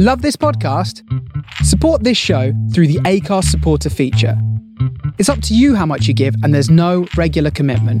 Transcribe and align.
Love 0.00 0.22
this 0.22 0.36
podcast? 0.36 1.02
Support 1.64 2.04
this 2.04 2.16
show 2.16 2.52
through 2.72 2.86
the 2.86 3.00
Acast 3.00 3.46
supporter 3.46 3.90
feature. 3.90 4.40
It's 5.18 5.28
up 5.28 5.42
to 5.42 5.56
you 5.56 5.74
how 5.74 5.86
much 5.86 6.06
you 6.06 6.14
give, 6.14 6.36
and 6.44 6.54
there's 6.54 6.70
no 6.70 7.08
regular 7.16 7.50
commitment. 7.50 8.00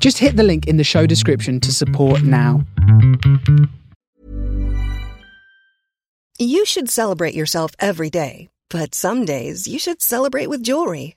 Just 0.00 0.16
hit 0.16 0.36
the 0.36 0.42
link 0.42 0.66
in 0.66 0.78
the 0.78 0.82
show 0.82 1.04
description 1.04 1.60
to 1.60 1.74
support 1.74 2.22
now. 2.22 2.64
You 6.38 6.64
should 6.64 6.88
celebrate 6.88 7.34
yourself 7.34 7.72
every 7.78 8.08
day, 8.08 8.48
but 8.70 8.94
some 8.94 9.26
days 9.26 9.68
you 9.68 9.78
should 9.78 10.00
celebrate 10.00 10.46
with 10.46 10.62
jewelry. 10.62 11.16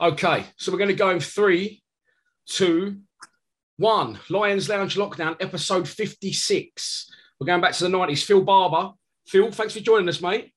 Okay, 0.00 0.44
so 0.56 0.72
we're 0.72 0.78
going 0.78 0.88
to 0.88 0.94
go 0.94 1.10
in 1.10 1.20
three, 1.20 1.82
two, 2.46 2.98
one. 3.76 4.18
Lions 4.28 4.68
Lounge 4.68 4.96
Lockdown, 4.96 5.36
episode 5.40 5.88
56. 5.88 7.10
We're 7.38 7.46
going 7.46 7.60
back 7.60 7.74
to 7.74 7.84
the 7.84 7.90
90s. 7.90 8.24
Phil 8.24 8.42
Barber. 8.42 8.92
Phil, 9.26 9.52
thanks 9.52 9.74
for 9.74 9.80
joining 9.80 10.08
us, 10.08 10.20
mate. 10.20 10.52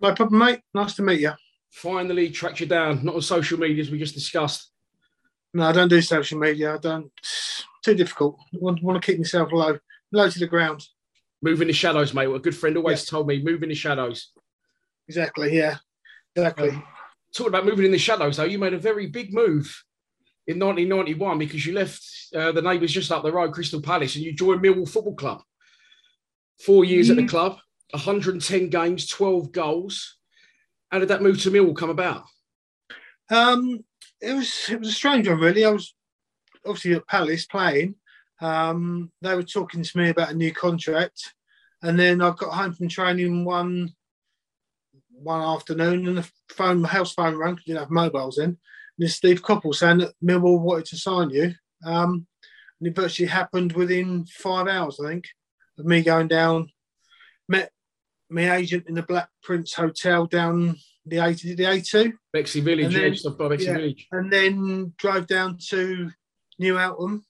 No 0.00 0.14
problem, 0.14 0.38
mate. 0.40 0.60
Nice 0.72 0.94
to 0.94 1.02
meet 1.02 1.20
you. 1.20 1.32
Finally 1.70 2.30
tracked 2.30 2.60
you 2.60 2.66
down, 2.66 3.04
not 3.04 3.14
on 3.14 3.20
social 3.20 3.58
media 3.58 3.82
as 3.82 3.90
we 3.90 3.98
just 3.98 4.14
discussed. 4.14 4.72
No, 5.52 5.64
I 5.64 5.72
don't 5.72 5.88
do 5.88 6.00
social 6.00 6.38
media. 6.38 6.74
I 6.74 6.78
don't. 6.78 7.10
It's 7.18 7.64
Too 7.84 7.94
difficult. 7.94 8.38
I 8.54 8.58
want, 8.60 8.82
want 8.82 9.00
to 9.00 9.06
keep 9.06 9.18
myself 9.18 9.52
low, 9.52 9.78
low 10.10 10.30
to 10.30 10.38
the 10.38 10.46
ground. 10.46 10.86
Move 11.42 11.60
in 11.60 11.68
the 11.68 11.74
shadows, 11.74 12.14
mate. 12.14 12.28
What 12.28 12.36
a 12.36 12.40
good 12.40 12.56
friend 12.56 12.76
always 12.76 13.04
told 13.04 13.26
me, 13.26 13.42
move 13.42 13.62
in 13.62 13.68
the 13.68 13.74
shadows. 13.74 14.32
Exactly. 15.06 15.56
Yeah. 15.56 15.76
Exactly. 16.34 16.70
Um, 16.70 16.84
Talking 17.34 17.48
about 17.48 17.64
moving 17.64 17.84
in 17.84 17.92
the 17.92 17.98
shadows, 17.98 18.36
though, 18.36 18.44
you 18.44 18.58
made 18.58 18.74
a 18.74 18.78
very 18.78 19.06
big 19.06 19.32
move 19.32 19.84
in 20.46 20.58
1991 20.58 21.38
because 21.38 21.64
you 21.64 21.72
left 21.72 22.04
uh, 22.34 22.52
the 22.52 22.62
neighbours 22.62 22.92
just 22.92 23.12
up 23.12 23.22
the 23.22 23.32
road, 23.32 23.52
Crystal 23.52 23.80
Palace, 23.80 24.16
and 24.16 24.24
you 24.24 24.32
joined 24.32 24.62
Millwall 24.62 24.88
Football 24.88 25.14
Club. 25.14 25.42
Four 26.64 26.84
years 26.84 27.08
at 27.08 27.16
the 27.16 27.26
club, 27.26 27.58
110 27.92 28.68
games, 28.68 29.06
12 29.06 29.52
goals. 29.52 30.18
How 30.90 30.98
did 30.98 31.08
that 31.08 31.22
move 31.22 31.40
to 31.42 31.50
Millwall 31.50 31.76
come 31.76 31.90
about? 31.90 32.24
Um, 33.30 33.84
it 34.20 34.34
was 34.34 34.68
it 34.68 34.78
was 34.78 34.88
a 34.88 34.92
strange 34.92 35.28
one, 35.28 35.38
really. 35.38 35.64
I 35.64 35.70
was 35.70 35.94
obviously 36.66 36.94
at 36.94 37.06
Palace 37.06 37.46
playing. 37.46 37.94
Um, 38.40 39.10
they 39.22 39.34
were 39.34 39.42
talking 39.42 39.82
to 39.82 39.98
me 39.98 40.10
about 40.10 40.30
a 40.30 40.34
new 40.34 40.52
contract, 40.52 41.34
and 41.82 41.98
then 41.98 42.20
I 42.20 42.30
got 42.30 42.52
home 42.52 42.74
from 42.74 42.88
training 42.88 43.44
one 43.44 43.94
one 45.22 45.40
afternoon, 45.42 46.06
and 46.08 46.18
the 46.18 46.30
phone, 46.50 46.80
my 46.82 46.88
house 46.88 47.12
phone 47.14 47.36
rang. 47.36 47.56
'cause 47.56 47.64
we 47.66 47.72
didn't 47.72 47.84
have 47.84 47.90
mobiles 47.90 48.36
then. 48.36 48.48
And 48.48 48.58
it's 49.06 49.14
Steve 49.14 49.42
Coppell 49.42 49.74
saying 49.74 49.98
that 49.98 50.14
Millwall 50.22 50.60
wanted 50.60 50.86
to 50.86 50.96
sign 50.96 51.30
you, 51.30 51.54
um, 51.84 52.26
and 52.80 52.88
it 52.88 52.96
virtually 52.96 53.28
happened 53.28 53.72
within 53.72 54.26
five 54.26 54.66
hours, 54.66 54.98
I 55.00 55.08
think, 55.08 55.28
of 55.78 55.84
me 55.86 56.02
going 56.02 56.28
down. 56.28 56.70
Met 57.48 57.72
my 58.28 58.54
agent 58.56 58.86
in 58.88 58.94
the 58.94 59.02
Black 59.02 59.28
Prince 59.42 59.74
Hotel 59.74 60.26
down 60.26 60.76
the 61.06 61.16
A 61.18 61.32
the 61.32 61.64
A2 61.64 62.12
Bexley 62.32 62.60
Village, 62.60 62.92
yeah, 62.92 63.00
then- 63.00 63.14
just 63.14 63.38
by 63.38 63.48
Bexley 63.48 63.66
yeah. 63.66 63.74
Village. 63.74 64.06
and 64.12 64.32
then 64.32 64.94
drove 64.98 65.26
down 65.26 65.58
to 65.70 66.10
New 66.58 66.78
Alton, 66.78 67.24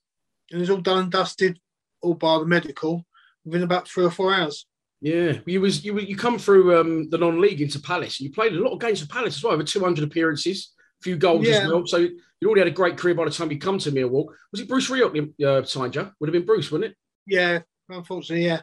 and 0.50 0.58
it 0.58 0.58
was 0.58 0.70
all 0.70 0.80
done 0.80 1.04
and 1.04 1.12
dusted, 1.12 1.58
all 2.02 2.14
by 2.14 2.38
the 2.38 2.46
medical, 2.46 3.06
within 3.44 3.62
about 3.62 3.88
three 3.88 4.04
or 4.04 4.10
four 4.10 4.34
hours. 4.34 4.66
Yeah, 5.03 5.38
you 5.47 5.61
was 5.62 5.84
you 5.84 5.99
you 5.99 6.16
come 6.16 6.38
through 6.38 6.78
um, 6.78 7.09
the 7.09 7.16
non-league 7.19 7.61
into 7.62 7.81
Palace. 7.81 8.21
and 8.21 8.28
You 8.28 8.33
played 8.34 8.53
a 8.53 8.61
lot 8.61 8.72
of 8.72 8.81
games 8.81 9.00
for 9.00 9.09
Palace 9.09 9.37
as 9.37 9.43
well, 9.43 9.55
over 9.55 9.62
200 9.62 10.05
appearances, 10.05 10.72
a 11.00 11.03
few 11.03 11.16
goals 11.16 11.47
Yeah. 11.47 11.61
as 11.62 11.69
well. 11.69 11.87
So 11.87 11.97
you 11.99 12.47
already 12.47 12.61
had 12.61 12.69
a 12.69 12.72
great 12.72 12.99
career 12.99 13.15
by 13.15 13.25
the 13.25 13.31
time 13.31 13.50
you 13.50 13.59
come 13.59 13.78
to 13.78 13.91
Millwall. 13.93 14.27
Was 14.53 14.61
it 14.61 14.69
Bruce 14.69 14.91
Rioch 14.91 15.43
uh, 15.43 15.65
signed 15.65 15.94
you? 15.94 16.11
Would 16.21 16.28
have 16.28 16.33
been 16.34 16.44
Bruce, 16.44 16.71
wouldn't 16.71 16.93
it? 16.93 16.97
Yeah, 17.27 17.61
unfortunately, 17.88 18.47
yeah. 18.47 18.61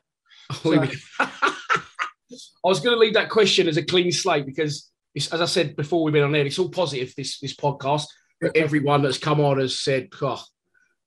Oh, 0.64 0.72
I 1.20 2.68
was 2.70 2.80
going 2.82 2.96
to 2.96 3.00
leave 3.00 3.14
that 3.16 3.30
question 3.30 3.68
as 3.68 3.78
a 3.78 3.84
clean 3.84 4.12
slate 4.12 4.46
because, 4.46 4.92
it's, 5.16 5.34
as 5.34 5.42
I 5.42 5.46
said 5.46 5.76
before, 5.76 6.04
we've 6.04 6.14
been 6.14 6.24
on 6.24 6.32
there. 6.32 6.46
It's 6.46 6.60
all 6.60 6.70
positive. 6.70 7.14
This 7.16 7.40
this 7.40 7.56
podcast. 7.56 8.06
But 8.40 8.56
everyone 8.56 9.02
that's 9.02 9.18
come 9.18 9.40
on 9.40 9.60
has 9.60 9.80
said, 9.80 10.10
"Oh, 10.22 10.44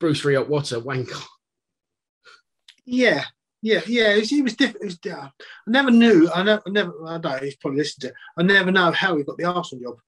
Bruce 0.01 0.23
Rioch, 0.25 0.49
what 0.49 0.73
a 0.73 0.81
wanker." 0.81 1.23
Yeah, 2.85 3.25
yeah, 3.63 3.81
yeah. 3.87 4.15
It 4.15 4.21
was, 4.21 4.33
it 4.33 4.43
was 4.43 4.57
different. 4.57 4.83
It 4.83 4.87
was, 4.87 5.13
uh, 5.13 5.27
I 5.27 5.31
never 5.67 5.91
knew. 5.91 6.31
I 6.35 6.43
never, 6.43 6.63
I 6.67 6.71
never. 6.71 6.93
I 7.07 7.19
don't 7.19 7.25
know. 7.33 7.39
He's 7.39 7.57
probably 7.57 7.79
listened 7.79 8.03
to. 8.03 8.09
It. 8.09 8.15
I 8.37 8.43
never 8.43 8.71
know 8.71 8.91
how 8.93 9.17
he 9.17 9.25
got 9.25 9.37
the 9.39 9.45
Arsenal 9.45 9.85
job. 9.85 10.01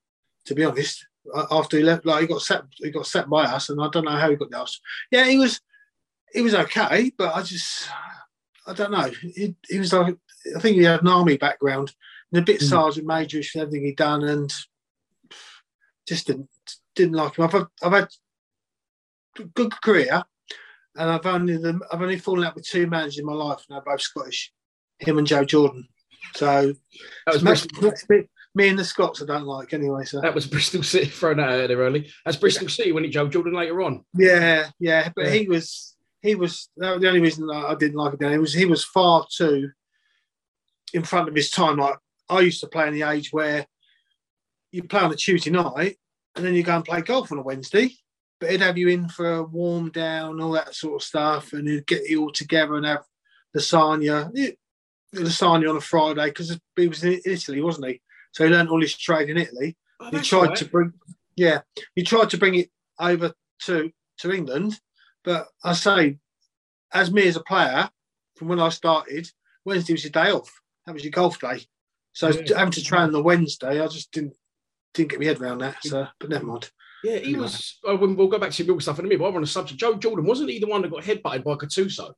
To 0.47 0.55
be 0.57 0.65
honest, 0.65 1.07
after 1.53 1.77
he 1.77 1.85
left, 1.85 2.05
like 2.05 2.23
he 2.23 2.27
got 2.27 2.43
set, 2.43 2.63
he 2.75 2.91
got 2.91 3.07
set 3.07 3.31
by 3.31 3.45
us, 3.45 3.69
and 3.69 3.81
I 3.81 3.89
don't 3.93 4.05
know 4.05 4.11
how 4.17 4.29
he 4.29 4.37
got 4.37 4.51
the 4.51 4.59
Arsenal. 4.59 4.83
Yeah, 5.13 5.27
he 5.27 5.39
was, 5.39 5.61
he 6.33 6.43
was 6.43 6.55
okay, 6.55 7.13
but 7.17 7.35
I 7.35 7.43
just, 7.43 7.89
I 8.67 8.73
don't 8.73 8.91
know. 8.91 9.09
He, 9.21 9.55
he 9.69 9.79
was 9.79 9.93
like, 9.93 10.17
I 10.57 10.59
think 10.59 10.79
he 10.79 10.83
had 10.83 11.03
an 11.03 11.07
army 11.09 11.37
background, 11.37 11.95
and 12.33 12.43
a 12.43 12.45
bit 12.45 12.61
Mm. 12.61 12.69
sergeant 12.71 13.07
majorish 13.07 13.55
and 13.55 13.63
everything 13.63 13.85
he'd 13.85 13.97
done, 13.97 14.25
and 14.25 14.53
just 16.09 16.27
didn't 16.27 16.49
didn't 16.97 17.15
like 17.15 17.39
him. 17.39 17.45
I've 17.45 17.53
had, 17.53 17.67
I've 17.85 17.93
had 17.93 18.09
good 19.55 19.81
career, 19.81 20.25
and 20.97 21.11
I've 21.11 21.27
only 21.27 21.57
the, 21.57 21.81
I've 21.93 22.03
only 22.03 22.19
fallen 22.19 22.45
out 22.45 22.55
with 22.55 22.67
two 22.67 22.87
managers 22.87 23.19
in 23.19 23.27
my 23.27 23.33
life, 23.33 23.65
and 23.69 23.75
they're 23.77 23.83
both 23.85 24.01
Scottish, 24.01 24.53
him 24.99 25.19
and 25.19 25.27
Joe 25.27 25.45
Jordan. 25.45 25.89
So 26.35 26.73
That 27.27 27.35
was 27.35 27.43
Bristol, 27.43 27.93
me, 28.55 28.69
and 28.69 28.79
the 28.79 28.85
Scots 28.85 29.23
I 29.23 29.27
don't 29.27 29.45
like 29.45 29.73
anyway. 29.73 30.05
So 30.05 30.21
that 30.21 30.35
was 30.35 30.47
Bristol 30.47 30.83
City 30.83 31.07
thrown 31.11 31.41
out 31.41 31.69
there 31.69 31.77
early. 31.79 32.11
That's 32.25 32.37
Bristol 32.37 32.69
City 32.69 32.93
when 32.93 33.05
it 33.05 33.09
Joe 33.09 33.29
Jordan 33.29 33.55
later 33.55 33.83
on. 33.83 34.05
yeah, 34.15 34.71
yeah, 34.79 35.11
but 35.17 35.27
Yeah. 35.27 35.31
he 35.33 35.49
was 35.49 35.97
he 36.21 36.35
was 36.35 36.69
that 36.77 36.93
was 36.93 37.01
the 37.03 37.09
only 37.09 37.21
reason 37.21 37.51
I 37.51 37.75
didn't 37.75 37.97
like 37.97 38.13
him. 38.13 38.19
Then 38.21 38.33
it 38.33 38.39
was 38.41 38.53
he 38.55 38.67
was 38.67 38.85
far 38.85 39.27
too 39.35 39.71
in 40.95 41.03
front 41.03 41.29
of 41.29 41.35
his 41.35 41.51
time. 41.51 41.79
Like 41.79 41.97
I 42.29 42.41
used 42.41 42.61
to 42.61 42.69
play 42.69 42.87
in 42.89 42.95
the 42.95 43.03
age 43.03 43.33
where 43.33 43.67
you 44.71 44.85
play 44.85 45.01
on 45.01 45.13
a 45.13 45.17
Tuesday 45.17 45.51
night 45.51 45.97
and 46.37 46.45
then 46.45 46.55
you 46.55 46.63
go 46.63 46.77
and 46.77 46.85
play 46.85 47.01
golf 47.03 47.33
on 47.33 47.39
a 47.39 47.43
Wednesday. 47.43 47.91
But 48.43 48.51
he'd 48.51 48.61
have 48.63 48.77
you 48.77 48.89
in 48.89 49.09
for 49.09 49.35
a 49.35 49.43
warm 49.45 49.93
down, 49.93 50.41
all 50.41 50.51
that 50.51 50.75
sort 50.75 51.01
of 51.01 51.07
stuff, 51.07 51.53
and 51.53 51.69
he'd 51.69 51.87
get 51.87 52.09
you 52.09 52.23
all 52.23 52.33
together 52.33 52.75
and 52.75 52.85
have 52.85 53.05
lasagna, 53.57 54.33
lasagna 55.15 55.71
on 55.71 55.77
a 55.77 55.81
Friday 55.81 56.25
because 56.25 56.59
he 56.75 56.89
was 56.89 57.05
in 57.05 57.21
Italy, 57.25 57.61
wasn't 57.61 57.87
he? 57.87 58.03
So 58.33 58.45
he 58.45 58.51
learned 58.51 58.69
all 58.69 58.81
his 58.81 58.99
trade 58.99 59.31
in 59.31 59.37
Italy. 59.37 59.77
Oh, 60.01 60.11
he 60.11 60.19
tried 60.23 60.49
right. 60.49 60.57
to 60.57 60.65
bring, 60.65 60.93
yeah, 61.37 61.61
he 61.95 62.03
tried 62.03 62.31
to 62.31 62.37
bring 62.37 62.57
it 62.57 62.71
over 62.99 63.33
to 63.67 63.93
to 64.19 64.33
England, 64.33 64.81
but 65.23 65.47
I 65.63 65.75
say, 65.75 66.19
as 66.93 67.13
me 67.13 67.29
as 67.29 67.37
a 67.37 67.45
player, 67.45 67.91
from 68.35 68.49
when 68.49 68.59
I 68.59 68.71
started, 68.71 69.31
Wednesday 69.65 69.93
was 69.93 70.03
your 70.03 70.11
day 70.11 70.33
off. 70.33 70.51
That 70.87 70.95
was 70.95 71.05
your 71.05 71.13
golf 71.13 71.39
day. 71.39 71.61
So 72.13 72.31
Yeah. 72.31 72.59
having 72.59 72.73
to 72.73 72.83
train 72.83 73.03
on 73.03 73.13
the 73.13 73.23
Wednesday, 73.23 73.81
I 73.81 73.87
just 73.87 74.11
didn't 74.11 74.35
didn't 74.95 75.11
get 75.11 75.21
my 75.21 75.27
head 75.27 75.41
around 75.41 75.59
that. 75.59 75.77
So, 75.85 76.09
but 76.19 76.29
never 76.29 76.45
mind. 76.45 76.73
Yeah, 77.05 77.19
he 77.19 77.35
was. 77.35 77.79
Uh, 77.85 77.89
oh, 77.91 77.97
we'll 77.97 78.15
we'll 78.15 78.29
go 78.29 78.39
back 78.39 78.53
to 78.53 78.65
Bill 78.65 78.79
stuff 78.81 78.99
in 78.99 79.05
a 79.05 79.09
minute. 79.09 79.21
But 79.21 79.29
I'm 79.29 79.37
on 79.37 79.43
a 79.43 79.47
subject. 79.47 79.81
Joe 79.81 79.95
Jordan 79.95 80.25
wasn't 80.25 80.51
he 80.51 80.59
the 80.59 80.67
one 80.67 80.83
that 80.83 80.91
got 80.91 81.03
headbutted 81.03 81.45
by 81.45 81.55
Gattuso? 81.57 82.13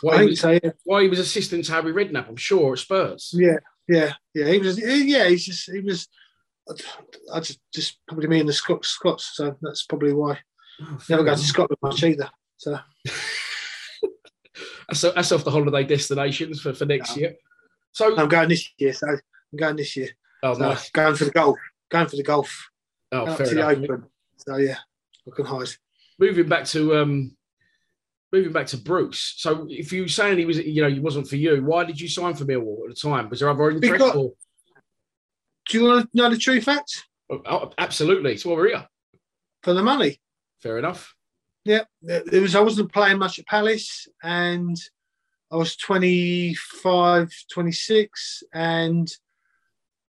Why 0.00 0.22
he 0.22 0.28
was, 0.30 0.40
so. 0.40 0.50
Yeah, 0.52 0.70
why 0.84 1.02
he 1.02 1.08
was 1.08 1.18
assistant 1.18 1.64
to 1.66 1.72
Harry 1.72 1.92
Redknapp, 1.92 2.28
I'm 2.28 2.36
sure, 2.36 2.72
at 2.72 2.78
Spurs. 2.78 3.30
yeah, 3.36 3.58
yeah. 3.88 4.12
yeah. 4.34 4.46
He 4.48 4.58
was. 4.58 4.78
Yeah, 4.78 5.28
he's 5.28 5.44
just. 5.44 5.70
He 5.70 5.80
was. 5.80 6.08
I 7.32 7.40
just, 7.40 7.58
just 7.74 7.98
probably 8.08 8.28
me 8.28 8.40
and 8.40 8.48
the 8.48 8.52
Scots. 8.52 8.88
Scots. 8.88 9.32
So 9.34 9.56
that's 9.60 9.84
probably 9.84 10.12
why. 10.14 10.38
Oh, 10.80 10.98
Never 11.10 11.24
go 11.24 11.34
to 11.34 11.38
Scotland 11.40 11.78
much 11.82 12.02
either. 12.04 12.30
So 12.56 12.78
That's, 14.88 15.00
that's 15.00 15.32
off 15.32 15.44
the 15.44 15.50
holiday 15.50 15.84
destinations 15.84 16.60
for, 16.60 16.72
for 16.74 16.84
next 16.84 17.16
No. 17.16 17.20
year. 17.22 17.34
So 17.92 18.16
I'm 18.16 18.28
going 18.28 18.48
this 18.48 18.68
year, 18.78 18.92
so 18.92 19.08
I'm 19.08 19.18
going 19.56 19.76
this 19.76 19.96
year. 19.96 20.08
oh, 20.42 20.54
So 20.54 20.60
nice. 20.60 20.90
going 20.90 21.14
for 21.14 21.24
the 21.24 21.30
golf, 21.30 21.58
going 21.90 22.08
for 22.08 22.16
the 22.16 22.22
golf, 22.22 22.68
Oh, 23.12 23.34
fair 23.34 23.46
to 23.46 23.54
the 23.54 23.60
enough. 23.70 23.84
Open. 23.90 24.04
So 24.36 24.56
yeah, 24.56 24.78
looking 25.26 25.44
high. 25.44 25.64
moving 26.18 26.48
back 26.48 26.64
to 26.66 26.96
um 26.96 27.36
moving 28.32 28.52
back 28.52 28.66
to 28.68 28.76
Bruce. 28.78 29.34
So 29.36 29.66
if 29.68 29.92
you 29.92 30.02
were 30.02 30.08
saying 30.08 30.38
he 30.38 30.44
was 30.46 30.58
you 30.58 30.82
know 30.82 30.88
he 30.90 31.00
wasn't 31.00 31.28
for 31.28 31.36
you, 31.36 31.62
why 31.64 31.84
did 31.84 32.00
you 32.00 32.08
sign 32.08 32.34
for 32.34 32.44
Millwall 32.44 32.84
at 32.88 32.94
the 32.94 33.08
time? 33.08 33.28
Was 33.28 33.40
there 33.40 33.50
other 33.50 33.70
interest 33.70 33.92
Because- 33.92 34.16
or 34.16 34.32
Do 35.68 35.78
you 35.78 35.84
want 35.84 36.10
to 36.10 36.16
know 36.16 36.30
the 36.30 36.38
true 36.38 36.60
facts? 36.60 37.04
oh, 37.30 37.70
absolutely. 37.78 38.36
So 38.36 38.54
we're 38.54 38.68
here. 38.68 38.86
For 39.62 39.74
the 39.74 39.82
money. 39.82 40.20
Fair 40.60 40.78
enough. 40.78 41.14
Yeah, 41.64 41.84
it 42.02 42.42
was. 42.42 42.56
I 42.56 42.60
wasn't 42.60 42.92
playing 42.92 43.18
much 43.18 43.38
at 43.38 43.46
Palace, 43.46 44.08
and 44.24 44.76
I 45.52 45.56
was 45.56 45.76
25, 45.76 47.30
26, 47.52 48.42
and 48.52 49.08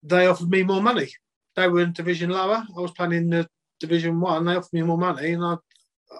they 0.02 0.26
offered 0.26 0.48
me 0.48 0.62
more 0.62 0.80
money. 0.82 1.12
They 1.56 1.68
were 1.68 1.82
in 1.82 1.92
division 1.92 2.30
lower. 2.30 2.64
I 2.76 2.80
was 2.80 2.90
playing 2.92 3.12
in 3.12 3.30
the 3.30 3.48
division 3.80 4.20
one. 4.20 4.44
They 4.44 4.54
offered 4.56 4.72
me 4.72 4.82
more 4.82 4.98
money, 4.98 5.32
and 5.32 5.44
I, 5.44 5.56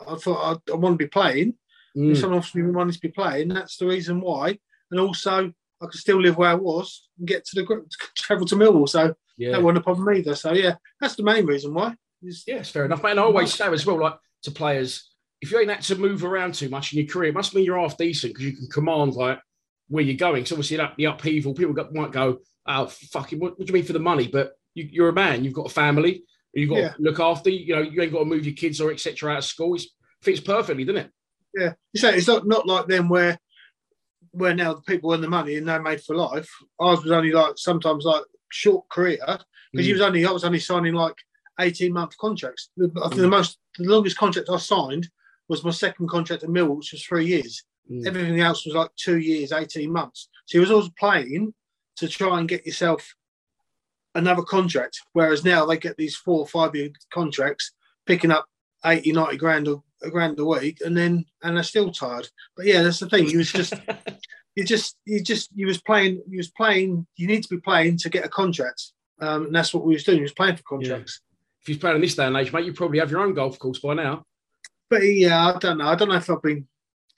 I 0.09 0.15
thought 0.17 0.61
I, 0.69 0.73
I 0.73 0.77
want 0.77 0.95
to 0.99 1.05
be 1.05 1.09
playing. 1.09 1.55
Mm. 1.97 2.13
If 2.13 2.19
someone 2.19 2.39
offers 2.39 2.55
me 2.55 2.63
money 2.63 2.93
to 2.93 2.99
be 3.01 3.09
playing, 3.09 3.49
that's 3.49 3.77
the 3.77 3.87
reason 3.87 4.21
why. 4.21 4.59
And 4.91 5.01
also, 5.01 5.53
I 5.83 5.87
could 5.87 6.01
still 6.01 6.21
live 6.21 6.37
where 6.37 6.51
I 6.51 6.55
was 6.55 7.09
and 7.19 7.27
get 7.29 7.45
to 7.47 7.61
the 7.61 7.63
gr- 7.65 7.81
travel 8.17 8.47
to 8.47 8.57
Millwall. 8.57 8.89
So 8.89 9.15
Yeah. 9.37 9.53
that 9.53 9.63
wasn't 9.63 9.79
a 9.79 9.83
problem 9.83 10.15
either. 10.17 10.35
So 10.35 10.53
yeah, 10.53 10.75
that's 11.01 11.17
the 11.17 11.23
main 11.23 11.47
reason 11.47 11.75
why. 11.75 11.95
Is- 12.23 12.45
Yeah, 12.47 12.57
it's 12.57 12.71
fair 12.71 12.85
enough, 12.85 13.03
man. 13.03 13.19
I 13.19 13.23
always 13.23 13.53
say 13.55 13.67
as 13.73 13.87
well, 13.87 14.01
like 14.01 14.17
to 14.43 14.51
players, 14.51 15.11
if 15.41 15.51
you 15.53 15.59
ain't 15.59 15.71
had 15.71 15.83
to 15.83 15.97
move 15.97 16.25
around 16.25 16.55
too 16.55 16.69
much 16.69 16.93
in 16.93 16.99
your 17.01 17.09
career, 17.09 17.31
it 17.31 17.35
must 17.35 17.55
mean 17.55 17.65
you're 17.65 17.79
half 17.79 17.97
decent 17.97 18.33
because 18.35 18.45
you 18.47 18.57
can 18.57 18.69
command 18.69 19.13
like 19.15 19.39
where 19.89 20.03
you're 20.05 20.17
going. 20.17 20.45
So 20.47 20.55
obviously 20.55 20.79
that 20.79 20.95
the 20.97 21.05
upheaval, 21.07 21.55
people 21.55 21.75
got, 21.75 21.93
might 21.95 22.13
go, 22.13 22.39
"Oh, 22.67 22.87
fucking, 22.87 23.39
what, 23.39 23.59
what 23.59 23.67
do 23.67 23.71
you 23.71 23.75
mean 23.75 23.85
for 23.85 23.93
the 23.93 23.99
money?" 23.99 24.27
But 24.29 24.53
you, 24.75 24.89
you're 24.91 25.09
a 25.09 25.13
man. 25.13 25.45
You've 25.45 25.55
got 25.55 25.67
a 25.67 25.75
family. 25.75 26.25
You've 26.53 26.71
got 26.71 26.79
Yeah. 26.79 26.89
to 26.93 27.03
look 27.03 27.21
after. 27.21 27.51
You 27.51 27.77
know, 27.77 27.83
you 27.83 28.01
ain't 28.03 28.13
got 28.13 28.21
to 28.21 28.25
move 28.25 28.45
your 28.47 28.55
kids 28.55 28.81
or 28.81 28.93
etc. 28.93 29.33
out 29.33 29.39
of 29.39 29.45
school. 29.45 29.75
It 29.75 29.83
fits 30.23 30.41
perfectly, 30.41 30.85
doesn't 30.85 31.03
it? 31.07 31.11
Yeah, 31.57 31.73
you 31.93 32.01
say 32.01 32.17
it's 32.17 32.27
not 32.27 32.47
not 32.47 32.67
like 32.67 32.87
them 32.87 33.09
where 33.09 33.39
where 34.33 34.55
now 34.55 34.75
the 34.75 34.83
people 34.83 35.13
earn 35.13 35.21
the 35.21 35.29
money 35.29 35.57
and 35.57 35.69
they're 35.69 35.81
made 35.81 36.03
for 36.03 36.17
life. 36.17 36.51
Ours 36.81 37.03
was 37.03 37.13
only 37.13 37.31
like 37.33 37.55
sometimes 37.57 38.05
like 38.05 38.25
short 38.51 38.89
career 38.89 39.19
because 39.73 39.87
he 39.87 39.93
was 39.93 40.03
only 40.03 40.27
I 40.27 40.31
was 40.33 40.45
only 40.45 40.59
signing 40.59 40.95
like 40.95 41.15
eighteen 41.61 41.93
month 41.93 42.17
contracts. 42.19 42.71
The, 42.77 42.91
I 43.03 43.09
think 43.09 43.21
the 43.21 43.29
most 43.29 43.59
the 43.79 43.85
longest 43.89 44.19
contract 44.19 44.49
I 44.51 44.59
signed 44.59 45.09
was 45.49 45.63
my 45.63 45.71
second 45.71 46.09
contract 46.09 46.43
at 46.43 46.51
Mill, 46.51 46.75
which 46.75 46.93
was 46.93 47.05
three 47.05 47.27
years. 47.27 47.63
Mm. 47.91 48.07
Everything 48.07 48.41
else 48.41 48.65
was 48.65 48.75
like 48.75 48.91
two 48.97 49.19
years, 49.19 49.53
eighteen 49.53 49.93
months. 49.93 50.29
So 50.47 50.59
he 50.59 50.61
was 50.61 50.71
always 50.71 50.91
playing 50.99 51.55
to 51.97 52.09
try 52.09 52.41
and 52.41 52.49
get 52.49 52.67
yourself 52.67 53.15
another 54.15 54.43
contract. 54.43 55.01
Whereas 55.13 55.45
now 55.45 55.67
they 55.67 55.77
get 55.77 55.97
these 55.97 56.17
four 56.17 56.41
or 56.41 56.47
five 56.47 56.75
year 56.75 56.91
contracts, 57.13 57.73
picking 58.07 58.31
up 58.31 58.47
80, 58.85 59.13
90 59.13 59.37
grand 59.37 59.69
a, 59.69 59.83
a 60.03 60.11
grand 60.11 60.39
a 60.39 60.45
week, 60.45 60.79
and 60.85 60.97
then 60.97 61.25
and 61.43 61.57
they're 61.57 61.65
still 61.65 61.93
tired. 61.93 62.29
But 62.57 62.67
yeah, 62.67 62.83
that's 62.83 63.01
the 63.01 63.09
thing. 63.09 63.29
He 63.29 63.37
was 63.37 63.53
just 63.53 63.75
you 64.55 64.65
just 64.65 64.97
you 65.05 65.23
just 65.23 65.51
you 65.55 65.67
was 65.67 65.81
playing 65.81 66.23
you 66.29 66.39
was 66.39 66.51
playing 66.51 67.07
you 67.17 67.27
need 67.27 67.43
to 67.43 67.49
be 67.49 67.61
playing 67.61 67.99
to 67.99 68.09
get 68.09 68.25
a 68.25 68.29
contract. 68.29 68.93
Um, 69.21 69.47
and 69.47 69.55
that's 69.55 69.73
what 69.73 69.85
we 69.85 69.95
was 69.95 70.05
doing. 70.05 70.19
He 70.19 70.23
was 70.23 70.33
playing 70.33 70.57
for 70.57 70.65
contracts. 70.65 71.21
if 71.63 71.69
you're 71.69 71.79
playing 71.79 71.97
in 71.97 72.03
this 72.03 72.17
day 72.17 72.27
and 72.27 72.37
age, 72.37 72.53
mate, 72.53 72.65
you 72.65 72.73
probably 72.73 72.99
have 72.99 73.11
your 73.11 73.21
own 73.21 73.33
golf 73.35 73.59
course 73.59 73.79
by 73.79 73.95
now. 73.95 74.25
But 74.91 75.03
yeah, 75.03 75.55
I 75.55 75.59
don't 75.59 75.79
know. 75.79 75.87
I 75.87 75.95
don't 75.95 76.09
know 76.09 76.17
if 76.17 76.29
I've 76.29 76.43
been. 76.43 76.67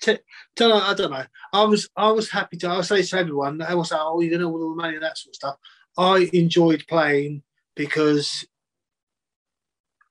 T- 0.01 0.19
don't 0.57 0.69
know, 0.69 0.77
I 0.77 0.93
don't 0.93 1.11
know. 1.11 1.25
I 1.55 1.65
was 1.65 1.89
I 1.97 2.11
was 2.13 2.31
happy 2.31 2.59
to. 2.59 2.69
I 2.69 2.83
say 2.83 3.03
to 3.03 3.19
everyone, 3.19 3.63
I 3.63 3.75
was 3.75 3.91
like, 3.91 4.01
oh, 4.03 4.21
you're 4.21 4.39
gonna 4.39 4.51
all 4.51 4.59
the 4.59 4.77
money 4.77 4.95
and 4.95 5.03
that 5.03 5.19
sort 5.19 5.33
of 5.33 5.37
stuff. 5.37 5.57
I 5.97 6.29
enjoyed 6.33 6.85
playing 6.89 7.43
because 7.75 8.45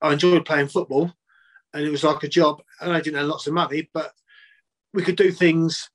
I 0.01 0.13
enjoyed 0.13 0.45
playing 0.45 0.67
football, 0.67 1.13
and 1.73 1.83
it 1.83 1.89
was 1.89 2.03
like 2.03 2.23
a 2.23 2.27
job. 2.27 2.61
And 2.81 2.91
I 2.91 3.01
didn't 3.01 3.17
have 3.17 3.27
lots 3.27 3.47
of 3.47 3.53
money, 3.53 3.89
but 3.93 4.11
we 4.93 5.03
could 5.03 5.15
do 5.15 5.31
things. 5.31 5.89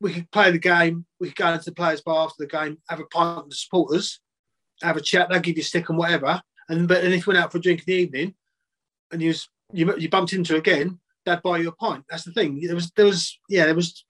We 0.00 0.12
could 0.12 0.30
play 0.30 0.50
the 0.50 0.58
game. 0.58 1.06
We 1.20 1.28
could 1.28 1.36
go 1.36 1.52
into 1.52 1.66
the 1.66 1.72
players' 1.72 2.00
bar 2.00 2.26
after 2.26 2.44
the 2.44 2.46
game, 2.46 2.78
have 2.88 3.00
a 3.00 3.04
pint 3.06 3.44
with 3.44 3.50
the 3.50 3.56
supporters, 3.56 4.20
have 4.82 4.96
a 4.96 5.00
chat. 5.00 5.28
They'll 5.28 5.40
give 5.40 5.56
you 5.56 5.62
a 5.62 5.64
stick 5.64 5.88
and 5.88 5.98
whatever. 5.98 6.40
And 6.68 6.86
but 6.86 7.02
and 7.02 7.12
if 7.12 7.26
you 7.26 7.32
went 7.32 7.42
out 7.42 7.50
for 7.50 7.58
a 7.58 7.60
drink 7.60 7.80
in 7.80 7.84
the 7.86 8.00
evening, 8.00 8.34
and 9.10 9.22
you 9.22 9.28
was 9.28 9.48
you, 9.72 9.96
you 9.96 10.08
bumped 10.08 10.32
into 10.32 10.56
again, 10.56 11.00
they'd 11.24 11.42
buy 11.42 11.58
you 11.58 11.68
a 11.68 11.72
pint. 11.72 12.04
That's 12.08 12.24
the 12.24 12.32
thing. 12.32 12.60
There 12.60 12.74
was 12.74 12.90
there 12.92 13.06
was 13.06 13.38
yeah 13.48 13.66
there 13.66 13.74
was. 13.74 14.04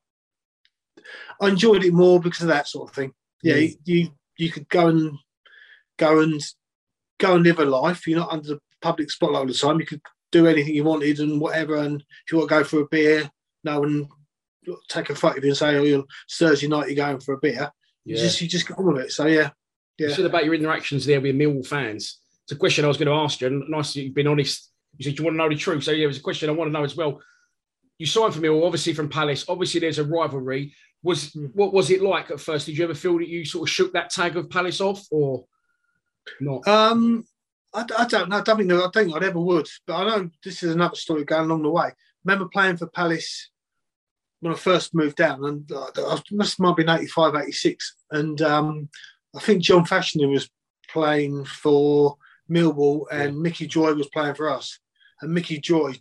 I 1.40 1.49
enjoyed 1.49 1.84
it 1.84 1.94
more 1.94 2.20
because 2.20 2.43
of 2.43 2.49
that 2.49 2.69
sort 2.69 2.90
of 2.90 2.94
thing. 2.94 3.12
Yeah, 3.43 3.54
Mm. 3.54 3.78
you 3.84 3.94
you 3.94 4.11
could 4.52 4.69
go 4.69 4.87
and 4.88 5.19
go 5.99 6.20
and 6.20 6.40
go 7.19 7.35
and 7.35 7.44
live 7.44 7.58
a 7.58 7.64
life. 7.64 8.06
You're 8.06 8.20
not 8.20 8.32
under 8.32 8.49
the 8.49 8.61
public 8.81 9.11
spotlight 9.11 9.40
all 9.40 9.46
the 9.46 9.55
time. 9.55 9.81
You 9.81 9.87
could 9.87 10.02
do 10.31 10.46
anything 10.46 10.75
you 10.75 10.85
wanted 10.85 11.19
and 11.20 11.40
whatever. 11.40 11.76
And 11.76 12.00
if 12.00 12.32
you 12.32 12.38
want 12.38 12.49
to 12.50 12.55
go 12.56 12.64
for 12.64 12.81
a 12.81 12.87
beer, 12.87 13.31
no 13.64 13.81
one 13.81 14.08
take 14.88 15.11
a 15.11 15.14
photo 15.14 15.38
of 15.38 15.44
you 15.44 15.50
and 15.50 15.56
say, 15.56 15.76
"Oh, 15.76 15.82
you're 15.82 16.05
Thursday 16.31 16.69
night, 16.69 16.87
you're 16.88 16.96
going 17.06 17.20
for 17.20 17.35
a 17.35 17.38
beer." 17.38 17.70
You 18.05 18.14
Yeah. 18.17 18.23
just 18.23 18.40
you 18.40 18.49
just 18.49 18.69
get 18.69 18.79
on 18.79 18.87
with 18.87 19.05
it. 19.06 19.12
So 19.12 19.26
yeah, 19.26 19.50
You 19.99 20.08
yeah. 20.08 20.14
said 20.14 20.25
about 20.26 20.44
your 20.44 20.55
interactions 20.55 21.05
there 21.06 21.20
with 21.20 21.35
Millwall 21.35 21.67
fans. 21.67 22.20
It's 22.44 22.52
a 22.52 22.56
question 22.56 22.85
I 22.85 22.88
was 22.88 22.96
going 22.96 23.08
to 23.08 23.14
ask 23.14 23.40
you. 23.40 23.49
And 23.49 23.69
nice 23.69 23.93
that 23.94 24.02
you've 24.02 24.14
been 24.14 24.26
honest. 24.26 24.70
You 24.96 25.05
said 25.05 25.19
you 25.19 25.25
want 25.25 25.35
to 25.35 25.38
know 25.38 25.49
the 25.49 25.56
truth. 25.56 25.85
So 25.85 25.90
yeah, 25.93 26.05
it 26.05 26.08
was 26.08 26.19
a 26.19 26.23
question 26.23 26.49
I 26.49 26.52
want 26.52 26.69
to 26.69 26.73
know 26.73 26.85
as 26.85 26.96
well. 26.96 27.20
You 27.99 28.06
signed 28.06 28.35
for 28.35 28.41
Millwall, 28.41 28.65
obviously 28.65 28.95
from 28.95 29.09
Palace. 29.09 29.45
Obviously, 29.49 29.81
there's 29.81 29.99
a 29.99 30.05
rivalry. 30.05 30.73
Was 31.03 31.31
Mm. 31.33 31.55
what 31.55 31.73
was 31.73 31.91
it 31.91 32.03
like 32.03 32.31
at 32.31 32.41
first? 32.41 32.67
Did 32.67 32.77
you 32.79 32.85
ever 32.85 32.95
feel 32.95 33.19
that 33.19 33.29
you 33.29 33.45
sort 33.45 33.69
of 33.69 33.73
shook 33.73 33.93
that 33.93 34.11
tag 34.11 34.37
of 34.37 34.50
Palace 34.50 34.81
off, 34.81 35.05
or 35.11 35.45
not? 36.41 36.67
Um, 36.67 37.25
I, 37.75 37.85
I 37.97 38.05
don't 38.06 38.29
know. 38.29 38.39
I 38.39 38.41
don't 38.43 38.59
think 38.59 38.73
I 38.73 38.89
think 38.91 39.15
I'd 39.15 39.23
ever 39.25 39.41
would. 39.41 39.69
But 39.87 39.95
I 39.97 40.05
know 40.09 40.31
this 40.45 40.62
is 40.62 40.75
another 40.75 40.97
story 40.97 41.25
going 41.25 41.45
along 41.50 41.62
the 41.62 41.71
way. 41.71 41.93
remember 42.25 42.49
playing 42.53 42.77
for 42.79 42.87
Palace 42.89 43.50
when 44.41 44.53
I 44.53 44.56
first 44.56 44.95
moved 44.95 45.17
down, 45.17 45.45
and 45.45 45.71
uh, 45.73 45.91
I 45.97 46.21
must 46.33 46.61
might 46.61 46.69
have 46.69 46.77
been 46.77 46.89
85, 46.89 47.35
86. 47.35 47.95
and 48.12 48.41
um, 48.43 48.89
I 49.37 49.41
think 49.41 49.62
John 49.62 49.85
Fashanu 49.85 50.31
was 50.31 50.49
playing 50.91 51.45
for 51.45 52.17
Millwall, 52.50 53.06
and 53.11 53.41
Mickey 53.41 53.67
Droy 53.69 53.97
was 53.97 54.09
playing 54.09 54.35
for 54.35 54.49
us, 54.50 54.79
and 55.21 55.33
Mickey 55.33 55.61
Droy 55.61 56.00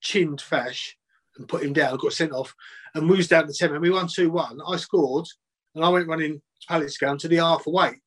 chinned 0.00 0.40
Fash 0.40 0.96
and 1.38 1.48
put 1.48 1.62
him 1.62 1.72
down, 1.72 1.96
got 1.96 2.12
sent 2.12 2.32
off, 2.32 2.54
and 2.94 3.08
we 3.08 3.16
was 3.16 3.28
down 3.28 3.46
to 3.46 3.52
ten, 3.52 3.72
and 3.72 3.80
we 3.80 3.90
won 3.90 4.08
two 4.08 4.30
one. 4.30 4.60
I 4.66 4.76
scored, 4.76 5.26
and 5.74 5.84
I 5.84 5.88
went 5.88 6.08
running 6.08 6.34
to 6.34 6.66
Palace 6.68 6.98
game 6.98 7.18
to 7.18 7.28
the 7.28 7.36
half 7.36 7.66
away. 7.66 8.00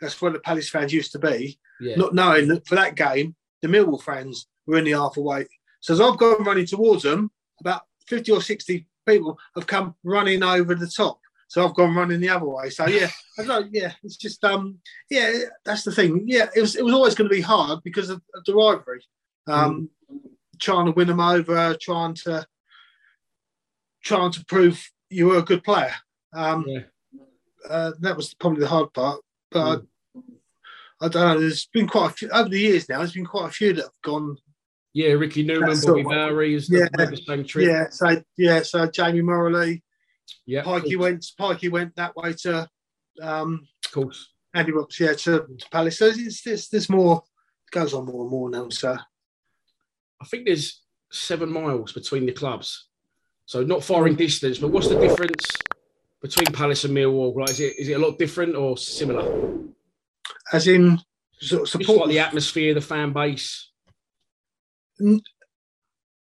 That's 0.00 0.20
where 0.20 0.32
the 0.32 0.40
Palace 0.40 0.68
fans 0.68 0.92
used 0.92 1.12
to 1.12 1.18
be 1.18 1.58
Yeah, 1.80 1.96
not 1.96 2.14
knowing 2.14 2.48
that 2.48 2.66
for 2.66 2.74
that 2.74 2.96
game, 2.96 3.34
the 3.62 3.68
Millwall 3.68 4.02
fans 4.02 4.46
were 4.66 4.78
in 4.78 4.84
the 4.84 4.92
half 4.92 5.16
away. 5.16 5.46
So 5.80 5.94
as 5.94 6.00
I've 6.00 6.18
gone 6.18 6.44
running 6.44 6.66
towards 6.66 7.04
them, 7.04 7.30
about 7.60 7.82
50 8.08 8.32
or 8.32 8.42
60 8.42 8.86
people 9.06 9.38
have 9.54 9.66
come 9.66 9.94
running 10.02 10.42
over 10.42 10.74
the 10.74 10.88
top. 10.88 11.20
So 11.48 11.64
I've 11.64 11.74
gone 11.74 11.94
running 11.94 12.20
the 12.20 12.28
other 12.28 12.46
way. 12.46 12.70
So 12.70 12.86
yeah, 12.86 13.08
I 13.38 13.44
don't 13.44 13.48
know, 13.48 13.68
yeah, 13.72 13.92
it's 14.02 14.16
just 14.16 14.42
um 14.44 14.78
yeah, 15.10 15.32
that's 15.64 15.84
the 15.84 15.92
thing. 15.92 16.24
Yeah, 16.26 16.46
it 16.54 16.60
was 16.60 16.74
it 16.74 16.84
was 16.84 16.94
always 16.94 17.14
going 17.14 17.30
to 17.30 17.34
be 17.34 17.40
hard 17.40 17.80
because 17.84 18.10
of, 18.10 18.20
of 18.34 18.44
the 18.44 18.54
rivalry. 18.54 19.04
Um 19.46 19.90
trying 20.58 20.86
to 20.86 20.92
win 20.92 21.06
them 21.08 21.20
over, 21.20 21.76
trying 21.80 22.14
to 22.14 22.44
trying 24.06 24.32
to 24.32 24.44
prove 24.46 24.76
you 25.10 25.26
were 25.26 25.38
a 25.38 25.42
good 25.50 25.62
player. 25.64 25.94
Um 26.32 26.64
yeah. 26.66 26.80
uh, 27.68 27.92
that 28.00 28.16
was 28.16 28.34
probably 28.34 28.60
the 28.60 28.68
hard 28.68 28.92
part. 28.92 29.20
But 29.50 29.82
I, 31.00 31.06
I 31.06 31.08
don't 31.08 31.26
know. 31.28 31.40
There's 31.40 31.66
been 31.72 31.88
quite 31.88 32.10
a 32.10 32.14
few 32.14 32.28
over 32.30 32.48
the 32.48 32.60
years 32.68 32.88
now. 32.88 32.98
There's 32.98 33.12
been 33.12 33.26
quite 33.26 33.48
a 33.50 33.52
few 33.52 33.72
that 33.74 33.82
have 33.82 34.02
gone. 34.02 34.36
yeah. 34.94 35.12
Ricky 35.12 35.42
Newman, 35.42 35.78
Bobby 35.84 36.02
Bowry 36.02 36.54
is 36.54 36.68
Yeah. 36.70 36.88
the, 36.92 37.16
same 37.26 37.44
trip. 37.44 37.66
Yeah. 37.68 37.86
So 37.90 38.22
yeah. 38.38 38.62
So 38.62 38.86
Jamie 38.90 39.22
Moralee, 39.22 39.82
yeah. 40.46 40.62
Pikey 40.64 40.96
went. 40.98 41.24
Pikey 41.40 41.70
went 41.70 41.94
that 41.96 42.14
way 42.16 42.32
to 42.44 42.68
um, 43.22 43.66
Of 43.84 43.92
course. 43.92 44.28
Andy 44.54 44.72
Rops. 44.72 44.98
Yeah, 45.00 45.12
to, 45.12 45.46
to 45.60 45.66
Palace. 45.70 45.98
So 45.98 46.06
it's, 46.06 46.46
it's, 46.46 46.68
there's 46.68 46.88
more. 46.88 47.22
It 47.66 47.74
goes 47.74 47.92
on 47.94 48.06
more 48.06 48.22
and 48.22 48.30
more 48.30 48.48
now. 48.50 48.68
So 48.70 48.96
I 50.22 50.24
think 50.26 50.46
there's 50.46 50.80
seven 51.12 51.50
miles 51.52 51.92
between 51.92 52.24
the 52.26 52.32
clubs, 52.32 52.85
so 53.46 53.62
not 53.62 53.82
far 53.82 54.06
in 54.06 54.16
distance. 54.16 54.58
But 54.58 54.70
what's 54.70 54.88
the 54.88 55.00
difference 55.00 55.56
between 56.20 56.46
Palace 56.46 56.84
and 56.84 56.96
Millwall? 56.96 57.34
Like, 57.34 57.50
is 57.50 57.60
it 57.60 57.78
is 57.78 57.88
it 57.88 57.94
a 57.94 57.98
lot 57.98 58.18
different 58.18 58.54
or 58.54 58.76
similar? 58.76 59.56
as 60.52 60.66
in 60.66 60.98
sort 61.40 61.62
of 61.62 61.74
like 61.74 61.86
support. 61.86 62.08
the 62.08 62.18
atmosphere, 62.18 62.74
the 62.74 62.80
fan 62.80 63.12
base. 63.12 63.70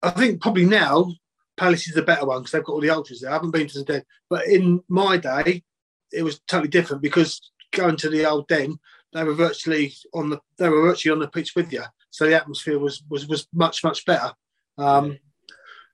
I 0.02 0.10
think 0.12 0.42
probably 0.42 0.66
now 0.66 1.14
Palace 1.58 1.88
is 1.88 1.94
the 1.94 2.02
better 2.02 2.26
one 2.26 2.40
because 2.40 2.52
they've 2.52 2.64
got 2.64 2.74
all 2.74 2.82
the 2.82 2.90
ultras 2.90 3.22
there. 3.22 3.32
I 3.32 3.34
haven't 3.34 3.52
been 3.52 3.68
to 3.68 3.80
the 3.80 3.86
den, 3.86 4.04
but 4.30 4.48
in 4.48 4.82
my 4.88 5.18
day, 5.18 5.64
it 6.12 6.24
was 6.24 6.40
totally 6.48 6.70
different 6.70 7.02
because 7.02 7.52
going 7.72 7.96
to 7.98 8.10
the 8.10 8.26
old 8.26 8.48
den, 8.48 8.80
they 9.14 9.24
were 9.24 9.34
virtually 9.34 9.94
on 10.14 10.30
the 10.30 10.40
they 10.58 10.70
were 10.70 10.82
virtually 10.82 11.14
on 11.14 11.20
the 11.20 11.28
pitch 11.28 11.56
with 11.56 11.72
you, 11.72 11.84
so 12.10 12.26
the 12.26 12.36
atmosphere 12.36 12.80
was 12.80 13.04
was 13.10 13.28
was 13.28 13.48
much 13.54 13.84
much 13.84 14.06
better. 14.06 14.34
Um, 14.78 15.18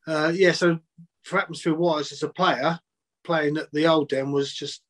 uh, 0.08 0.32
yeah, 0.34 0.52
so 0.52 0.80
for 1.24 1.40
atmosphere 1.40 1.76
wise, 1.76 2.12
as 2.12 2.24
a 2.24 2.30
player, 2.30 2.80
playing 3.24 3.58
at 3.58 3.72
the 3.72 3.88
old 3.88 4.10
den 4.10 4.32
was 4.32 4.54
just 4.54 4.82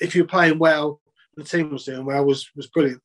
if 0.00 0.14
you're 0.14 0.26
playing 0.26 0.58
well, 0.58 1.00
the 1.36 1.44
team 1.44 1.70
was 1.70 1.84
doing 1.84 2.04
well 2.04 2.24
was 2.24 2.50
was 2.54 2.68
brilliant. 2.68 3.00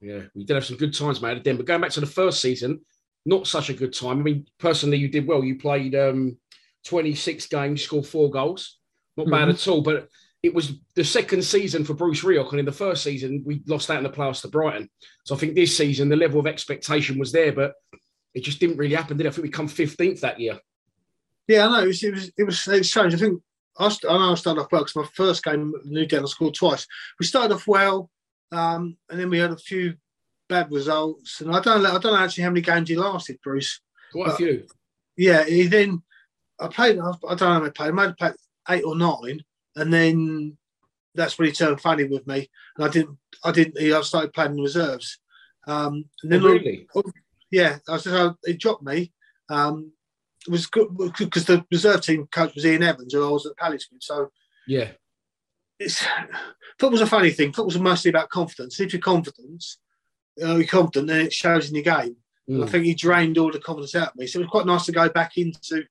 Yeah, 0.00 0.22
we 0.34 0.44
did 0.44 0.54
have 0.54 0.64
some 0.64 0.76
good 0.76 0.94
times, 0.94 1.20
mate, 1.20 1.36
at 1.36 1.44
Den. 1.44 1.56
But 1.56 1.66
going 1.66 1.80
back 1.80 1.90
to 1.92 2.00
the 2.00 2.06
first 2.06 2.40
season, 2.40 2.80
not 3.26 3.46
such 3.46 3.68
a 3.68 3.74
good 3.74 3.92
time. 3.92 4.20
I 4.20 4.22
mean, 4.22 4.46
personally, 4.58 4.96
you 4.96 5.08
did 5.08 5.26
well. 5.26 5.42
You 5.42 5.58
played 5.58 5.94
um, 5.96 6.38
26 6.86 7.46
games, 7.46 7.82
scored 7.82 8.06
four 8.06 8.30
goals. 8.30 8.78
Not 9.16 9.24
mm-hmm. 9.24 9.32
bad 9.32 9.48
at 9.48 9.68
all. 9.68 9.82
But 9.82 10.08
it 10.42 10.54
was 10.54 10.74
the 10.94 11.02
second 11.02 11.42
season 11.42 11.84
for 11.84 11.94
Bruce 11.94 12.22
Rioch, 12.22 12.50
and 12.50 12.60
in 12.60 12.66
the 12.66 12.72
first 12.72 13.02
season, 13.02 13.42
we 13.44 13.62
lost 13.66 13.90
out 13.90 13.98
in 13.98 14.04
the 14.04 14.10
playoffs 14.10 14.42
to 14.42 14.48
Brighton. 14.48 14.88
So 15.24 15.34
I 15.34 15.38
think 15.38 15.54
this 15.54 15.76
season, 15.76 16.08
the 16.08 16.16
level 16.16 16.38
of 16.38 16.46
expectation 16.46 17.18
was 17.18 17.32
there, 17.32 17.52
but 17.52 17.74
it 18.34 18.44
just 18.44 18.60
didn't 18.60 18.76
really 18.76 18.94
happen, 18.94 19.16
did 19.16 19.26
it? 19.26 19.30
I 19.30 19.32
think 19.32 19.44
we 19.44 19.50
come 19.50 19.68
15th 19.68 20.20
that 20.20 20.38
year. 20.38 20.58
Yeah, 21.48 21.66
I 21.66 21.70
know. 21.70 21.82
It 21.82 21.86
was, 21.88 22.02
it 22.04 22.14
was, 22.14 22.30
it 22.36 22.44
was, 22.44 22.68
it 22.68 22.78
was 22.78 22.90
strange. 22.90 23.14
I 23.14 23.16
think 23.16 23.42
I, 23.78 23.86
I 23.86 24.18
know 24.18 24.32
I 24.32 24.34
started 24.34 24.60
off 24.60 24.70
well 24.70 24.82
because 24.82 24.96
my 24.96 25.08
first 25.14 25.42
game 25.42 25.72
at 25.74 25.86
New 25.86 26.06
Den, 26.06 26.22
I 26.22 26.26
scored 26.26 26.54
twice. 26.54 26.86
We 27.18 27.26
started 27.26 27.54
off 27.54 27.66
well, 27.66 28.10
um, 28.52 28.96
and 29.08 29.18
then 29.18 29.30
we 29.30 29.38
had 29.38 29.50
a 29.50 29.56
few 29.56 29.94
bad 30.48 30.70
results. 30.70 31.40
And 31.40 31.54
I 31.54 31.60
don't 31.60 31.84
I 31.84 31.98
don't 31.98 32.12
know 32.12 32.16
actually 32.16 32.44
how 32.44 32.50
many 32.50 32.60
games 32.60 32.88
he 32.88 32.96
lasted, 32.96 33.38
Bruce. 33.42 33.80
Quite 34.12 34.30
a 34.30 34.34
few. 34.34 34.66
Yeah, 35.16 35.44
he 35.44 35.66
then 35.66 36.02
I 36.60 36.68
played. 36.68 36.98
I 36.98 37.12
don't 37.20 37.40
know 37.40 37.46
how 37.46 37.60
many 37.60 37.70
played. 37.70 37.88
I 37.88 37.92
might 37.92 38.06
have 38.08 38.16
played 38.18 38.34
eight 38.70 38.84
or 38.84 38.96
nine, 38.96 39.42
and 39.76 39.92
then 39.92 40.56
that's 41.14 41.38
when 41.38 41.48
he 41.48 41.52
turned 41.52 41.80
funny 41.80 42.04
with 42.04 42.26
me, 42.26 42.50
and 42.76 42.86
I 42.86 42.90
didn't. 42.90 43.16
I 43.42 43.52
didn't. 43.52 43.78
I 43.80 44.00
started 44.02 44.32
playing 44.32 44.52
in 44.52 44.60
reserves. 44.60 45.18
Um, 45.66 46.04
and 46.22 46.32
then 46.32 46.42
oh, 46.42 46.48
really, 46.48 46.86
I, 46.94 47.00
yeah, 47.50 47.78
I 47.88 47.98
said 47.98 48.34
it 48.44 48.58
dropped 48.58 48.82
me. 48.82 49.12
Um, 49.50 49.92
was 50.48 50.66
good 50.66 50.88
because 51.18 51.44
the 51.44 51.64
reserve 51.70 52.02
team 52.02 52.28
coach 52.30 52.54
was 52.54 52.64
Ian 52.64 52.82
Evans, 52.82 53.12
who 53.12 53.26
I 53.26 53.30
was 53.30 53.46
at 53.46 53.56
Palace 53.56 53.88
with. 53.90 54.02
So 54.02 54.30
yeah, 54.66 54.90
it's 55.78 56.04
football's 56.78 57.00
a 57.00 57.06
funny 57.06 57.30
thing. 57.30 57.52
Football's 57.52 57.78
mostly 57.78 58.10
about 58.10 58.30
confidence. 58.30 58.80
If 58.80 58.92
you're 58.92 59.00
confident, 59.00 59.64
uh, 60.42 60.56
you're 60.56 60.66
confident, 60.66 61.08
then 61.08 61.26
it 61.26 61.32
shows 61.32 61.68
in 61.68 61.74
your 61.74 61.84
game. 61.84 62.16
Mm. 62.48 62.64
I 62.64 62.66
think 62.66 62.84
he 62.84 62.94
drained 62.94 63.38
all 63.38 63.50
the 63.50 63.58
confidence 63.58 63.94
out 63.94 64.10
of 64.10 64.16
me. 64.16 64.26
So 64.26 64.38
it 64.38 64.42
was 64.42 64.50
quite 64.50 64.66
nice 64.66 64.86
to 64.86 64.92
go 64.92 65.08
back 65.08 65.36
into 65.36 65.84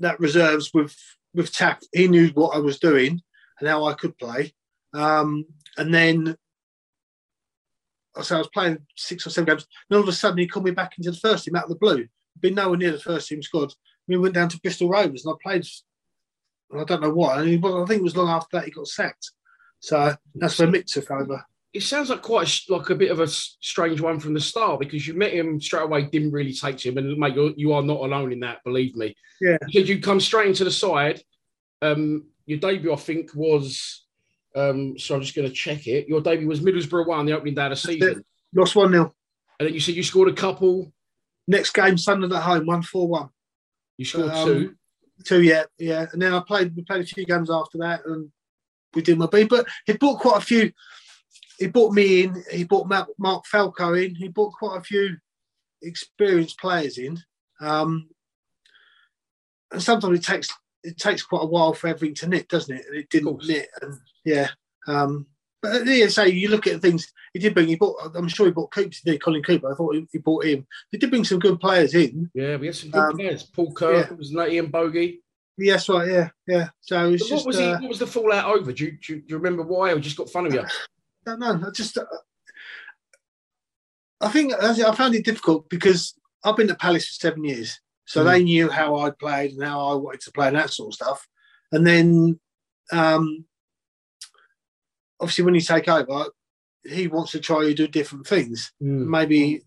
that 0.00 0.20
reserves 0.20 0.70
with 0.74 0.96
with 1.34 1.52
Taff. 1.52 1.80
He 1.92 2.08
knew 2.08 2.28
what 2.28 2.56
I 2.56 2.58
was 2.58 2.78
doing 2.78 3.22
and 3.60 3.68
how 3.68 3.84
I 3.84 3.94
could 3.94 4.16
play. 4.18 4.54
Um, 4.92 5.46
and 5.76 5.92
then 5.92 6.36
so 8.22 8.36
I 8.36 8.38
was 8.38 8.48
playing 8.48 8.78
six 8.96 9.26
or 9.26 9.30
seven 9.30 9.46
games. 9.46 9.66
And 9.90 9.96
all 9.96 10.02
of 10.02 10.08
a 10.08 10.12
sudden, 10.12 10.38
he 10.38 10.46
called 10.46 10.64
me 10.64 10.70
back 10.70 10.94
into 10.96 11.10
the 11.10 11.16
first 11.16 11.44
team 11.44 11.56
out 11.56 11.64
of 11.64 11.70
the 11.70 11.76
blue. 11.76 12.06
Been 12.40 12.54
nowhere 12.54 12.76
near 12.76 12.92
the 12.92 12.98
first 12.98 13.28
team 13.28 13.42
squad. 13.42 13.72
We 14.08 14.16
went 14.16 14.34
down 14.34 14.48
to 14.50 14.60
Bristol 14.60 14.88
Rovers 14.88 15.24
and 15.24 15.34
I 15.34 15.36
played. 15.42 15.66
and 16.70 16.80
I 16.80 16.84
don't 16.84 17.02
know 17.02 17.10
why. 17.10 17.40
I 17.40 17.44
think 17.44 17.62
it 17.64 18.02
was 18.02 18.16
long 18.16 18.28
after 18.28 18.56
that 18.56 18.66
he 18.66 18.70
got 18.70 18.86
sacked. 18.86 19.30
So 19.80 20.14
that's 20.34 20.58
where 20.58 20.68
Mick 20.68 20.86
took 20.86 21.10
over. 21.10 21.44
It 21.72 21.82
sounds 21.82 22.08
like 22.08 22.22
quite 22.22 22.48
a, 22.48 22.72
like 22.72 22.88
a 22.88 22.94
bit 22.94 23.10
of 23.10 23.20
a 23.20 23.26
strange 23.26 24.00
one 24.00 24.18
from 24.18 24.32
the 24.32 24.40
start 24.40 24.80
because 24.80 25.06
you 25.06 25.14
met 25.14 25.34
him 25.34 25.60
straight 25.60 25.82
away, 25.82 26.04
didn't 26.04 26.32
really 26.32 26.52
take 26.52 26.78
to 26.78 26.88
him, 26.88 26.98
and 26.98 27.18
mate, 27.18 27.34
you're, 27.34 27.52
you 27.56 27.72
are 27.74 27.82
not 27.82 27.98
alone 27.98 28.32
in 28.32 28.40
that. 28.40 28.64
Believe 28.64 28.96
me. 28.96 29.14
Yeah. 29.40 29.58
Because 29.60 29.88
you 29.88 30.00
come 30.00 30.20
straight 30.20 30.48
into 30.48 30.64
the 30.64 30.70
side. 30.70 31.22
Um, 31.82 32.28
your 32.46 32.58
debut, 32.58 32.92
I 32.92 32.96
think, 32.96 33.34
was 33.34 34.06
um, 34.56 34.98
so 34.98 35.14
I'm 35.14 35.20
just 35.20 35.36
going 35.36 35.46
to 35.46 35.54
check 35.54 35.86
it. 35.86 36.08
Your 36.08 36.22
debut 36.22 36.48
was 36.48 36.60
Middlesbrough 36.60 37.06
one, 37.06 37.26
the 37.26 37.32
opening 37.32 37.54
day 37.54 37.64
of 37.64 37.70
the 37.70 37.76
season. 37.76 38.24
Lost 38.54 38.74
one 38.74 38.90
0 38.90 39.14
And 39.60 39.66
then 39.66 39.74
you 39.74 39.80
said 39.80 39.94
you 39.94 40.02
scored 40.02 40.30
a 40.30 40.32
couple. 40.32 40.92
Next 41.48 41.72
game, 41.72 41.96
Sunderland 41.96 42.34
at 42.34 42.42
home, 42.42 42.66
one 42.66 42.82
four 42.82 43.08
one. 43.08 43.28
You 43.96 44.04
scored 44.04 44.30
um, 44.30 44.46
two. 44.46 44.74
Two, 45.24 45.42
yeah, 45.42 45.64
yeah. 45.78 46.06
And 46.12 46.20
then 46.20 46.34
I 46.34 46.40
played. 46.40 46.74
We 46.76 46.82
played 46.82 47.02
a 47.02 47.06
few 47.06 47.24
games 47.24 47.50
after 47.50 47.78
that, 47.78 48.04
and 48.04 48.30
we 48.94 49.02
did 49.02 49.18
my 49.18 49.26
beat. 49.26 49.48
But 49.48 49.66
he 49.86 49.94
bought 49.94 50.20
quite 50.20 50.38
a 50.42 50.44
few. 50.44 50.72
He 51.58 51.68
bought 51.68 51.94
me 51.94 52.24
in. 52.24 52.42
He 52.50 52.64
bought 52.64 52.88
Mark 53.18 53.46
Falco 53.46 53.94
in. 53.94 54.14
He 54.14 54.28
bought 54.28 54.52
quite 54.52 54.78
a 54.78 54.82
few 54.82 55.16
experienced 55.82 56.58
players 56.58 56.98
in. 56.98 57.18
Um, 57.60 58.08
and 59.72 59.82
sometimes 59.82 60.18
it 60.18 60.24
takes 60.24 60.48
it 60.82 60.98
takes 60.98 61.22
quite 61.22 61.42
a 61.42 61.46
while 61.46 61.72
for 61.72 61.88
everything 61.88 62.14
to 62.16 62.28
knit, 62.28 62.48
doesn't 62.48 62.76
it? 62.76 62.84
And 62.88 62.96
it 62.96 63.08
didn't 63.08 63.46
knit, 63.46 63.68
and 63.80 63.94
yeah. 64.24 64.48
Um, 64.86 65.26
but 65.72 65.86
yeah, 65.86 66.08
say 66.08 66.28
you 66.28 66.48
look 66.48 66.66
at 66.66 66.80
things. 66.80 67.12
He 67.32 67.38
did 67.38 67.54
bring. 67.54 67.68
He 67.68 67.76
bought. 67.76 67.96
I'm 68.14 68.28
sure 68.28 68.46
he 68.46 68.52
bought 68.52 68.70
Coops. 68.70 69.02
Did 69.02 69.22
Colin 69.22 69.42
Cooper. 69.42 69.72
I 69.72 69.74
thought 69.74 69.94
he, 69.94 70.06
he, 70.12 70.18
bought 70.18 70.44
him. 70.44 70.66
He 70.90 70.98
did 70.98 71.10
bring 71.10 71.24
some 71.24 71.38
good 71.38 71.60
players 71.60 71.94
in. 71.94 72.30
Yeah, 72.34 72.56
we 72.56 72.66
had 72.66 72.76
some 72.76 72.90
good 72.90 73.02
um, 73.02 73.16
players. 73.16 73.42
Paul 73.44 73.72
Kerr 73.72 74.00
yeah. 74.00 74.12
was 74.12 74.32
not 74.32 74.50
Ian 74.50 74.66
Bogie. 74.66 75.22
Yes, 75.58 75.88
right. 75.88 76.08
Yeah, 76.08 76.28
yeah. 76.46 76.68
So 76.80 77.10
what 77.10 77.18
just, 77.18 77.46
was 77.46 77.58
uh, 77.58 77.78
he, 77.78 77.84
What 77.84 77.88
was 77.88 77.98
the 77.98 78.06
fallout 78.06 78.54
over? 78.54 78.72
Do 78.72 78.84
you, 78.84 78.92
do 78.92 79.14
you, 79.14 79.20
do 79.20 79.26
you 79.28 79.36
remember 79.36 79.62
why, 79.62 79.92
or 79.92 79.98
just 79.98 80.16
got 80.16 80.30
fun 80.30 80.46
of 80.46 80.54
you? 80.54 80.60
I 80.60 80.68
don't 81.26 81.40
know. 81.40 81.60
I 81.66 81.70
just. 81.70 81.96
Uh, 81.98 82.04
I 84.20 84.28
think 84.28 84.54
I 84.54 84.94
found 84.94 85.14
it 85.14 85.24
difficult 85.24 85.68
because 85.68 86.14
I've 86.44 86.56
been 86.56 86.70
at 86.70 86.78
Palace 86.78 87.06
for 87.06 87.14
seven 87.14 87.44
years, 87.44 87.78
so 88.06 88.22
mm. 88.22 88.30
they 88.30 88.44
knew 88.44 88.70
how 88.70 88.96
I 88.96 89.10
played 89.10 89.52
and 89.52 89.62
how 89.62 89.88
I 89.88 89.94
wanted 89.94 90.22
to 90.22 90.32
play 90.32 90.48
and 90.48 90.56
that 90.56 90.70
sort 90.70 90.90
of 90.90 90.94
stuff. 90.94 91.26
And 91.72 91.86
then, 91.86 92.40
um, 92.92 93.44
obviously, 95.20 95.44
when 95.44 95.54
you 95.54 95.60
take 95.60 95.88
over, 95.88 96.26
he 96.84 97.08
wants 97.08 97.32
to 97.32 97.40
try 97.40 97.62
to 97.62 97.74
do 97.74 97.88
different 97.88 98.26
things. 98.26 98.72
Mm. 98.82 99.06
Maybe 99.06 99.62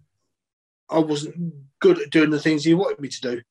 I 0.89 0.99
wasn't 0.99 1.53
good 1.79 1.99
at 1.99 2.09
doing 2.09 2.29
the 2.29 2.39
things 2.39 2.63
he 2.63 2.73
wanted 2.73 2.99
me 2.99 3.09
to 3.09 3.21
do. 3.21 3.41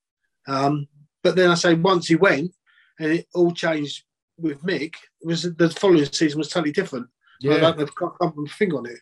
Um, 0.46 0.88
but 1.22 1.36
then 1.36 1.50
I 1.50 1.54
say 1.54 1.74
once 1.74 2.06
he 2.06 2.16
went 2.16 2.52
and 2.98 3.12
it 3.12 3.26
all 3.34 3.52
changed 3.52 4.04
with 4.38 4.62
Mick, 4.62 4.94
it 5.20 5.26
was 5.26 5.42
the 5.42 5.70
following 5.70 6.04
season 6.06 6.38
was 6.38 6.48
totally 6.48 6.72
different. 6.72 7.06
Yeah. 7.40 7.54
I 7.54 7.60
don't 7.60 7.78
know, 7.78 7.86
can't 7.86 8.18
put 8.18 8.36
my 8.36 8.48
finger 8.48 8.78
on 8.78 8.86
it. 8.86 8.98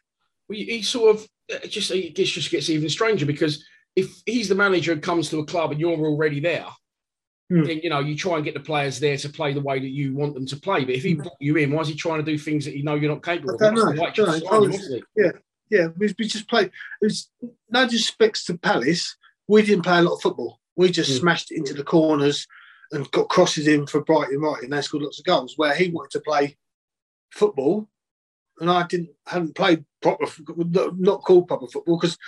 Well, 0.49 0.59
he 0.59 0.83
sort 0.83 1.17
of 1.17 1.29
it 1.49 1.69
just 1.69 1.91
it 1.91 2.15
just 2.15 2.51
gets 2.51 2.71
even 2.71 2.89
stranger 2.89 3.27
because 3.27 3.65
if 3.95 4.23
he's 4.27 4.49
the 4.49 4.55
manager 4.55 4.93
and 4.93 5.03
comes 5.03 5.31
to 5.31 5.39
a 5.39 5.47
club 5.47 5.73
and 5.73 5.81
you're 5.81 5.93
already 5.93 6.41
there, 6.41 6.67
mm. 7.51 7.67
then 7.67 7.81
you 7.83 7.91
know 7.91 8.01
you 8.01 8.17
try 8.17 8.37
and 8.37 8.45
get 8.45 8.55
the 8.55 8.61
players 8.61 8.99
there 8.99 9.17
to 9.17 9.29
play 9.29 9.53
the 9.53 9.61
way 9.61 9.79
that 9.79 9.89
you 9.89 10.15
want 10.15 10.35
them 10.35 10.47
to 10.47 10.57
play. 10.57 10.85
But 10.85 10.95
if 10.95 11.03
he 11.03 11.15
mm. 11.15 11.23
brought 11.23 11.37
you 11.41 11.57
in, 11.57 11.71
why 11.73 11.83
is 11.83 11.89
he 11.89 11.95
trying 11.95 12.25
to 12.25 12.31
do 12.31 12.39
things 12.39 12.65
that 12.65 12.77
you 12.77 12.85
know 12.85 12.95
you're 12.95 13.13
not 13.13 13.25
capable 13.25 13.55
of? 13.55 13.63
I 13.63 13.71
know. 13.71 14.61
Was, 14.61 15.03
yeah, 15.17 15.33
yeah. 15.71 15.89
We, 15.97 16.15
we 16.19 16.27
just 16.27 16.49
played. 16.49 16.71
It 17.01 17.05
was 17.05 17.31
no 17.71 17.85
disrespect 17.85 18.47
to 18.47 18.59
Palace. 18.59 19.17
We 19.49 19.63
didn't 19.63 19.85
play 19.85 19.99
a 19.99 20.03
lot 20.03 20.15
of 20.15 20.23
football. 20.23 20.61
We 20.77 20.91
just 20.91 21.11
mm. 21.13 21.21
smashed 21.21 21.53
it 21.53 21.59
into 21.59 21.75
the 21.75 21.85
corners 21.85 22.47
and 22.93 23.11
got 23.11 23.29
crosses 23.29 23.67
in 23.67 23.87
for 23.87 24.03
Brighton, 24.03 24.41
right, 24.41 24.63
and 24.63 24.73
they 24.73 24.81
scored 24.81 25.03
lots 25.03 25.19
of 25.19 25.25
goals. 25.25 25.55
Where 25.57 25.75
he 25.75 25.89
wanted 25.89 26.11
to 26.13 26.21
play 26.21 26.57
football, 27.31 27.89
and 28.61 28.71
I 28.71 28.87
didn't 28.87 29.11
hadn't 29.27 29.55
played 29.55 29.85
proper, 30.03 30.27
not 30.57 31.23
called 31.23 31.49
proper 31.49 31.67
football 31.67 31.99
because 31.99 32.19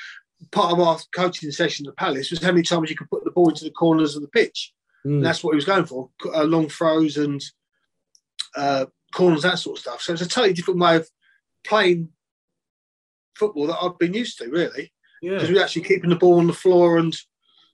part 0.50 0.72
of 0.72 0.80
our 0.80 0.98
coaching 1.14 1.50
session 1.50 1.86
at 1.86 1.96
Palace 1.96 2.30
was 2.30 2.42
how 2.42 2.52
many 2.52 2.62
times 2.62 2.90
you 2.90 2.96
could 2.96 3.10
put 3.10 3.24
the 3.24 3.30
ball 3.30 3.48
into 3.48 3.64
the 3.64 3.70
corners 3.70 4.16
of 4.16 4.22
the 4.22 4.28
pitch. 4.28 4.72
Mm. 5.06 5.22
that's 5.22 5.44
what 5.44 5.52
he 5.52 5.56
was 5.56 5.64
going 5.64 5.86
for 5.86 6.10
uh, 6.34 6.42
long 6.42 6.68
throws 6.68 7.16
and 7.16 7.42
uh, 8.56 8.86
corners, 9.12 9.42
that 9.42 9.58
sort 9.58 9.78
of 9.78 9.82
stuff. 9.82 10.02
So 10.02 10.12
it's 10.12 10.22
a 10.22 10.28
totally 10.28 10.52
different 10.52 10.80
way 10.80 10.96
of 10.96 11.08
playing 11.64 12.08
football 13.36 13.68
that 13.68 13.78
I've 13.80 13.98
been 13.98 14.14
used 14.14 14.38
to, 14.38 14.48
really. 14.48 14.92
Because 15.22 15.50
we're 15.50 15.62
actually 15.62 15.82
keeping 15.82 16.10
the 16.10 16.16
ball 16.16 16.38
on 16.38 16.46
the 16.46 16.52
floor 16.52 16.98
and 16.98 17.16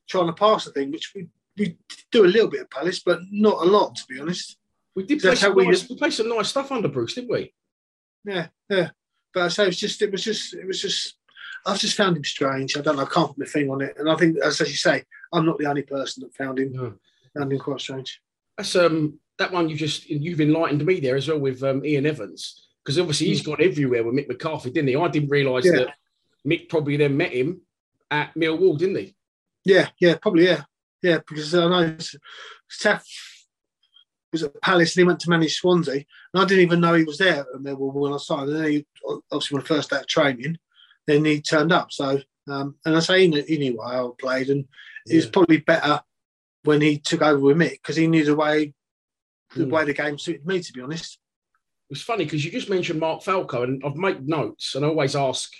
trying 0.09 0.26
to 0.26 0.33
pass 0.33 0.64
the 0.64 0.73
thing, 0.73 0.90
which 0.90 1.12
we, 1.14 1.28
we 1.57 1.76
do 2.11 2.25
a 2.25 2.26
little 2.26 2.49
bit 2.49 2.62
of 2.62 2.71
Palace, 2.71 3.00
but 3.00 3.21
not 3.31 3.62
a 3.62 3.71
lot, 3.71 3.97
to 3.97 4.04
be 4.09 4.21
honest. 4.21 4.57
We 4.95 5.04
did 5.04 5.21
play 5.21 5.35
some, 5.35 5.57
nice, 5.57 5.88
we, 5.88 5.97
we 6.00 6.11
some 6.11 6.28
nice 6.28 6.49
stuff 6.49 6.73
under 6.73 6.88
Bruce, 6.88 7.14
didn't 7.14 7.31
we? 7.31 7.52
Yeah, 8.25 8.49
yeah. 8.71 8.90
But 9.33 9.43
I 9.45 9.49
say 9.49 9.64
it 9.64 9.69
was 9.69 9.81
just, 9.81 10.00
it 10.02 10.12
was 10.12 10.23
just, 10.23 10.54
it 10.54 10.66
was 10.66 10.81
just 10.81 11.16
I've 11.66 11.78
just 11.78 11.97
found 11.97 12.16
him 12.16 12.25
strange. 12.25 12.76
I 12.76 12.81
don't 12.81 12.97
know. 12.97 13.02
I 13.02 13.07
can't 13.07 13.28
put 13.28 13.38
my 13.38 13.47
thing 13.47 13.71
on 13.71 13.81
it. 13.81 13.95
And 13.99 14.11
I 14.11 14.16
think, 14.16 14.37
as 14.38 14.61
you 14.61 14.66
say, 14.66 15.04
I'm 15.33 15.47
not 15.47 15.59
the 15.59 15.66
only 15.66 15.83
person 15.83 16.23
that 16.23 16.35
found 16.35 16.59
him. 16.59 16.73
No. 16.73 16.95
Quite 17.59 17.81
strange. 17.81 18.21
That's 18.57 18.76
um 18.76 19.19
that 19.38 19.53
one 19.53 19.69
you 19.69 19.76
just 19.76 20.09
you've 20.09 20.41
enlightened 20.41 20.85
me 20.85 21.00
there 21.00 21.17
as 21.17 21.29
well 21.29 21.41
with 21.41 21.62
um, 21.62 21.85
Ian 21.85 22.07
Evans 22.07 22.69
because 22.85 22.99
obviously 22.99 23.29
he's 23.29 23.43
gone 23.43 23.57
everywhere 23.61 24.05
with 24.05 24.14
Mick 24.14 24.29
McCarthy, 24.29 24.71
didn't 24.71 24.88
he? 24.88 24.97
I 24.97 25.09
didn't 25.09 25.31
realise 25.31 25.64
yeah. 25.64 25.73
that 25.73 25.95
Mick 26.47 26.69
probably 26.69 26.97
then 26.97 27.17
met 27.17 27.33
him 27.33 27.62
at 28.11 28.35
Millwall, 28.35 28.79
didn't 28.79 28.97
he? 28.97 29.17
Yeah, 29.64 29.88
yeah, 29.99 30.17
probably, 30.21 30.45
yeah, 30.45 30.64
yeah. 31.03 31.19
Because 31.26 31.55
I 31.55 31.69
know 31.69 31.97
Seth 32.69 33.07
was 34.31 34.43
at 34.43 34.61
Palace 34.61 34.95
and 34.95 35.03
he 35.03 35.07
went 35.07 35.21
to 35.21 35.31
manage 35.31 35.57
Swansea, 35.57 35.95
and 35.95 36.43
I 36.43 36.45
didn't 36.45 36.64
even 36.64 36.81
know 36.81 36.95
he 36.95 37.05
was 37.05 37.19
there 37.19 37.41
at 37.41 37.61
Millwall 37.61 37.95
when 37.95 38.12
I 38.12 38.19
started. 38.19 38.55
And 38.55 38.64
then 38.64 38.71
he, 38.71 38.87
obviously, 39.33 39.55
when 39.55 39.64
I 39.64 39.67
first 39.67 39.88
started 39.88 40.09
training, 40.09 40.59
then 41.07 41.25
he 41.25 41.41
turned 41.41 41.73
up. 41.73 41.91
So, 41.91 42.21
um, 42.49 42.76
and 42.85 42.97
I 42.97 43.00
say 43.00 43.23
he 43.23 43.29
knew, 43.29 43.43
he 43.43 43.57
knew 43.57 43.76
why 43.76 43.99
I 43.99 44.09
played, 44.21 44.50
and 44.50 44.67
yeah. 45.07 45.14
it 45.14 45.17
was 45.17 45.26
probably 45.26 45.59
better 45.59 46.03
when 46.64 46.80
he 46.80 46.99
took 46.99 47.23
over 47.23 47.38
with 47.38 47.56
me 47.56 47.68
because 47.71 47.97
he 47.97 48.06
knew 48.06 48.25
the 48.25 48.35
way 48.35 48.73
the 49.54 49.64
mm. 49.64 49.71
way 49.71 49.85
the 49.85 49.94
game 49.94 50.18
suited 50.18 50.47
me. 50.47 50.61
To 50.61 50.73
be 50.73 50.80
honest, 50.80 51.18
it 51.90 51.94
was 51.94 52.02
funny 52.02 52.25
because 52.25 52.44
you 52.44 52.50
just 52.50 52.71
mentioned 52.71 53.00
Mark 53.00 53.23
Falco, 53.23 53.62
and 53.62 53.83
I've 53.85 53.97
made 53.97 54.26
notes, 54.26 54.75
and 54.75 54.85
I 54.85 54.88
always 54.88 55.16
ask 55.16 55.50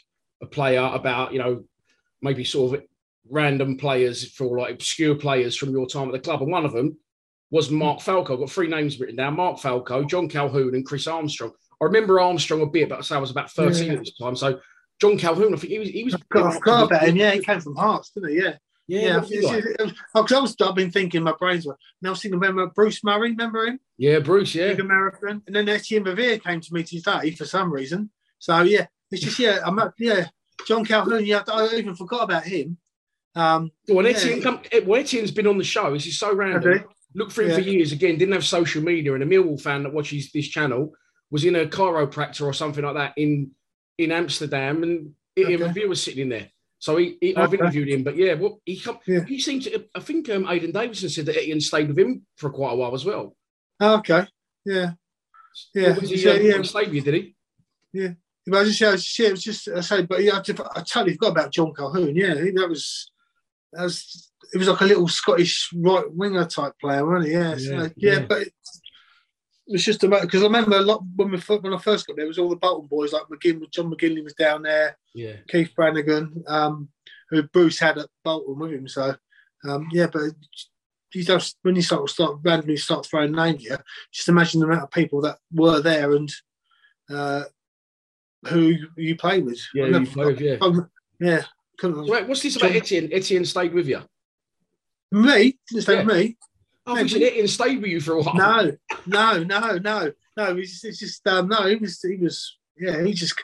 a 0.43 0.47
player 0.47 0.91
about 0.93 1.33
you 1.33 1.39
know 1.39 1.65
maybe 2.23 2.45
sort 2.45 2.75
of 2.75 2.85
random 3.31 3.77
players 3.77 4.31
for 4.33 4.59
like 4.59 4.75
obscure 4.75 5.15
players 5.15 5.57
from 5.57 5.71
your 5.71 5.87
time 5.87 6.09
at 6.09 6.13
the 6.13 6.19
club, 6.19 6.43
and 6.43 6.51
one 6.51 6.65
of 6.65 6.73
them 6.73 6.97
was 7.51 7.71
Mark 7.71 8.01
Falco. 8.01 8.35
I've 8.35 8.41
got 8.41 8.51
three 8.51 8.69
names 8.69 8.99
written 8.99 9.17
down: 9.17 9.37
Mark 9.37 9.59
Falco, 9.59 10.05
John 10.05 10.29
Colquhoun, 10.29 10.75
and 10.75 10.87
Chris 10.87 11.07
Armstrong. 11.07 11.53
I 11.81 11.85
remember 11.85 12.21
Armstrong 12.21 12.63
a 12.63 12.67
bit, 12.67 12.89
but 12.89 12.99
I 12.99 13.03
say 13.03 13.17
I 13.17 13.19
was 13.19 13.31
about 13.31 13.51
thirteen 13.51 13.89
Yeah. 13.89 13.93
at 13.95 13.99
this 14.01 14.17
time. 14.17 14.37
So 14.37 14.61
John 15.01 15.19
Colquhoun, 15.19 15.55
I 15.55 15.57
think 15.57 15.73
he 15.73 15.79
was 15.79 15.89
he 15.89 16.05
was. 16.05 16.15
I 16.15 16.19
forgot, 16.19 16.47
I 16.47 16.55
forgot 16.55 16.85
about 16.85 17.09
him. 17.09 17.17
Yeah, 17.17 17.33
he 17.33 17.41
came 17.41 17.61
from 17.61 17.77
Hearts, 17.77 18.11
didn't 18.11 18.31
he? 18.31 18.43
Yeah. 18.43 18.57
Yeah, 18.87 19.01
Yeah, 19.01 19.21
because 19.21 20.33
I 20.33 20.41
was, 20.41 20.57
I've 20.61 20.75
been 20.75 20.91
thinking, 20.91 21.23
my 21.23 21.35
brains 21.39 21.67
were. 21.67 21.77
Now 22.03 22.11
I 22.11 22.13
was 22.13 22.23
thinking, 22.23 22.39
remember 22.39 22.67
Bruce 22.75 23.03
Murray? 23.03 23.31
Remember 23.31 23.67
him? 23.67 23.81
yeah, 23.97 24.19
Bruce. 24.19 24.55
Yeah, 24.55 24.69
Big 24.69 24.81
American. 24.81 25.43
And 25.47 25.57
then 25.57 25.69
Etienne 25.69 26.05
Verveer 26.05 26.43
came 26.43 26.61
to 26.61 26.75
me 26.75 26.83
today 26.83 27.31
for 27.33 27.45
some 27.47 27.73
reason. 27.73 28.11
So 28.39 28.61
yeah, 28.63 28.87
it's 29.11 29.23
just 29.23 29.39
yeah, 29.39 29.61
I'm 29.65 29.77
not, 29.77 29.95
yeah. 29.99 30.27
John 30.67 30.85
Colquhoun, 30.85 31.27
yeah, 31.27 31.43
I 31.49 31.75
even 31.77 31.95
forgot 31.95 32.25
about 32.25 32.45
him. 32.45 32.77
Um, 33.35 33.71
Well, 33.89 34.07
Yeah. 34.07 34.13
Etienne, 34.17 34.43
come, 34.43 34.61
eh, 34.71 34.81
well, 34.85 35.01
Etienne's 35.01 35.31
been 35.31 35.47
on 35.47 35.59
the 35.59 35.65
show. 35.65 35.93
This 35.93 36.07
is 36.07 36.19
so 36.19 36.35
random. 36.35 36.71
Okay. 36.73 36.85
Looked 37.15 37.33
for 37.33 37.43
him 37.43 37.51
Yeah. 37.51 37.55
for 37.57 37.61
years. 37.63 37.93
Again, 37.93 38.19
didn't 38.19 38.35
have 38.35 38.45
social 38.45 38.83
media, 38.83 39.15
and 39.15 39.23
a 39.23 39.27
Millwall 39.27 39.61
fan 39.61 39.83
that 39.85 39.93
watches 39.93 40.31
this 40.33 40.49
channel 40.49 40.93
was 41.31 41.45
in 41.45 41.57
a 41.57 41.65
chiropractor 41.67 42.43
or 42.43 42.53
something 42.53 42.85
like 42.85 42.95
that 42.95 43.15
in 43.17 43.51
in 43.99 44.11
Amsterdam, 44.13 44.83
and 44.83 45.13
Etienne 45.37 45.63
Okay. 45.63 45.87
Was 45.87 46.03
sitting 46.03 46.23
in 46.23 46.29
there. 46.29 46.49
So 46.85 46.99
he, 46.99 47.17
he 47.19 47.35
I've 47.35 47.55
interviewed 47.55 47.89
him, 47.89 48.03
but 48.05 48.15
yeah, 48.15 48.35
well, 48.35 48.61
he 48.67 48.79
come, 48.79 48.99
Yeah. 49.07 49.25
he 49.25 49.41
seemed 49.41 49.63
to. 49.63 49.85
I 49.95 50.01
think 50.01 50.29
um, 50.29 50.47
Aidan 50.47 50.71
Davison 50.73 51.09
said 51.09 51.25
that 51.27 51.39
Etienne 51.39 51.63
stayed 51.63 51.89
with 51.89 51.99
him 51.99 52.27
for 52.37 52.51
quite 52.51 52.73
a 52.73 52.77
while 52.77 52.95
as 52.95 53.07
well. 53.07 53.35
oh, 53.81 53.95
okay, 54.01 54.27
yeah, 54.67 54.91
yeah, 55.75 55.95
he, 55.95 56.17
so, 56.19 56.35
um, 56.37 56.43
yeah. 56.43 56.61
stayed 56.63 56.89
with 56.89 56.95
you, 56.97 57.01
did 57.01 57.15
he? 57.15 57.35
Yeah. 57.95 58.09
But 58.47 58.59
I 58.59 58.65
just, 58.65 58.79
yeah, 58.83 58.89
it 58.89 58.93
was 58.93 59.03
just, 59.05 59.19
yeah, 59.19 59.29
it 59.29 59.31
was 59.31 59.43
just 59.45 59.69
I 59.69 59.81
say, 59.81 60.03
but 60.03 60.23
yeah, 60.23 60.37
I, 60.37 60.41
just- 60.43 60.61
I 60.61 60.83
totally 60.83 61.15
forgot 61.15 61.31
about 61.31 61.53
John 61.53 61.73
Colquhoun. 61.73 62.15
Yeah, 62.15 62.35
he- 62.35 62.51
that 62.51 62.69
was 62.69 63.11
that 63.73 63.85
was 63.85 64.31
it 64.53 64.59
was 64.59 64.69
like 64.69 64.83
a 64.83 64.85
little 64.85 65.09
Scottish 65.09 65.71
right 65.75 66.05
winger 66.13 66.45
type 66.45 66.75
player, 66.79 67.07
wasn't 67.07 67.29
he? 67.29 67.33
Yeah, 67.33 67.57
so, 67.57 67.73
Yeah, 67.73 67.89
yeah, 67.97 68.13
yeah. 68.13 68.27
but 68.29 68.43
was 69.69 69.85
just 69.85 70.05
about 70.05 70.23
because 70.23 70.43
I 70.43 70.47
remember 70.47 70.77
a 70.77 70.83
lot 70.83 71.03
when 71.17 71.31
we 71.31 71.39
when 71.39 71.73
I 71.75 71.79
first 71.79 72.07
got 72.07 72.17
there, 72.17 72.25
it 72.25 72.29
was 72.29 72.39
all 72.39 72.51
the 72.51 72.57
Bolton 72.57 72.87
boys 72.89 73.13
like 73.13 73.23
McGinn, 73.25 73.71
John 73.71 73.91
McGinley 73.91 74.23
was 74.23 74.35
down 74.35 74.63
there, 74.63 74.97
Yeah. 75.15 75.37
Keith 75.49 75.71
Branagan, 75.77 76.43
um, 76.49 76.89
who 77.31 77.43
Bruce 77.45 77.79
had 77.79 77.99
at 77.99 78.09
Bolton 78.25 78.59
with 78.59 78.73
him. 78.73 78.89
So 78.89 79.15
um, 79.69 79.89
yeah, 79.93 80.07
but 80.13 80.23
you 81.15 81.25
just 81.25 81.57
when 81.63 81.77
you 81.77 81.83
start 81.83 82.11
start 82.11 82.39
randomly 82.43 82.77
start 82.77 83.07
throwing 83.07 83.33
names 83.33 83.63
here, 83.63 83.83
just 84.13 84.29
imagine 84.29 84.61
the 84.61 84.67
amount 84.67 84.83
of 84.83 84.91
people 84.91 85.21
that 85.23 85.39
were 85.53 85.81
there 85.81 86.13
and 86.15 86.31
uh, 87.09 87.45
who 88.49 88.75
you 88.97 89.17
play 89.17 89.41
with. 89.41 89.61
Yeah, 89.75 89.87
you 89.87 90.07
play 90.07 90.27
with, 90.27 90.41
yeah. 90.41 90.57
forgot- 90.59 90.89
yeah. 91.21 91.43
Wait, 91.83 92.29
what's 92.29 92.43
this 92.43 92.57
about 92.57 92.69
John- 92.69 92.77
Etienne? 92.77 93.09
Etienne 93.13 93.45
stayed 93.45 93.73
with 93.75 93.89
you. 93.89 94.01
me 95.11 95.57
didn't 95.69 95.83
stay 95.83 95.95
Yeah. 95.95 96.05
with 96.05 96.17
me. 96.17 96.37
I 96.87 96.95
think 96.97 97.11
you 97.13 97.47
said 97.47 97.51
stayed 97.51 97.81
with 97.83 97.91
you 97.91 98.01
for 98.01 98.15
a 98.15 98.23
while. 98.23 98.35
No, 98.35 98.77
no, 99.07 99.43
no, 99.43 99.79
no, 99.79 100.13
no. 100.37 100.57
It's 100.57 100.73
just, 100.73 100.85
it's 100.85 100.99
just 100.99 101.27
um, 101.27 101.49
no. 101.49 101.67
He 101.67 101.77
was, 101.77 102.01
he 102.03 102.17
was, 102.17 102.59
yeah. 102.79 103.03
He 103.03 103.13
just, 103.13 103.35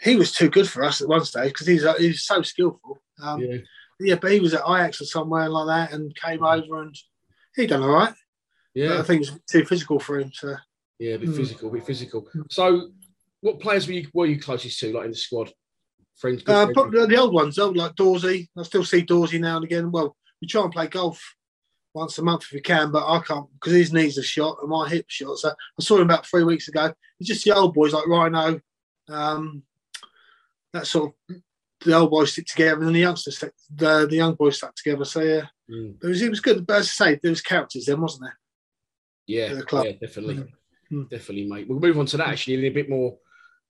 he 0.00 0.16
was 0.16 0.32
too 0.32 0.48
good 0.48 0.68
for 0.68 0.82
us 0.84 1.00
at 1.00 1.08
one 1.08 1.24
stage 1.24 1.52
because 1.52 1.66
he's, 1.66 1.82
he 1.98 2.08
was 2.08 2.24
so 2.26 2.42
skillful. 2.42 3.00
Um, 3.22 3.40
yeah. 3.40 3.56
Yeah. 4.00 4.14
but 4.20 4.32
he 4.32 4.40
was 4.40 4.54
at 4.54 4.62
Ajax 4.68 5.00
or 5.00 5.04
somewhere 5.04 5.48
like 5.48 5.66
that 5.66 5.92
and 5.96 6.14
came 6.16 6.44
over 6.44 6.82
and 6.82 6.94
he 7.54 7.66
done 7.66 7.82
all 7.82 7.90
right. 7.90 8.14
But 8.74 8.80
Yeah. 8.80 8.98
I 8.98 9.02
think 9.02 9.22
it's 9.22 9.30
was 9.32 9.40
too 9.50 9.64
physical 9.64 9.98
for 10.00 10.18
him. 10.20 10.30
So 10.32 10.54
Yeah, 10.98 11.14
a 11.14 11.18
bit 11.18 11.28
Mm. 11.30 11.36
physical, 11.36 11.68
a 11.68 11.72
bit 11.72 11.86
physical. 11.86 12.28
So, 12.50 12.90
what 13.40 13.60
players 13.60 13.86
were 13.86 13.92
you 13.94 14.08
were 14.12 14.26
you 14.26 14.40
closest 14.40 14.80
to, 14.80 14.92
like 14.92 15.04
in 15.04 15.10
the 15.12 15.16
squad? 15.16 15.52
Friends, 16.16 16.42
uh, 16.46 16.66
friends? 16.74 17.08
the 17.08 17.16
old 17.16 17.32
ones, 17.32 17.54
though, 17.54 17.68
like 17.68 17.94
Dorsey. 17.94 18.50
I 18.58 18.62
still 18.64 18.84
see 18.84 19.02
Dorsey 19.02 19.38
now 19.38 19.56
and 19.56 19.64
again. 19.64 19.92
Well, 19.92 20.16
we 20.40 20.48
try 20.48 20.62
and 20.62 20.72
play 20.72 20.88
golf 20.88 21.22
once 21.98 22.18
a 22.18 22.22
month 22.22 22.44
if 22.44 22.52
we 22.52 22.60
can, 22.60 22.90
but 22.90 23.06
I 23.06 23.20
can't 23.20 23.46
because 23.54 23.72
his 23.74 23.92
knees 23.92 24.16
are 24.18 24.22
shot 24.22 24.58
and 24.60 24.70
my 24.70 24.88
hip's 24.88 25.12
shot. 25.14 25.36
So 25.38 25.50
I 25.50 25.82
saw 25.82 25.96
him 25.96 26.02
about 26.02 26.26
three 26.26 26.44
weeks 26.44 26.68
ago. 26.68 26.92
It's 27.20 27.28
just 27.28 27.44
the 27.44 27.54
old 27.54 27.74
boys 27.74 27.92
like 27.92 28.06
Rhino, 28.06 28.60
um, 29.08 29.62
that 30.72 30.86
sort 30.86 31.12
of 31.30 31.36
the 31.84 31.94
old 31.94 32.10
boys 32.10 32.32
stick 32.32 32.46
together, 32.46 32.78
and 32.78 32.86
then 32.86 32.92
the 32.94 33.00
youngsters, 33.00 33.36
stick, 33.36 33.52
the 33.74 34.06
the 34.08 34.16
young 34.16 34.34
boys 34.34 34.56
stuck 34.56 34.74
together. 34.74 35.04
So 35.04 35.20
yeah, 35.22 35.46
Mm. 35.70 36.02
it 36.02 36.06
was 36.06 36.22
it 36.22 36.30
was 36.30 36.40
good. 36.40 36.66
But 36.66 36.78
as 36.78 36.86
I 36.98 37.04
say, 37.12 37.20
there 37.22 37.30
was 37.30 37.42
characters 37.42 37.86
then, 37.86 38.00
wasn't 38.00 38.22
there? 38.22 38.38
yeah, 39.26 39.48
the 39.54 39.82
yeah, 39.84 39.92
definitely, 40.00 40.52
Mm. 40.90 41.10
definitely, 41.10 41.46
mate. 41.46 41.68
We'll 41.68 41.80
move 41.80 41.98
on 41.98 42.06
to 42.06 42.16
that 42.16 42.28
actually 42.28 42.66
a 42.66 42.70
bit 42.70 42.88
more, 42.88 43.18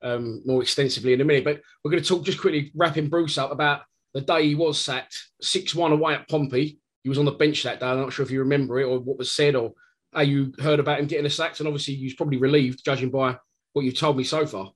um, 0.02 0.40
more 0.46 0.62
extensively 0.62 1.12
in 1.14 1.20
a 1.20 1.24
minute. 1.24 1.42
But 1.42 1.60
we're 1.82 1.90
going 1.90 2.02
to 2.02 2.08
talk 2.08 2.24
just 2.24 2.40
quickly, 2.40 2.70
wrapping 2.76 3.08
Bruce 3.08 3.38
up 3.38 3.50
about 3.50 3.82
the 4.14 4.20
day 4.20 4.46
he 4.46 4.54
was 4.54 4.78
sacked, 4.80 5.16
six-one 5.42 5.90
away 5.90 6.14
at 6.14 6.28
Pompey. 6.28 6.78
He 7.08 7.10
was 7.10 7.18
on 7.18 7.24
the 7.24 7.32
bench 7.32 7.62
that 7.62 7.80
day. 7.80 7.86
I'm 7.86 8.00
not 8.00 8.12
sure 8.12 8.22
if 8.22 8.30
you 8.30 8.40
remember 8.40 8.78
it 8.78 8.84
or 8.84 8.98
what 8.98 9.16
was 9.16 9.32
said 9.32 9.56
or 9.56 9.72
how 10.12 10.20
you 10.20 10.52
heard 10.58 10.78
about 10.78 11.00
him 11.00 11.06
getting 11.06 11.24
a 11.24 11.30
sacked. 11.30 11.58
And 11.58 11.66
obviously, 11.66 11.94
you 11.94 12.04
was 12.04 12.12
probably 12.12 12.36
relieved, 12.36 12.84
judging 12.84 13.08
by 13.08 13.38
what 13.72 13.86
you've 13.86 13.98
told 13.98 14.18
me 14.18 14.24
so 14.24 14.44
far. 14.46 14.72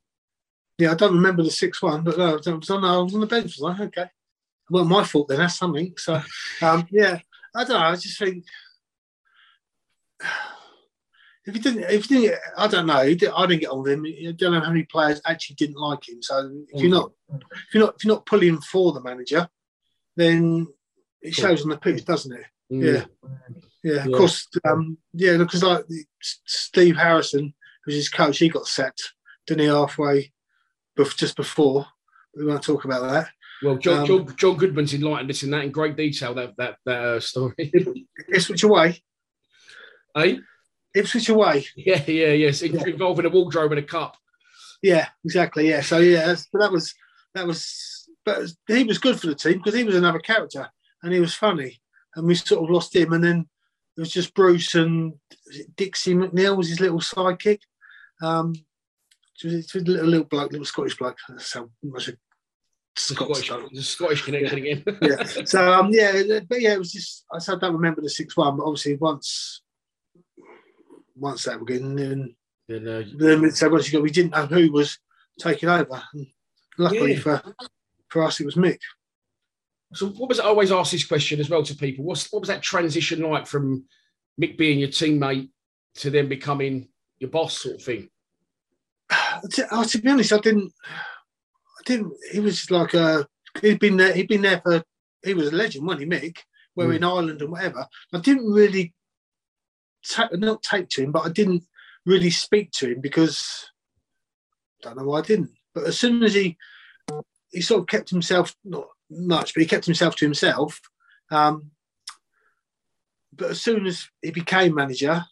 Yeah, 0.78 0.92
I 0.92 0.94
don't 0.94 1.12
remember 1.12 1.42
the 1.42 1.50
six 1.50 1.82
one, 1.82 2.02
but 2.02 2.16
no, 2.16 2.30
I 2.30 2.34
was 2.36 2.70
on, 2.70 2.84
I 2.84 2.96
was 2.96 3.12
on 3.14 3.20
the 3.20 3.26
bench. 3.26 3.44
I 3.44 3.44
was 3.44 3.60
like, 3.60 3.80
okay, 3.80 4.10
well, 4.70 4.86
my 4.86 5.04
fault 5.04 5.28
then. 5.28 5.40
That's 5.40 5.58
something. 5.58 5.92
So, 5.98 6.22
um, 6.62 6.86
yeah, 6.90 7.18
I 7.54 7.64
don't 7.64 7.78
know. 7.78 7.86
I 7.86 7.96
just 7.96 8.18
think 8.18 8.46
if 11.44 11.54
you 11.54 11.60
didn't, 11.60 11.82
if 11.82 12.10
you 12.10 12.18
didn't, 12.18 12.40
I 12.56 12.66
don't 12.66 12.86
know. 12.86 13.02
He 13.04 13.10
I 13.28 13.46
didn't 13.46 13.60
get 13.60 13.70
on 13.70 13.82
with 13.82 13.92
him. 13.92 14.06
I 14.06 14.32
don't 14.32 14.52
know 14.52 14.60
how 14.60 14.70
many 14.70 14.84
players 14.84 15.20
actually 15.26 15.56
didn't 15.56 15.76
like 15.76 16.08
him. 16.08 16.22
So, 16.22 16.50
if 16.72 16.80
you're 16.80 16.90
not, 16.90 17.12
if 17.30 17.74
you're 17.74 17.84
not, 17.84 17.96
if 17.96 18.04
you're 18.06 18.14
not 18.14 18.24
pulling 18.24 18.58
for 18.62 18.94
the 18.94 19.02
manager, 19.02 19.46
then 20.16 20.68
it 21.22 21.34
shows 21.34 21.62
on 21.62 21.68
the 21.70 21.76
pitch, 21.76 22.04
doesn't 22.04 22.32
it? 22.36 22.44
Mm. 22.72 22.94
Yeah. 22.94 23.04
Yeah, 23.84 24.00
of 24.00 24.06
Yeah. 24.10 24.16
course. 24.16 24.48
Um, 24.64 24.98
yeah, 25.12 25.36
because 25.38 25.62
like 25.62 25.84
Steve 26.20 26.96
Harrison, 26.96 27.54
who's 27.84 27.94
his 27.94 28.08
coach, 28.08 28.38
he 28.38 28.48
got 28.48 28.66
sacked, 28.68 29.12
didn't 29.46 29.60
he, 29.62 29.66
halfway, 29.66 30.32
bef- 30.98 31.16
just 31.16 31.36
before. 31.36 31.86
We 32.36 32.46
won't 32.46 32.62
talk 32.62 32.84
about 32.84 33.02
that. 33.10 33.30
Well, 33.62 33.76
John, 33.76 34.00
Um, 34.00 34.06
John, 34.06 34.36
John 34.36 34.56
Goodman's 34.56 34.94
enlightened 34.94 35.30
us 35.30 35.42
in 35.42 35.50
that 35.50 35.64
in 35.64 35.70
great 35.70 35.96
detail. 35.96 36.34
That 36.34 36.56
that 36.56 36.76
that 36.86 37.02
uh, 37.02 37.20
story. 37.20 37.54
Ipswich 38.28 38.62
away. 38.64 39.02
eh? 40.16 40.36
Ipswich 40.94 41.28
away. 41.28 41.66
Yeah, 41.76 42.02
yeah, 42.06 42.32
yes. 42.32 42.62
Yeah. 42.62 42.84
Involving 42.86 43.24
a 43.26 43.28
wardrobe 43.30 43.72
and 43.72 43.78
a 43.78 43.82
cup. 43.82 44.16
Yeah, 44.82 45.08
exactly. 45.24 45.68
Yeah. 45.68 45.80
So 45.82 45.98
yeah, 45.98 46.34
that 46.54 46.72
was 46.72 46.94
that 47.34 47.46
was. 47.46 48.08
But 48.24 48.48
he 48.68 48.84
was 48.84 48.98
good 48.98 49.18
for 49.20 49.26
the 49.26 49.34
team 49.34 49.58
because 49.58 49.74
he 49.74 49.84
was 49.84 49.96
another 49.96 50.20
character 50.20 50.70
and 51.02 51.12
he 51.12 51.20
was 51.20 51.34
funny, 51.34 51.80
and 52.14 52.26
we 52.26 52.34
sort 52.34 52.64
of 52.64 52.70
lost 52.70 52.94
him. 52.94 53.12
And 53.12 53.24
then 53.24 53.48
it 53.96 54.00
was 54.00 54.10
just 54.12 54.34
Bruce 54.34 54.74
and 54.74 55.14
Dixie 55.76 56.14
McNeil 56.14 56.56
was 56.56 56.68
his 56.68 56.80
little 56.80 57.00
sidekick. 57.00 57.60
Um, 58.22 58.54
it 59.42 59.46
was, 59.46 59.74
a 59.74 59.78
little, 59.78 60.06
little 60.06 60.26
bloke, 60.26 60.52
little 60.52 60.64
Scottish 60.64 60.96
bloke. 60.96 61.18
That's 61.28 61.52
how 61.52 61.68
much 61.82 62.08
a 62.08 62.16
Scottish, 62.96 63.48
the 63.48 63.82
Scottish 63.82 64.22
connection 64.22 64.58
again. 64.58 64.84
yeah. 65.02 65.24
So 65.44 65.72
um, 65.72 65.90
yeah, 65.92 66.40
but 66.48 66.60
yeah, 66.60 66.74
it 66.74 66.78
was 66.78 66.92
just 66.92 67.24
I 67.32 67.38
said 67.38 67.56
I 67.56 67.58
don't 67.60 67.74
remember 67.74 68.02
the 68.02 68.10
six 68.10 68.36
one, 68.36 68.56
but 68.56 68.64
obviously 68.64 68.96
once 68.96 69.62
once 71.16 71.44
that 71.44 71.64
began, 71.64 71.94
then 71.94 72.34
And, 72.68 72.88
uh, 72.88 73.02
then 73.16 73.50
so 73.52 73.68
once 73.68 73.86
you 73.86 73.98
got 73.98 74.02
we 74.02 74.10
didn't 74.10 74.32
know 74.32 74.46
who 74.46 74.72
was 74.72 74.98
taking 75.40 75.68
over. 75.68 76.02
And 76.12 76.26
luckily 76.78 77.14
Yeah. 77.14 77.20
for 77.20 77.42
for 78.08 78.22
us, 78.24 78.40
it 78.40 78.46
was 78.46 78.56
Mick. 78.56 78.78
So, 79.94 80.08
what 80.08 80.28
was 80.28 80.40
I 80.40 80.44
always 80.44 80.72
ask 80.72 80.92
this 80.92 81.04
question 81.06 81.40
as 81.40 81.50
well 81.50 81.62
to 81.62 81.74
people? 81.74 82.04
What's 82.04 82.32
what 82.32 82.40
was 82.40 82.48
that 82.48 82.62
transition 82.62 83.20
like 83.22 83.46
from 83.46 83.84
Mick 84.40 84.56
being 84.56 84.78
your 84.78 84.88
teammate 84.88 85.50
to 85.96 86.10
then 86.10 86.28
becoming 86.28 86.88
your 87.18 87.30
boss, 87.30 87.58
sort 87.58 87.76
of 87.76 87.82
thing? 87.82 88.08
To, 89.50 89.66
oh, 89.70 89.84
to 89.84 89.98
be 89.98 90.08
honest, 90.08 90.32
I 90.32 90.38
didn't. 90.38 90.72
I 90.88 91.82
didn't. 91.84 92.12
He 92.32 92.40
was 92.40 92.70
like 92.70 92.94
a. 92.94 93.26
He'd 93.60 93.80
been 93.80 93.96
there. 93.96 94.12
He'd 94.14 94.28
been 94.28 94.42
there 94.42 94.60
for. 94.62 94.82
He 95.24 95.34
was 95.34 95.48
a 95.48 95.56
legend, 95.56 95.86
wasn't 95.86 96.12
he, 96.12 96.18
Mick? 96.20 96.38
We're 96.74 96.86
Mm. 96.88 96.96
in 96.96 97.04
Ireland 97.04 97.42
and 97.42 97.50
whatever. 97.50 97.86
I 98.12 98.18
didn't 98.20 98.46
really. 98.50 98.94
Ta- 100.08 100.30
not 100.32 100.62
take 100.62 100.88
to 100.90 101.02
him, 101.02 101.12
but 101.12 101.26
I 101.26 101.28
didn't 101.28 101.64
really 102.06 102.30
speak 102.30 102.70
to 102.72 102.92
him 102.92 103.00
because. 103.00 103.68
I 104.82 104.88
don't 104.88 104.96
know 104.96 105.04
why 105.04 105.18
I 105.18 105.22
didn't. 105.22 105.50
But 105.74 105.84
as 105.84 105.98
soon 105.98 106.22
as 106.22 106.34
he, 106.34 106.56
he 107.50 107.60
sort 107.60 107.82
of 107.82 107.86
kept 107.86 108.10
himself 108.10 108.54
not 108.64 108.86
much, 109.16 109.54
but 109.54 109.62
he 109.62 109.66
kept 109.68 109.84
himself 109.86 110.16
to 110.16 110.24
himself. 110.24 110.80
Um, 111.30 111.70
but 113.34 113.50
as 113.50 113.60
soon 113.60 113.86
as 113.86 114.06
he 114.20 114.30
became 114.30 114.74
manager, 114.74 115.24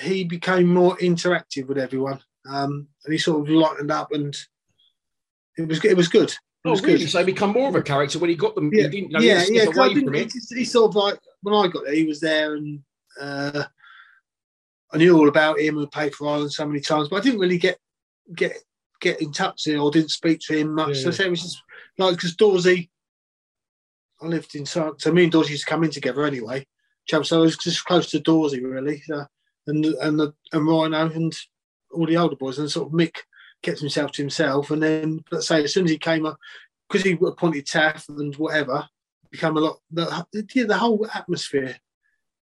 he 0.00 0.24
became 0.24 0.66
more 0.72 0.96
interactive 0.98 1.66
with 1.66 1.78
everyone, 1.78 2.20
um, 2.48 2.88
and 3.04 3.12
he 3.12 3.18
sort 3.18 3.40
of 3.40 3.48
lightened 3.54 3.90
up, 3.90 4.12
and 4.12 4.36
it 5.56 5.68
was 5.68 5.84
it 5.84 5.96
was 5.96 6.08
good. 6.08 6.30
It 6.30 6.38
Oh, 6.68 6.72
was 6.72 6.82
really? 6.82 6.98
good. 6.98 7.10
So 7.10 7.20
he 7.20 7.24
become 7.24 7.52
more 7.52 7.68
of 7.68 7.74
a 7.74 7.82
character 7.82 8.18
when 8.18 8.28
he 8.30 8.36
got 8.36 8.54
them. 8.54 8.70
Yeah, 8.72 8.82
he 8.84 8.88
didn't, 8.88 9.12
no, 9.12 9.20
yeah, 9.20 9.42
he 9.44 9.54
yeah. 9.54 9.60
didn't 9.60 9.74
'cause 9.74 9.78
I 9.78 9.86
step 9.88 9.96
away 9.96 10.04
from 10.04 10.14
he, 10.14 10.20
it. 10.20 10.30
just, 10.32 10.54
he 10.54 10.64
sort 10.64 10.90
of 10.90 10.96
like 10.96 11.18
when 11.42 11.54
I 11.54 11.68
got 11.68 11.84
there, 11.84 11.94
he 11.94 12.04
was 12.04 12.20
there, 12.20 12.54
and 12.54 12.80
uh, 13.20 13.64
I 14.92 14.98
knew 14.98 15.16
all 15.16 15.28
about 15.28 15.58
him. 15.60 15.76
We 15.76 15.86
played 15.86 16.14
for 16.14 16.28
Ireland 16.28 16.52
so 16.52 16.66
many 16.66 16.80
times, 16.80 17.08
but 17.08 17.16
I 17.16 17.20
didn't 17.20 17.40
really 17.40 17.58
get 17.58 17.78
get 18.34 18.56
get 19.00 19.20
in 19.22 19.32
touch 19.32 19.62
with 19.66 19.74
him 19.74 19.82
or 19.82 19.90
didn't 19.90 20.10
speak 20.10 20.40
to 20.40 20.58
him 20.58 20.74
much. 20.74 20.98
Yeah. 20.98 21.10
So 21.10 21.24
it 21.24 21.30
was 21.30 21.42
just 21.42 21.62
like 21.98 22.16
because 22.16 22.36
Dorsey, 22.36 22.90
I 24.22 24.26
lived 24.26 24.54
in 24.54 24.66
so, 24.66 24.94
so 24.98 25.12
me 25.12 25.24
and 25.24 25.32
Dorsey 25.32 25.52
used 25.52 25.64
to 25.64 25.70
come 25.70 25.84
in 25.84 25.90
together 25.90 26.24
anyway. 26.24 26.66
So 27.08 27.18
I 27.18 27.40
was 27.40 27.56
just 27.56 27.84
close 27.84 28.10
to 28.10 28.20
Dawsey 28.20 28.62
really, 28.62 29.02
uh, 29.12 29.24
and 29.66 29.84
and 29.84 30.20
the, 30.20 30.32
and 30.52 30.66
Rhino 30.66 31.10
and 31.10 31.34
all 31.92 32.06
the 32.06 32.16
older 32.16 32.36
boys, 32.36 32.58
and 32.58 32.70
sort 32.70 32.88
of 32.88 32.92
Mick 32.92 33.16
kept 33.62 33.80
himself 33.80 34.12
to 34.12 34.22
himself. 34.22 34.70
And 34.70 34.82
then 34.82 35.24
let's 35.32 35.48
say 35.48 35.64
as 35.64 35.72
soon 35.72 35.84
as 35.84 35.90
he 35.90 35.98
came 35.98 36.26
up, 36.26 36.38
because 36.88 37.02
he 37.02 37.12
appointed 37.12 37.66
Taff 37.66 38.08
and 38.08 38.34
whatever, 38.36 38.88
become 39.30 39.56
a 39.56 39.60
lot. 39.60 39.78
The, 39.90 40.26
yeah, 40.54 40.64
the 40.64 40.78
whole 40.78 41.06
atmosphere 41.14 41.76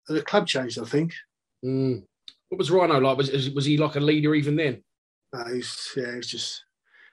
of 0.09 0.15
the 0.15 0.23
club 0.23 0.47
changed. 0.47 0.79
I 0.79 0.85
think. 0.85 1.15
Mm. 1.65 2.05
What 2.49 2.59
was 2.59 2.71
Rhino 2.71 3.01
like? 3.01 3.17
Was 3.17 3.51
was 3.51 3.65
he 3.65 3.79
like 3.79 3.97
a 3.97 4.01
leader 4.01 4.35
even 4.35 4.57
then? 4.57 4.83
Uh, 5.33 5.49
he's 5.49 5.93
yeah, 5.97 6.15
he's 6.17 6.27
just. 6.29 6.65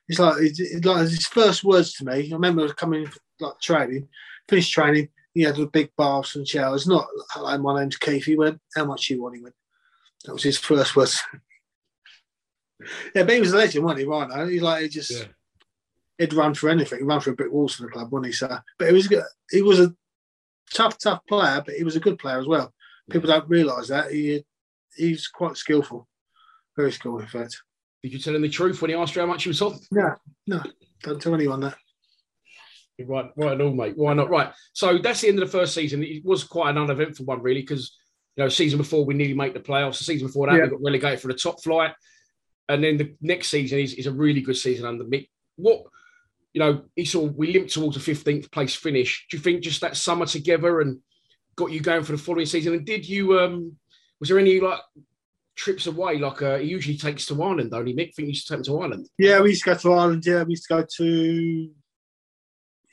It's 0.08 0.20
like 0.20 0.36
it's 0.40 0.86
like 0.86 1.02
his 1.02 1.28
first 1.28 1.64
words 1.64 1.94
to 1.94 2.06
me. 2.06 2.30
I 2.32 2.34
remember 2.34 2.68
coming 2.74 3.08
like 3.40 3.60
training, 3.60 4.08
finished 4.50 4.72
training. 4.72 5.10
He 5.34 5.44
had 5.44 5.56
the 5.56 5.68
big 5.68 5.92
baths 5.98 6.36
and 6.36 6.48
showers. 6.48 6.88
Not 6.88 7.06
hello, 7.32 7.58
my 7.60 7.80
name's 7.80 7.98
Keith. 7.98 8.26
He 8.26 8.36
went, 8.36 8.60
how 8.76 8.86
much 8.86 9.10
you 9.10 9.22
want? 9.22 9.36
He 9.36 9.42
went. 9.42 9.56
That 10.26 10.34
was 10.34 10.44
his 10.44 10.58
first 10.58 10.96
words. 10.96 11.22
yeah, 13.16 13.24
but 13.24 13.30
he 13.30 13.40
was 13.40 13.54
a 13.54 13.58
legend, 13.58 13.86
wasn't 13.86 14.02
he? 14.02 14.06
Rhino. 14.06 14.48
He 14.48 14.60
like 14.60 14.84
he 14.84 14.90
just. 14.90 15.12
Yeah 15.12 15.26
he'd 16.20 16.34
run 16.34 16.54
for 16.54 16.70
anything. 16.70 17.00
He'd 17.00 17.06
run 17.06 17.22
for 17.22 17.32
a 17.32 17.36
brick 17.36 17.52
walls 17.52 17.76
for 17.76 17.84
the 17.84 17.90
club, 17.90 18.12
wasn't 18.12 18.28
he? 18.28 18.32
So, 18.34 18.60
but 18.78 18.88
it 18.88 18.94
was 18.94 19.08
good. 19.08 19.24
he 19.50 19.64
was 19.64 19.80
a 19.80 19.96
tough, 20.72 21.00
tough 21.00 21.26
player, 21.28 21.64
but 21.66 21.76
he 21.76 21.84
was 21.84 21.96
a 21.96 22.02
good 22.02 22.20
player 22.20 22.40
as 22.40 22.46
well. 22.46 22.72
People 23.10 23.30
don't 23.30 23.50
realise 23.50 23.88
that 23.88 24.12
he 24.12 24.46
he's 24.96 25.28
quite 25.28 25.58
skillful, 25.58 26.08
very 26.78 26.92
skillful, 26.92 27.22
in 27.22 27.28
fact. 27.28 27.60
Did 28.04 28.14
you 28.14 28.20
tell 28.20 28.36
him 28.36 28.44
the 28.44 28.50
truth 28.50 28.82
when 28.82 28.92
he 28.92 28.96
asked 28.96 29.16
you 29.16 29.22
how 29.22 29.28
much 29.28 29.44
he 29.44 29.50
was 29.50 29.62
on? 29.62 29.80
No, 29.92 30.14
no, 30.46 30.62
don't 31.02 31.20
tell 31.20 31.34
anyone 31.34 31.62
that. 31.62 31.76
Right, 33.08 33.30
right, 33.38 33.54
and 33.54 33.62
all, 33.62 33.74
mate. 33.74 33.94
Why 33.96 34.14
not? 34.14 34.30
Right. 34.30 34.52
So 34.74 34.98
that's 34.98 35.22
the 35.22 35.30
end 35.30 35.40
of 35.40 35.50
the 35.50 35.58
first 35.58 35.74
season. 35.74 36.04
It 36.04 36.24
was 36.26 36.44
quite 36.44 36.72
an 36.72 36.78
uneventful 36.78 37.26
one, 37.26 37.42
really, 37.42 37.62
because 37.62 37.98
you 38.36 38.44
know, 38.44 38.50
season 38.50 38.78
before 38.78 39.06
we 39.06 39.14
nearly 39.14 39.34
make 39.34 39.54
the 39.54 39.60
playoffs. 39.60 39.98
The 39.98 40.04
season 40.04 40.28
before 40.28 40.48
that, 40.48 40.56
yeah. 40.56 40.64
we 40.64 40.70
got 40.70 40.84
relegated 40.84 41.22
for 41.22 41.28
the 41.28 41.34
top 41.34 41.62
flight, 41.64 41.94
and 42.68 42.84
then 42.84 42.98
the 42.98 43.16
next 43.22 43.50
season 43.50 43.80
is, 43.80 43.94
is 43.94 44.08
a 44.08 44.12
really 44.12 44.42
good 44.42 44.58
season 44.58 44.86
under 44.86 45.04
Mick. 45.06 45.30
What 45.56 45.84
you 46.54 46.60
know, 46.60 46.84
he 46.96 47.06
saw 47.06 47.22
we 47.22 47.54
limped 47.54 47.74
towards 47.74 47.98
a 47.98 48.00
15th 48.00 48.52
place 48.52 48.76
finish. 48.76 49.28
Do 49.30 49.38
you 49.38 49.44
think 49.44 49.62
just 49.62 49.82
that 49.82 49.98
summer 49.98 50.26
together 50.26 50.82
and 50.82 51.00
got 51.56 51.72
you 51.72 51.80
going 51.80 52.04
for 52.04 52.14
the 52.14 52.18
following 52.18 52.46
season? 52.46 52.74
And 52.74 52.86
did 52.86 53.08
you, 53.08 53.40
um, 53.40 53.76
was 54.20 54.30
there 54.30 54.40
any 54.40 54.60
like 54.60 54.80
trips 55.56 55.88
away? 55.88 56.18
Like 56.18 56.42
uh, 56.42 56.58
he 56.58 56.68
usually 56.68 56.98
takes 56.98 57.26
to 57.28 57.42
Ireland, 57.42 57.72
don't 57.72 57.86
he? 57.86 57.94
Mick, 57.94 58.16
think 58.16 58.20
you 58.20 58.28
used 58.28 58.48
to 58.48 58.54
take 58.54 58.60
him 58.60 58.64
to 58.66 58.82
Ireland? 58.82 59.10
Yeah, 59.18 59.42
we 59.42 59.50
used 59.50 59.64
to 59.64 59.72
go 59.72 59.78
to 59.78 59.94
Ireland. 59.94 60.24
Yeah, 60.26 60.44
we 60.44 60.52
used 60.52 60.68
to 60.68 60.76
go 60.76 60.86
to, 60.98 61.70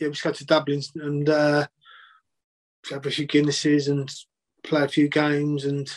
yeah, 0.01 0.09
we 0.09 0.15
to 0.15 0.23
go 0.23 0.33
to 0.33 0.47
Dublin 0.47 0.83
and 0.97 1.29
uh, 1.29 1.67
have 2.91 3.07
a 3.07 3.11
few 3.11 3.27
Guinnesses 3.27 3.89
and 3.89 4.13
play 4.63 4.83
a 4.83 4.89
few 4.89 5.09
games. 5.09 5.65
And 5.65 5.91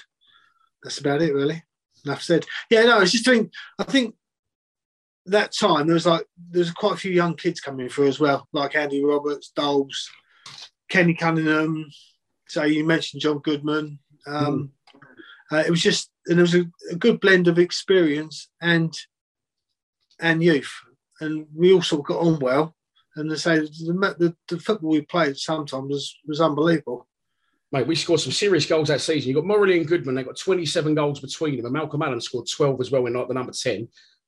that's 0.83 0.99
about 0.99 1.21
it, 1.21 1.33
really. 1.33 1.63
Enough 2.05 2.21
said. 2.21 2.45
Yeah, 2.69 2.83
no, 2.83 2.97
I 2.97 2.99
was 2.99 3.11
just 3.11 3.25
doing. 3.25 3.51
I 3.77 3.83
think 3.83 4.15
that 5.25 5.53
time 5.53 5.87
there 5.87 5.93
was 5.93 6.05
like 6.05 6.25
there's 6.49 6.71
quite 6.71 6.93
a 6.93 6.97
few 6.97 7.11
young 7.11 7.35
kids 7.35 7.59
coming 7.59 7.89
through 7.89 8.07
as 8.07 8.19
well, 8.19 8.47
like 8.53 8.75
Andy 8.75 9.03
Roberts, 9.03 9.51
Doles, 9.55 10.07
Kenny 10.89 11.13
Cunningham. 11.13 11.89
So 12.47 12.63
you 12.63 12.85
mentioned 12.85 13.21
John 13.21 13.39
Goodman. 13.39 13.99
Um, 14.25 14.71
mm. 15.51 15.57
uh, 15.57 15.63
it 15.65 15.69
was 15.69 15.81
just 15.81 16.09
and 16.27 16.37
there 16.37 16.43
was 16.43 16.55
a, 16.55 16.65
a, 16.91 16.95
good 16.95 17.19
blend 17.19 17.47
of 17.47 17.59
experience 17.59 18.49
and 18.61 18.93
and 20.19 20.43
youth, 20.43 20.71
and 21.19 21.47
we 21.55 21.73
all 21.73 21.81
sort 21.81 22.01
of 22.01 22.05
got 22.05 22.21
on 22.25 22.39
well. 22.39 22.75
And 23.19 23.29
they 23.29 23.35
say 23.35 23.59
the, 23.59 24.15
the, 24.17 24.35
the 24.47 24.59
football 24.59 24.91
we 24.91 25.01
played 25.01 25.37
sometimes 25.37 25.89
was 25.89 26.17
was 26.25 26.41
unbelievable. 26.41 27.07
Mate, 27.71 27.85
we 27.85 27.95
scored 27.95 28.21
some 28.21 28.31
serious 28.31 28.65
goals 28.65 28.87
that 28.87 29.01
season. 29.01 29.29
You 29.29 29.35
got 29.35 29.45
Morley 29.45 29.77
and 29.77 29.87
Goodman; 29.87 30.15
they 30.15 30.23
got 30.23 30.37
27 30.37 30.95
goals 30.95 31.19
between 31.19 31.57
them, 31.57 31.65
and 31.65 31.73
Malcolm 31.73 32.01
Allen 32.01 32.21
scored 32.21 32.47
12 32.49 32.81
as 32.81 32.91
well 32.91 33.05
in 33.05 33.13
like 33.13 33.27
the 33.27 33.33
number 33.33 33.51
10. 33.51 33.87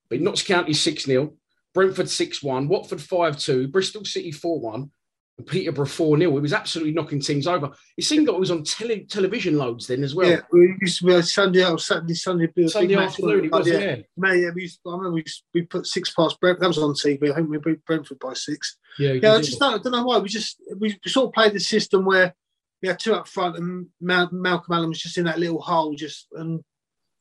But 0.10 0.22
Notts 0.22 0.44
County 0.44 0.74
6 0.74 1.06
0, 1.06 1.34
Brentford 1.74 2.10
6 2.10 2.44
1, 2.44 2.68
Watford 2.68 3.02
5 3.02 3.40
2, 3.40 3.68
Bristol 3.70 4.06
City 4.06 4.32
4 4.32 4.60
1, 4.60 4.92
and 5.38 5.48
Peterborough 5.48 5.86
4 5.86 6.18
0. 6.18 6.38
It 6.38 6.42
was 6.42 6.54
absolutely 6.54 6.94
knocking 6.94 7.20
teams 7.20 7.48
over. 7.48 7.72
It 7.98 8.04
seemed 8.04 8.28
like 8.28 8.36
it 8.36 8.40
was 8.40 8.52
on 8.52 8.64
tele- 8.64 9.06
television 9.06 9.58
loads 9.58 9.88
then 9.88 10.04
as 10.04 10.14
well. 10.14 10.30
Yeah, 10.30 10.42
we 10.52 10.76
used 10.82 11.00
to 11.00 11.06
be 11.06 11.16
on 11.16 11.24
Sunday 11.24 11.66
or 11.66 11.80
Saturday, 11.80 12.14
Sunday. 12.14 12.48
Sunday 12.68 12.96
afternoon, 12.96 13.46
it 13.46 13.52
was, 13.52 13.68
yeah. 13.68 13.80
yeah. 13.80 14.34
Yeah, 14.34 14.50
we, 14.54 14.64
used, 14.64 14.80
I 14.86 14.92
remember 14.92 15.12
we, 15.12 15.26
we 15.54 15.62
put 15.64 15.88
six 15.88 16.14
past 16.14 16.40
Brentford. 16.40 16.64
That 16.64 16.68
was 16.68 16.78
on 16.78 16.94
TV. 16.94 17.32
I 17.32 17.36
think 17.36 17.50
we 17.50 17.58
beat 17.58 17.86
Brentford 17.86 18.20
by 18.20 18.34
six. 18.34 18.78
Yeah, 19.00 19.14
yeah. 19.14 19.34
I 19.34 19.42
just 19.42 19.60
don't, 19.60 19.80
I 19.80 19.82
don't 19.82 19.92
know 19.92 20.04
why. 20.04 20.20
We 20.20 20.30
just 20.30 20.58
we 20.78 20.98
sort 21.06 21.28
of 21.28 21.34
played 21.34 21.54
the 21.54 21.60
system 21.60 22.06
where 22.06 22.34
we 22.82 22.88
had 22.88 23.00
two 23.00 23.14
up 23.14 23.28
front 23.28 23.58
and 23.58 23.88
Mal- 24.00 24.30
Malcolm 24.32 24.74
Allen 24.74 24.90
was 24.90 25.02
just 25.02 25.18
in 25.18 25.26
that 25.26 25.40
little 25.40 25.62
hole, 25.62 25.96
just 25.96 26.28
and 26.34 26.62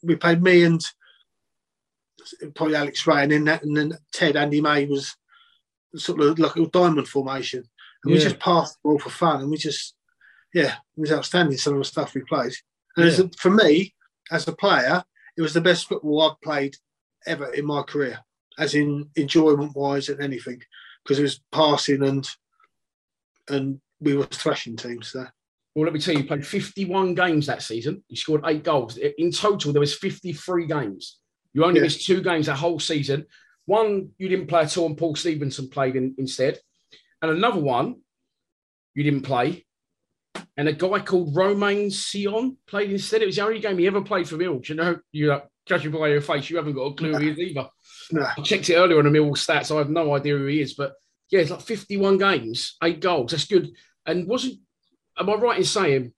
we 0.02 0.16
played 0.16 0.42
me 0.42 0.64
and 0.64 0.84
probably 2.54 2.76
Alex 2.76 3.06
Rae, 3.06 3.22
and 3.22 3.32
then 3.32 3.44
that, 3.44 3.62
and 3.62 3.76
then 3.76 3.92
Ted 4.12 4.36
Andy 4.36 4.60
May 4.60 4.86
was 4.86 5.14
sort 5.96 6.20
of 6.20 6.38
like 6.38 6.56
a 6.56 6.66
diamond 6.66 7.08
formation, 7.08 7.64
and 8.04 8.12
yeah. 8.12 8.18
we 8.18 8.22
just 8.22 8.38
passed 8.38 8.74
the 8.74 8.88
ball 8.88 8.98
for 8.98 9.10
fun, 9.10 9.42
and 9.42 9.50
we 9.50 9.56
just 9.56 9.94
yeah, 10.54 10.74
it 10.96 11.00
was 11.00 11.12
outstanding 11.12 11.58
some 11.58 11.74
of 11.74 11.80
the 11.80 11.84
stuff 11.84 12.14
we 12.14 12.22
played. 12.22 12.52
And 12.96 13.10
yeah. 13.10 13.24
for 13.38 13.50
me, 13.50 13.94
as 14.30 14.46
a 14.48 14.52
player, 14.52 15.02
it 15.36 15.42
was 15.42 15.54
the 15.54 15.60
best 15.60 15.88
football 15.88 16.22
I've 16.22 16.40
played 16.40 16.76
ever 17.26 17.52
in 17.52 17.66
my 17.66 17.82
career, 17.82 18.18
as 18.58 18.74
in 18.74 19.10
enjoyment 19.16 19.76
wise 19.76 20.08
and 20.08 20.20
anything, 20.20 20.60
because 21.04 21.18
it 21.18 21.22
was 21.22 21.40
passing 21.52 22.02
and 22.02 22.28
and 23.48 23.80
we 24.00 24.16
were 24.16 24.26
thrashing 24.26 24.76
teams 24.76 25.12
there. 25.12 25.32
Well, 25.74 25.84
let 25.84 25.92
me 25.92 26.00
tell 26.00 26.14
you, 26.14 26.20
you 26.20 26.26
played 26.26 26.46
51 26.46 27.14
games 27.14 27.46
that 27.46 27.62
season. 27.62 28.02
You 28.08 28.16
scored 28.16 28.42
eight 28.46 28.64
goals. 28.64 28.96
In 28.96 29.30
total, 29.30 29.72
there 29.72 29.80
was 29.80 29.94
53 29.94 30.66
games. 30.66 31.18
You 31.52 31.64
only 31.64 31.78
yeah. 31.78 31.84
missed 31.84 32.06
two 32.06 32.22
games 32.22 32.46
that 32.46 32.56
whole 32.56 32.80
season. 32.80 33.26
One 33.66 34.10
you 34.18 34.28
didn't 34.28 34.48
play 34.48 34.62
at 34.62 34.76
all, 34.76 34.86
and 34.86 34.98
Paul 34.98 35.14
Stephenson 35.14 35.68
played 35.68 35.96
in, 35.96 36.14
instead. 36.18 36.58
And 37.22 37.30
another 37.30 37.60
one 37.60 37.96
you 38.94 39.04
didn't 39.04 39.22
play, 39.22 39.66
and 40.56 40.68
a 40.68 40.72
guy 40.72 41.00
called 41.00 41.34
Romain 41.34 41.90
Sion 41.90 42.56
played 42.66 42.90
instead. 42.90 43.22
It 43.22 43.26
was 43.26 43.36
the 43.36 43.44
only 43.44 43.60
game 43.60 43.78
he 43.78 43.86
ever 43.86 44.02
played 44.02 44.28
for 44.28 44.36
Millwall. 44.36 44.68
You 44.68 44.74
know, 44.74 44.98
you 45.12 45.32
uh, 45.32 45.40
judging 45.66 45.92
by 45.92 46.08
your 46.08 46.20
face, 46.20 46.50
you 46.50 46.56
haven't 46.56 46.74
got 46.74 46.82
a 46.82 46.94
clue 46.94 47.12
who 47.12 47.18
he 47.18 47.30
is 47.30 47.38
either. 47.38 47.68
No. 48.12 48.26
I 48.36 48.42
checked 48.42 48.70
it 48.70 48.74
earlier 48.74 48.98
on 48.98 49.04
the 49.04 49.10
Mill 49.10 49.30
stats. 49.30 49.74
I 49.74 49.78
have 49.78 49.90
no 49.90 50.14
idea 50.14 50.36
who 50.36 50.46
he 50.46 50.60
is, 50.60 50.74
but 50.74 50.94
yeah, 51.30 51.40
it's 51.40 51.50
like 51.50 51.60
51 51.60 52.18
games, 52.18 52.76
eight 52.82 53.00
goals. 53.00 53.30
That's 53.30 53.46
good. 53.46 53.70
And 54.06 54.26
wasn't 54.26 54.58
am 55.18 55.30
I 55.30 55.34
right 55.34 55.58
in 55.58 55.64
saying? 55.64 56.12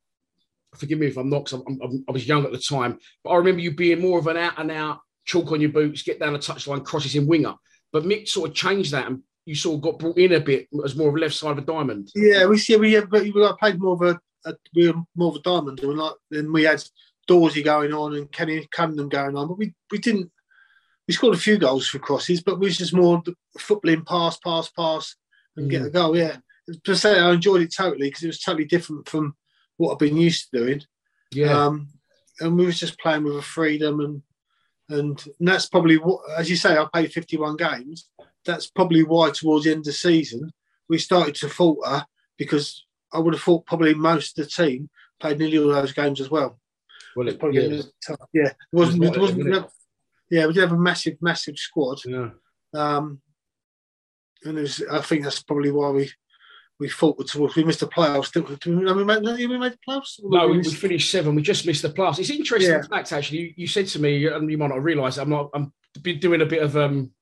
Forgive 0.75 0.99
me 0.99 1.09
if 1.09 1.19
I'm 1.19 1.29
not, 1.29 1.45
because 1.45 1.62
i 2.09 2.12
was 2.12 2.27
young 2.27 2.47
at 2.47 2.53
the 2.53 2.59
time, 2.59 2.99
but 3.23 3.31
I 3.31 3.37
remember 3.37 3.61
you 3.61 3.75
being 3.75 4.01
more 4.01 4.19
of 4.19 4.27
an 4.27 4.38
out 4.38 4.59
and 4.59 4.71
out 4.71 5.01
chalk 5.27 5.53
on 5.53 5.61
your 5.61 5.71
boots, 5.71 6.03
get 6.03 6.19
down 6.19 6.33
the 6.33 6.38
touchline, 6.38 6.85
crosses 6.85 7.15
in 7.15 7.27
winger. 7.27 7.55
But 7.93 8.05
Mick 8.05 8.27
sort 8.27 8.49
of 8.49 8.57
changed 8.57 8.93
that, 8.93 9.07
and 9.07 9.23
you 9.44 9.55
sort 9.55 9.76
of 9.76 9.83
got 9.83 9.98
brought 9.98 10.18
in 10.18 10.33
a 10.33 10.40
bit 10.40 10.68
as 10.85 10.96
more 10.96 11.09
of 11.09 11.14
a 11.14 11.18
left 11.18 11.35
side 11.35 11.52
of 11.52 11.59
a 11.59 11.62
diamond. 11.62 12.11
Yeah, 12.14 12.46
we 12.46 12.59
see. 12.59 12.76
We, 12.76 12.98
but 13.00 13.22
we 13.22 13.55
played 13.59 13.81
more 13.81 13.94
of 13.94 14.02
a, 14.02 14.20
a 14.48 14.55
we 14.74 14.90
were 14.90 15.00
more 15.16 15.31
of 15.31 15.37
a 15.37 15.40
diamond, 15.40 15.81
and 15.81 15.98
like 15.98 16.14
then 16.31 16.52
we 16.52 16.64
had 16.64 16.83
Dawsey 17.28 17.64
going 17.64 17.92
on 17.92 18.14
and 18.14 18.31
Kenny 18.31 18.66
Cunningham 18.70 19.09
going 19.09 19.37
on, 19.37 19.48
but 19.48 19.59
we 19.59 19.74
we 19.90 19.98
didn't. 19.98 20.31
We 21.09 21.14
scored 21.14 21.35
a 21.35 21.38
few 21.40 21.59
goals 21.59 21.88
for 21.88 21.98
crosses, 21.98 22.42
but 22.42 22.61
we 22.61 22.66
was 22.66 22.78
just 22.78 22.94
more 22.94 23.20
footballing, 23.59 24.07
pass, 24.07 24.38
pass, 24.38 24.68
pass, 24.70 25.16
and 25.57 25.66
mm. 25.66 25.70
get 25.70 25.87
a 25.87 25.90
goal. 25.90 26.16
Yeah, 26.16 26.37
to 26.85 26.94
say 26.94 27.18
I 27.18 27.33
enjoyed 27.33 27.62
it 27.62 27.74
totally 27.74 28.09
because 28.09 28.22
it 28.22 28.28
was 28.28 28.40
totally 28.40 28.66
different 28.66 29.09
from 29.09 29.35
what 29.78 29.92
I've 29.92 29.98
been 29.98 30.16
used 30.16 30.50
to 30.50 30.59
doing. 30.59 30.83
Yeah, 31.33 31.64
um, 31.64 31.88
and 32.40 32.57
we 32.57 32.66
was 32.66 32.78
just 32.78 33.00
playing 33.00 33.24
with 33.24 33.37
a 33.37 33.42
freedom 33.42 34.00
and 34.00 34.22
and, 34.88 35.24
and 35.38 35.48
that's 35.48 35.66
probably 35.66 35.96
what, 35.96 36.20
as 36.37 36.50
you 36.50 36.57
say, 36.57 36.76
I 36.76 36.87
played 36.92 37.12
51 37.12 37.57
games. 37.57 38.09
That's 38.44 38.68
probably 38.68 39.02
why 39.02 39.31
towards 39.31 39.64
the 39.64 39.70
end 39.70 39.81
of 39.81 39.85
the 39.85 39.92
season 39.92 40.50
we 40.88 40.98
started 40.98 41.35
to 41.37 41.48
falter 41.48 42.05
because 42.37 42.85
I 43.12 43.18
would 43.18 43.35
have 43.35 43.42
thought 43.42 43.66
probably 43.66 43.94
most 43.94 44.38
of 44.38 44.44
the 44.44 44.50
team 44.50 44.90
played 45.20 45.38
nearly 45.38 45.59
all 45.59 45.68
those 45.68 45.92
games 45.92 46.20
as 46.20 46.31
well. 46.31 46.59
Well, 47.14 47.28
it, 47.28 47.38
probably 47.38 47.66
yeah. 47.66 47.83
tough. 48.07 48.28
Yeah, 48.33 48.48
it 48.48 48.57
wasn't. 48.72 49.05
It 49.05 49.20
wasn't. 49.20 49.55
It, 49.55 49.64
yeah, 50.31 50.46
we 50.46 50.55
did 50.55 50.62
have 50.62 50.72
a 50.72 50.78
massive, 50.78 51.16
massive 51.20 51.59
squad. 51.59 51.98
Yeah. 52.05 52.31
Um, 52.74 53.20
and 54.44 54.59
it 54.59 54.62
was, 54.62 54.83
I 54.90 55.00
think 55.02 55.24
that's 55.24 55.42
probably 55.42 55.70
why 55.70 55.90
we 55.90 56.11
we 56.81 56.88
fought 56.88 57.26
towards. 57.28 57.55
We 57.55 57.64
missed 57.64 57.81
the 57.81 57.87
playoffs. 57.87 58.33
Did 58.33 58.48
we, 58.66 58.74
we, 58.74 59.05
make, 59.05 59.22
did 59.22 59.50
we 59.50 59.59
make 59.59 59.72
the 59.74 59.78
playoffs? 59.88 60.20
No, 60.22 60.48
we, 60.48 60.59
we, 60.59 60.64
finished 60.64 61.11
seven. 61.11 61.35
We 61.35 61.42
just 61.42 61.66
missed 61.66 61.83
the 61.83 61.90
playoffs. 61.90 62.18
It's 62.18 62.31
interesting 62.31 62.72
yeah. 62.72 62.83
fact 62.83 63.12
actually. 63.12 63.38
You, 63.38 63.55
you, 63.57 63.66
said 63.66 63.87
to 63.88 63.98
me, 63.98 64.26
and 64.26 64.50
you 64.50 64.59
might 64.59 64.70
not 64.70 64.83
realise, 64.83 65.18
I'm 65.18 65.31
not. 65.31 65.50
I'm 65.55 65.72
doing 66.02 66.40
a 66.40 66.46
bit 66.46 66.62
of 66.62 66.76
um 66.76 67.12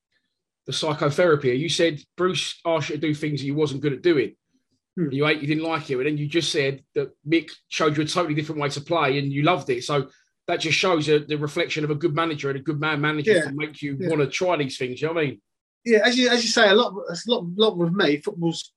the 0.65 0.73
psychotherapy. 0.73 1.49
You 1.55 1.69
said 1.69 2.01
Bruce 2.17 2.59
asked 2.65 2.89
you 2.89 2.95
to 2.95 3.01
do 3.01 3.13
things 3.13 3.39
that 3.39 3.45
you 3.45 3.55
wasn't 3.55 3.81
good 3.81 3.93
at 3.93 4.01
doing. 4.01 4.35
Hmm. 4.95 5.11
You 5.11 5.25
ate, 5.27 5.41
you 5.41 5.47
didn't 5.47 5.63
like 5.63 5.89
it, 5.89 5.97
and 5.97 6.05
then 6.05 6.17
you 6.17 6.27
just 6.27 6.51
said 6.51 6.83
that 6.95 7.11
Mick 7.27 7.49
showed 7.69 7.97
you 7.97 8.03
a 8.03 8.05
totally 8.05 8.35
different 8.35 8.61
way 8.61 8.69
to 8.69 8.81
play, 8.81 9.17
and 9.17 9.31
you 9.31 9.43
loved 9.43 9.69
it. 9.69 9.83
So 9.83 10.09
that 10.47 10.59
just 10.59 10.77
shows 10.77 11.07
a, 11.07 11.19
the 11.19 11.37
reflection 11.37 11.83
of 11.83 11.91
a 11.91 11.95
good 11.95 12.15
manager 12.15 12.49
and 12.49 12.59
a 12.59 12.63
good 12.63 12.79
man 12.79 12.99
manager 12.99 13.33
yeah. 13.33 13.43
to 13.43 13.51
make 13.53 13.81
you 13.81 13.97
yeah. 13.99 14.09
want 14.09 14.21
to 14.21 14.27
try 14.27 14.57
these 14.57 14.77
things. 14.77 15.01
You 15.01 15.07
know 15.07 15.13
what 15.13 15.23
I 15.23 15.27
mean? 15.27 15.41
Yeah, 15.85 15.99
as 16.03 16.17
you 16.17 16.29
as 16.29 16.43
you 16.43 16.49
say, 16.49 16.69
a 16.69 16.75
lot, 16.75 16.93
a 16.93 17.15
lot, 17.27 17.45
lot 17.55 17.77
with 17.77 17.93
me, 17.93 18.17
football's 18.17 18.73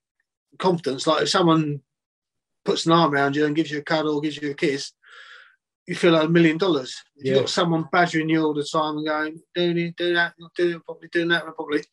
confidence. 0.57 1.05
Like 1.05 1.23
if 1.23 1.29
someone 1.29 1.81
puts 2.63 2.85
an 2.85 2.93
arm 2.93 3.13
around 3.13 3.35
you 3.35 3.45
and 3.45 3.55
gives 3.55 3.71
you 3.71 3.79
a 3.79 3.83
cuddle 3.83 4.15
or 4.15 4.21
gives 4.21 4.37
you 4.37 4.51
a 4.51 4.55
kiss, 4.55 4.91
you 5.87 5.95
feel 5.95 6.13
like 6.13 6.25
a 6.27 6.29
million 6.29 6.57
dollars. 6.57 7.01
If 7.15 7.25
Yeah. 7.25 7.31
you've 7.33 7.41
got 7.43 7.49
someone 7.49 7.87
badgering 7.91 8.29
you 8.29 8.43
all 8.43 8.53
the 8.53 8.63
time 8.63 8.97
and 8.97 9.05
going, 9.05 9.41
doing 9.53 9.77
it, 9.77 9.95
do 9.95 10.13
that, 10.13 10.33
not 10.39 10.53
doing 10.55 10.75
it 10.75 10.85
properly, 10.85 11.09
doing 11.11 11.27
that 11.29 11.43
properly, 11.43 11.83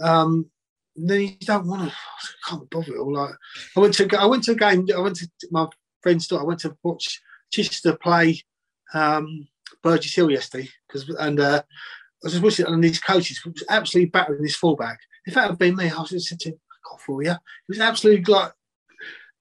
um, 0.00 0.50
then 0.96 1.20
you 1.20 1.36
don't 1.42 1.66
want 1.66 1.90
to. 1.90 1.96
I 1.96 2.50
can't 2.50 2.70
bother 2.70 2.94
it 2.94 2.98
all. 2.98 3.12
Like 3.12 3.34
I 3.76 3.80
went 3.80 3.94
to, 3.94 4.18
I 4.18 4.26
went 4.26 4.44
to 4.44 4.52
a 4.52 4.56
game. 4.56 4.86
I 4.94 5.00
went 5.00 5.16
to 5.16 5.28
my 5.50 5.66
friend's 6.02 6.24
store. 6.24 6.40
I 6.40 6.44
went 6.44 6.60
to 6.60 6.76
watch 6.82 7.20
Chichester 7.52 7.96
play 7.96 8.40
um, 8.94 9.46
Burgess 9.82 10.14
Hill 10.14 10.30
yesterday 10.30 10.68
because, 10.86 11.08
and 11.20 11.38
uh, 11.38 11.62
I 11.62 11.64
was 12.22 12.32
just 12.32 12.42
watching 12.42 12.66
it 12.66 12.72
and 12.72 12.82
these 12.82 12.98
coaches 12.98 13.44
was 13.44 13.62
absolutely 13.68 14.10
battering 14.10 14.42
this 14.42 14.56
fullback. 14.56 14.98
If 15.26 15.34
that 15.34 15.50
had 15.50 15.58
been 15.58 15.76
me, 15.76 15.90
I 15.90 16.00
was 16.00 16.10
just 16.10 16.28
sitting, 16.28 16.54
I 16.54 16.90
got 16.90 17.00
for 17.02 17.22
you. 17.22 17.32
It 17.32 17.38
was 17.68 17.80
absolutely 17.80 18.24
like 18.32 18.52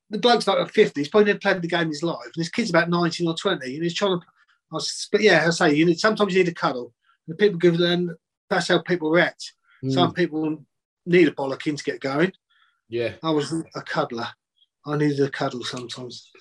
the 0.09 0.17
bloke's 0.17 0.47
like 0.47 0.59
a 0.59 0.67
50. 0.67 0.99
He's 0.99 1.09
probably 1.09 1.27
never 1.27 1.39
played 1.39 1.61
the 1.61 1.67
game 1.67 1.81
in 1.81 1.87
his 1.89 2.03
life. 2.03 2.25
And 2.25 2.35
his 2.35 2.49
kid's 2.49 2.69
about 2.69 2.89
19 2.89 3.27
or 3.27 3.35
20. 3.35 3.75
And 3.75 3.83
he's 3.83 3.93
trying 3.93 4.19
to, 4.19 4.25
I 4.71 4.75
was, 4.75 5.07
but 5.11 5.21
yeah, 5.21 5.45
I 5.45 5.49
say, 5.49 5.73
you 5.73 5.85
need, 5.85 5.99
sometimes 5.99 6.33
you 6.33 6.43
need 6.43 6.51
a 6.51 6.55
cuddle. 6.55 6.93
And 7.27 7.37
people 7.37 7.59
give 7.59 7.77
them, 7.77 8.15
that's 8.49 8.69
how 8.69 8.79
people 8.79 9.11
react. 9.11 9.53
Mm. 9.83 9.93
Some 9.93 10.13
people 10.13 10.63
need 11.05 11.27
a 11.27 11.31
bollocking 11.31 11.77
to 11.77 11.83
get 11.83 11.99
going. 11.99 12.31
Yeah. 12.89 13.13
I 13.21 13.31
was 13.31 13.51
a 13.75 13.81
cuddler. 13.81 14.27
I 14.85 14.97
needed 14.97 15.19
a 15.19 15.29
cuddle 15.29 15.63
sometimes. 15.63 16.31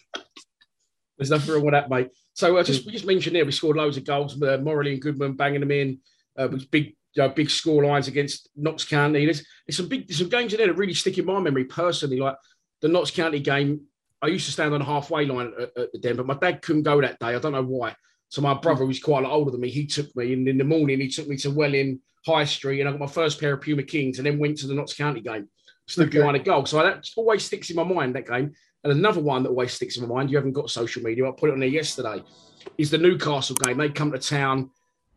There's 1.19 1.31
nothing 1.31 1.55
wrong 1.55 1.65
with 1.65 1.73
that, 1.73 1.91
mate. 1.91 2.11
So 2.35 2.57
uh, 2.57 2.63
just 2.63 2.87
we 2.87 2.93
just 2.93 3.07
mentioned 3.07 3.35
there, 3.35 3.45
we 3.45 3.53
scored 3.53 3.77
loads 3.77 3.97
of 3.97 4.05
goals. 4.05 4.41
Uh, 4.41 4.59
Morley 4.63 4.93
and 4.93 5.03
Goodman 5.03 5.33
banging 5.33 5.61
them 5.61 5.71
in. 5.71 5.99
Uh, 6.39 6.49
with 6.53 6.71
big, 6.71 6.95
uh, 7.19 7.29
big 7.29 7.49
score 7.49 7.83
lines 7.83 8.09
against 8.09 8.51
Notts 8.55 8.85
County. 8.85 9.25
There's, 9.25 9.43
there's 9.67 9.79
some 9.79 9.89
big, 9.89 10.07
there's 10.07 10.19
some 10.19 10.29
games 10.29 10.53
in 10.53 10.59
there 10.59 10.67
that 10.67 10.75
really 10.75 10.93
stick 10.93 11.17
in 11.17 11.25
my 11.25 11.41
memory 11.41 11.65
personally. 11.65 12.19
Like 12.19 12.37
the 12.83 12.89
Notts 12.89 13.11
County 13.11 13.41
game, 13.41 13.83
I 14.23 14.29
used 14.29 14.47
to 14.47 14.53
stand 14.53 14.73
on 14.75 14.81
the 14.81 14.87
halfway 14.87 15.27
line 15.27 15.53
at, 15.61 15.77
at 15.77 15.93
the 15.93 15.99
den, 15.99 16.17
but 16.17 16.27
my 16.27 16.35
dad 16.35 16.63
couldn't 16.63 16.83
go 16.83 17.01
that 17.01 17.19
day. 17.19 17.35
I 17.35 17.39
don't 17.39 17.53
know 17.53 17.63
why. 17.63 17.95
So 18.29 18.41
my 18.43 18.55
brother, 18.55 18.85
who's 18.85 19.01
quite 19.03 19.25
a 19.25 19.29
lot 19.29 19.35
older 19.35 19.51
than 19.51 19.61
me, 19.61 19.71
he 19.71 19.87
took 19.87 20.15
me, 20.17 20.33
and 20.33 20.49
in 20.49 20.59
the 20.59 20.65
morning 20.65 21.01
he 21.01 21.09
took 21.09 21.29
me 21.29 21.37
to 21.39 21.51
Welling 21.51 22.01
High 22.27 22.45
Street, 22.45 22.81
and 22.81 22.89
I 22.89 22.93
got 22.93 23.01
my 23.01 23.07
first 23.07 23.39
pair 23.39 23.55
of 23.55 23.61
Puma 23.61 23.83
Kings, 23.85 24.19
and 24.19 24.27
then 24.27 24.39
went 24.39 24.59
to 24.59 24.67
the 24.67 24.75
Notts 24.75 24.95
County 24.95 25.21
game. 25.21 25.49
Stood 25.89 26.09
Okay. 26.09 26.19
behind 26.19 26.37
a 26.37 26.41
goal, 26.41 26.67
so 26.67 26.83
that 26.83 27.09
always 27.17 27.45
sticks 27.45 27.71
in 27.71 27.77
my 27.77 27.85
mind. 27.85 28.17
That 28.17 28.27
game, 28.27 28.53
and 28.83 28.93
another 28.93 29.21
one 29.21 29.45
that 29.45 29.51
always 29.51 29.73
sticks 29.73 29.97
in 29.97 30.09
my 30.09 30.13
mind. 30.13 30.31
You 30.31 30.37
haven't 30.37 30.53
got 30.53 30.71
social 30.71 31.03
media. 31.03 31.29
I 31.29 31.31
put 31.31 31.51
it 31.51 31.53
on 31.53 31.61
there 31.61 31.69
yesterday. 31.69 32.25
Is 32.77 32.91
the 32.91 32.99
Newcastle 32.99 33.55
game? 33.55 33.79
They 33.79 33.91
come 33.91 34.11
to 34.11 34.19
town, 34.19 34.71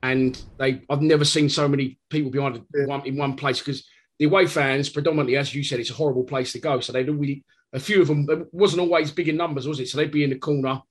and 0.03 0.39
they 0.59 0.83
I've 0.89 1.01
never 1.01 1.25
seen 1.25 1.49
so 1.49 1.67
many 1.67 1.97
people 2.09 2.29
behind 2.29 2.63
Yeah. 2.75 2.85
one 2.85 3.05
in 3.07 3.17
one 3.17 3.35
place 3.35 3.57
because 3.59 3.83
the 4.19 4.25
away 4.25 4.45
fans 4.45 4.89
predominantly, 4.89 5.37
as 5.37 5.55
you 5.55 5.63
said, 5.63 5.79
it's 5.79 5.89
a 5.89 5.93
horrible 5.93 6.23
place 6.23 6.51
to 6.51 6.59
go. 6.59 6.79
So 6.81 6.91
they 6.93 7.03
don't 7.03 7.19
really 7.19 7.43
a 7.71 7.79
few 7.79 8.01
of 8.01 8.07
them 8.07 8.27
it 8.29 8.47
wasn't 8.51 8.81
always 8.81 9.11
big 9.11 9.29
in 9.29 9.37
numbers, 9.37 9.67
was 9.67 9.79
it? 9.79 9.87
So 9.87 9.97
they'd 9.97 10.11
be 10.11 10.23
in 10.23 10.31
the 10.31 10.39
corner. 10.39 10.81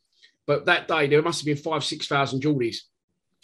But 0.46 0.64
that 0.66 0.88
day 0.88 1.08
there 1.08 1.22
must 1.22 1.40
have 1.40 1.46
been 1.46 1.56
five, 1.56 1.84
six 1.84 2.06
thousand 2.06 2.42
Geordies. 2.42 2.78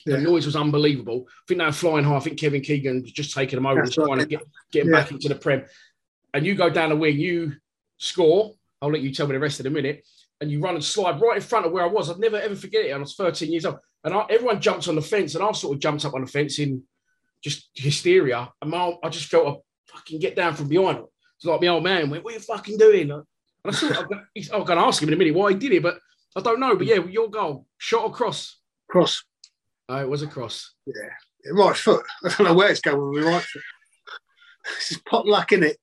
The 0.07 0.13
Yeah. 0.13 0.21
noise 0.21 0.47
was 0.47 0.57
unbelievable. 0.57 1.27
I 1.29 1.33
think 1.49 1.59
they 1.59 1.65
were 1.67 1.73
flying 1.73 2.05
high. 2.05 2.17
I 2.17 2.21
think 2.21 2.39
Kevin 2.39 2.63
Keegan 2.63 3.03
was 3.03 3.13
just 3.13 3.35
taking 3.35 3.57
them 3.57 3.67
over 3.67 3.83
That's 3.83 3.97
and 3.97 4.07
trying 4.07 4.19
to 4.21 4.27
get, 4.27 4.43
get 4.71 4.87
Yeah. 4.87 4.93
back 4.93 5.11
into 5.11 5.29
the 5.29 5.35
Prem. 5.35 5.65
And 6.33 6.47
you 6.47 6.55
go 6.55 6.71
down 6.71 6.91
the 6.91 6.97
wing, 6.97 7.19
you 7.19 7.55
score. 7.99 8.55
I'll 8.81 8.91
let 8.91 9.01
you 9.03 9.13
tell 9.13 9.27
me 9.27 9.33
the 9.33 9.39
rest 9.41 9.61
in 9.61 9.67
a 9.67 9.71
minute. 9.71 10.05
And 10.41 10.51
you 10.51 10.61
run 10.61 10.75
and 10.75 10.85
slide 10.85 11.21
right 11.21 11.37
in 11.37 11.43
front 11.43 11.65
of 11.67 11.73
where 11.73 11.85
I 11.85 11.89
was. 11.89 12.11
I'd 12.11 12.19
never 12.19 12.37
ever 12.37 12.57
forget 12.57 12.85
it. 12.85 12.91
And 12.91 12.97
I 12.97 13.01
was 13.01 13.15
13 13.15 13.51
years 13.53 13.65
old. 13.67 13.79
And 14.03 14.15
I, 14.15 14.27
everyone 14.31 14.61
jumps 14.61 14.89
on 14.89 14.95
the 14.95 15.03
fence. 15.03 15.35
And 15.35 15.45
I 15.45 15.53
sort 15.53 15.75
of 15.75 15.81
jumped 15.81 16.05
up 16.05 16.15
on 16.15 16.21
the 16.23 16.27
fence 16.31 16.59
in 16.59 16.83
just 17.43 17.71
hysteria. 17.75 18.53
And 18.61 18.71
my, 18.71 18.95
I 19.03 19.09
just 19.09 19.27
felt 19.27 19.47
a 19.47 19.61
fucking 19.95 20.21
get 20.21 20.37
down 20.37 20.55
from 20.55 20.69
behind. 20.69 20.99
It's 21.37 21.45
like 21.45 21.61
my 21.61 21.69
old 21.69 21.85
man 21.85 22.11
went, 22.11 22.25
What 22.25 22.33
are 22.33 22.37
you 22.37 22.41
fucking 22.43 22.79
doing? 22.79 23.11
And 23.11 23.23
I 23.65 23.71
thought, 23.71 23.97
I'm 23.99 24.09
gonna- 24.09 24.27
he's- 24.35 24.51
I'm 24.53 24.65
going 24.65 24.79
to 24.79 24.85
ask 24.85 25.03
him 25.03 25.09
in 25.09 25.15
a 25.15 25.17
minute 25.17 25.35
why 25.35 25.53
he 25.53 25.59
did 25.59 25.73
it, 25.73 25.83
but 25.83 25.99
I 26.37 26.41
don't 26.41 26.61
know. 26.61 26.77
But 26.77 26.87
yeah, 26.87 26.97
your 27.05 27.31
goal, 27.31 27.67
shot 27.79 28.05
across. 28.07 28.59
Cross. 28.89 29.25
Oh, 29.89 29.97
it 29.99 30.09
was 30.09 30.23
a 30.23 30.27
cross. 30.27 30.75
Yeah. 30.87 31.53
Right 31.53 31.77
foot. 31.77 32.05
I 32.25 32.29
don't 32.29 32.45
know 32.47 32.55
where 32.55 32.71
it's 32.71 32.81
going 32.81 32.99
with 33.11 33.25
my 33.25 33.31
right 33.33 33.43
foot. 33.43 33.63
It's 34.79 34.89
just 34.91 35.05
pot 35.05 35.27
luck 35.27 35.53
in 35.53 35.63
it. 35.63 35.77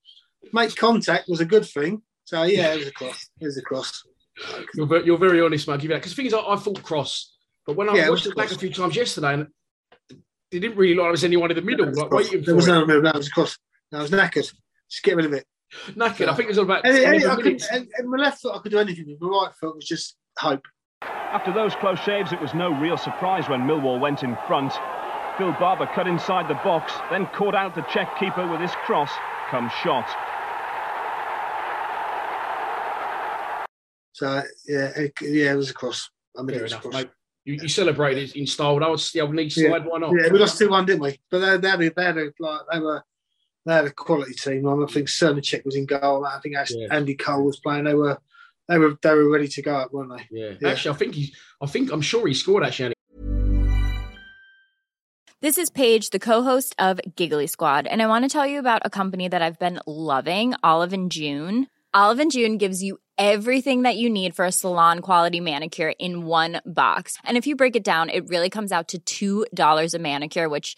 Make 0.54 0.76
contact 0.76 1.30
was 1.30 1.40
a 1.40 1.46
good 1.46 1.66
thing. 1.66 2.02
So 2.26 2.44
yeah, 2.44 2.74
it 2.74 2.80
was 2.80 2.88
a 2.88 2.92
cross. 2.92 3.30
It 3.40 3.46
was 3.46 3.58
a 3.58 3.62
cross. 3.62 4.04
You're, 4.74 4.88
ve- 4.88 5.06
you're 5.06 5.18
very 5.20 5.42
honest, 5.42 5.68
man. 5.68 5.74
I'll 5.74 5.78
give 5.78 5.90
you 5.92 5.96
that. 5.96 6.00
Because 6.00 6.14
the 6.14 6.16
thing 6.16 6.26
is, 6.28 6.34
I, 6.34 6.40
I 6.40 6.56
thought 6.56 6.82
cross, 6.82 7.36
but 7.68 7.76
when 7.76 7.90
I 7.90 7.94
Yeah, 7.96 8.10
watched 8.10 8.26
it 8.26 8.36
back 8.36 8.52
a 8.52 8.58
few 8.58 8.72
times 8.74 8.96
yesterday, 8.96 9.34
and 9.34 9.48
they 10.52 10.60
didn't 10.60 10.78
really 10.78 10.96
like 10.96 11.06
there 11.06 11.12
was 11.12 11.24
anyone 11.24 11.52
in 11.52 11.56
the 11.58 11.62
middle, 11.62 11.92
like 11.94 12.10
waiting 12.12 12.42
there 12.44 12.56
was 12.56 12.68
it. 12.68 12.72
no 12.72 12.86
move. 12.86 13.04
That 13.04 13.16
was 13.16 13.28
a 13.28 13.32
cross. 13.32 13.58
No, 13.92 14.00
I 14.00 14.02
was 14.02 14.12
knackered. 14.12 14.52
Just 14.90 15.04
get 15.04 15.16
rid 15.16 15.26
of 15.26 15.34
it. 15.34 15.46
Knackered. 15.90 16.28
I 16.28 16.34
think 16.34 16.46
it 16.46 16.48
was 16.50 16.58
all 16.58 16.66
about 16.66 16.86
And, 16.86 16.98
and 16.98 17.26
I 17.26 17.36
could, 17.36 17.62
and, 17.72 17.88
and 17.98 18.10
my 18.10 18.18
left 18.18 18.42
foot, 18.42 18.56
I 18.56 18.60
could 18.60 18.72
do 18.72 18.80
anything. 18.80 19.06
with. 19.08 19.22
My 19.22 19.28
right 19.30 19.52
foot 19.60 19.76
was 19.76 19.86
just 19.86 20.16
hope. 20.38 20.66
After 21.02 21.54
those 21.54 21.76
close 21.76 22.00
shaves, 22.00 22.32
it 22.34 22.42
was 22.42 22.54
no 22.54 22.72
real 22.80 22.98
surprise 22.98 23.48
when 23.50 23.62
Millwall 23.62 24.00
went 24.00 24.24
in 24.24 24.38
front. 24.48 24.74
Phil 25.38 25.54
Barber 25.54 25.88
cut 25.96 26.08
inside 26.08 26.50
the 26.50 26.56
box, 26.56 26.94
then 27.10 27.26
caught 27.28 27.56
out 27.56 27.74
the 27.74 27.82
Czech 27.84 28.18
keeper 28.20 28.46
with 28.48 28.60
his 28.60 28.72
cross. 28.86 29.10
Come 29.50 29.72
shot. 29.84 30.08
So 34.14 34.44
yeah, 34.68 34.90
it, 34.98 35.14
yeah, 35.22 35.54
it 35.54 35.56
was 35.56 35.70
a 35.70 35.74
cross. 35.74 36.10
I 36.38 36.42
mean, 36.42 36.50
it 36.52 36.54
Fair 36.56 36.64
was 36.64 36.72
a 36.72 36.76
enough, 36.76 36.82
cross. 36.84 36.94
mate. 36.94 37.10
You, 37.46 37.54
you 37.56 37.68
celebrated 37.70 38.36
in 38.36 38.46
style. 38.46 38.78
That 38.80 38.90
was 38.92 39.12
the 39.12 39.22
old 39.22 39.34
knee 39.34 39.44
Yeah. 39.56 39.70
slide. 39.70 39.86
Why 39.86 39.98
not? 40.00 40.12
Yeah, 40.14 40.32
we 40.32 40.38
lost 40.38 40.60
two 40.60 40.70
one, 40.70 40.86
didn't 40.86 41.02
we? 41.02 41.20
But 41.32 41.40
they, 41.40 41.58
they, 41.58 41.86
had, 41.86 41.96
they 41.96 42.04
had 42.04 42.18
a, 42.18 42.32
like 42.40 42.62
they 42.72 42.80
were 42.80 43.02
they 43.66 43.74
had 43.74 43.86
a 43.86 43.92
quality 43.92 44.34
team. 44.34 44.68
I 44.68 44.86
think 44.88 45.08
Srnicek 45.08 45.66
was 45.66 45.76
in 45.76 45.86
goal. 45.86 46.26
I 46.26 46.40
think 46.40 46.56
actually 46.56 46.84
Yeah. 46.84 46.96
Andy 46.96 47.16
Cole 47.16 47.44
was 47.44 47.60
playing. 47.60 47.84
They 47.86 47.94
were 47.94 48.20
they 48.68 48.78
were 48.78 48.98
they 49.02 49.14
were 49.14 49.30
ready 49.30 49.48
to 49.48 49.62
go 49.62 49.76
up, 49.76 49.94
weren't 49.94 50.12
they? 50.18 50.28
Yeah. 50.32 50.54
Yeah. 50.60 50.70
Actually, 50.70 50.96
I 50.96 50.98
think 50.98 51.16
he's. 51.16 51.36
I 51.62 51.68
think 51.68 51.92
I'm 51.92 52.02
sure 52.02 52.28
he 52.28 52.34
scored. 52.34 52.64
Actually, 52.64 52.94
This 55.42 55.58
is 55.58 55.70
Paige, 55.70 56.12
the 56.12 56.20
co-host 56.20 56.76
of 56.78 57.00
Giggly 57.16 57.48
Squad, 57.48 57.88
and 57.88 58.02
I 58.02 58.08
want 58.08 58.26
to 58.26 58.30
tell 58.30 58.46
you 58.46 58.60
about 58.60 58.82
a 58.86 58.90
company 58.90 59.28
that 59.28 59.42
I've 59.42 59.60
been 59.60 59.80
loving, 59.88 60.54
Olive 60.64 60.94
and 60.94 61.12
June. 61.12 61.68
Olive 61.94 62.20
and 62.20 62.32
June 62.32 62.58
gives 62.58 62.82
you 62.82 63.00
everything 63.18 63.82
that 63.82 63.98
you 63.98 64.10
need 64.10 64.36
for 64.36 64.46
a 64.46 64.52
salon 64.52 65.00
quality 65.00 65.40
manicure 65.40 65.94
in 66.00 66.26
one 66.26 66.62
box. 66.66 67.18
And 67.26 67.38
if 67.38 67.46
you 67.46 67.56
break 67.56 67.76
it 67.76 67.84
down, 67.84 68.10
it 68.10 68.30
really 68.30 68.50
comes 68.50 68.72
out 68.72 68.94
to 69.00 69.46
$2 69.50 69.94
a 69.94 70.00
manicure, 70.00 70.48
which 70.48 70.78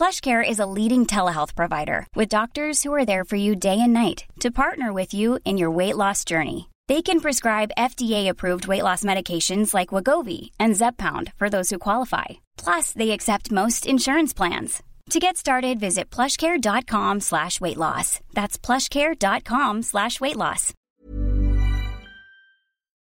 PlushCare 0.00 0.42
is 0.42 0.58
a 0.58 0.64
leading 0.64 1.04
telehealth 1.04 1.54
provider 1.54 2.06
with 2.14 2.30
doctors 2.30 2.82
who 2.82 2.94
are 2.94 3.04
there 3.04 3.22
for 3.22 3.36
you 3.36 3.54
day 3.54 3.78
and 3.78 3.92
night 3.92 4.24
to 4.40 4.50
partner 4.50 4.94
with 4.94 5.12
you 5.12 5.38
in 5.44 5.58
your 5.58 5.70
weight 5.70 5.94
loss 5.94 6.24
journey. 6.24 6.70
They 6.88 7.02
can 7.02 7.20
prescribe 7.20 7.76
FDA-approved 7.76 8.66
weight 8.66 8.82
loss 8.82 9.02
medications 9.02 9.74
like 9.74 9.90
Wegovy 9.90 10.52
and 10.58 10.72
Zepbound 10.72 11.34
for 11.36 11.50
those 11.50 11.68
who 11.68 11.76
qualify. 11.76 12.24
Plus, 12.56 12.94
they 12.94 13.10
accept 13.10 13.52
most 13.52 13.84
insurance 13.84 14.32
plans. 14.32 14.82
To 15.10 15.20
get 15.20 15.36
started, 15.36 15.78
visit 15.78 16.08
plushcare.com 16.08 17.20
slash 17.20 17.60
weight 17.60 17.76
loss. 17.76 18.20
That's 18.32 18.56
plushcare.com 18.56 19.82
slash 19.82 20.18
weight 20.18 20.36
loss. 20.36 20.72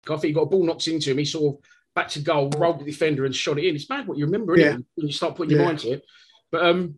I 0.08 0.10
think 0.10 0.24
he 0.26 0.32
got 0.34 0.42
a 0.42 0.46
ball 0.46 0.64
knocked 0.64 0.88
into 0.88 1.10
him. 1.10 1.18
He 1.18 1.26
sort 1.26 1.56
of 1.56 1.62
back 1.96 2.10
to 2.10 2.20
goal, 2.20 2.52
rolled 2.56 2.82
the 2.82 2.86
defender 2.86 3.26
and 3.26 3.36
shot 3.36 3.58
it 3.58 3.66
in. 3.66 3.74
It's 3.74 3.86
bad 3.86 4.06
what 4.06 4.20
you 4.20 4.26
remember, 4.26 4.56
yeah. 4.56 4.74
When 4.94 5.08
you 5.08 5.12
start 5.12 5.36
putting 5.38 5.58
your 5.58 5.66
mind 5.66 5.80
to 5.80 5.94
it. 5.94 6.06
But 6.54 6.68
um, 6.68 6.98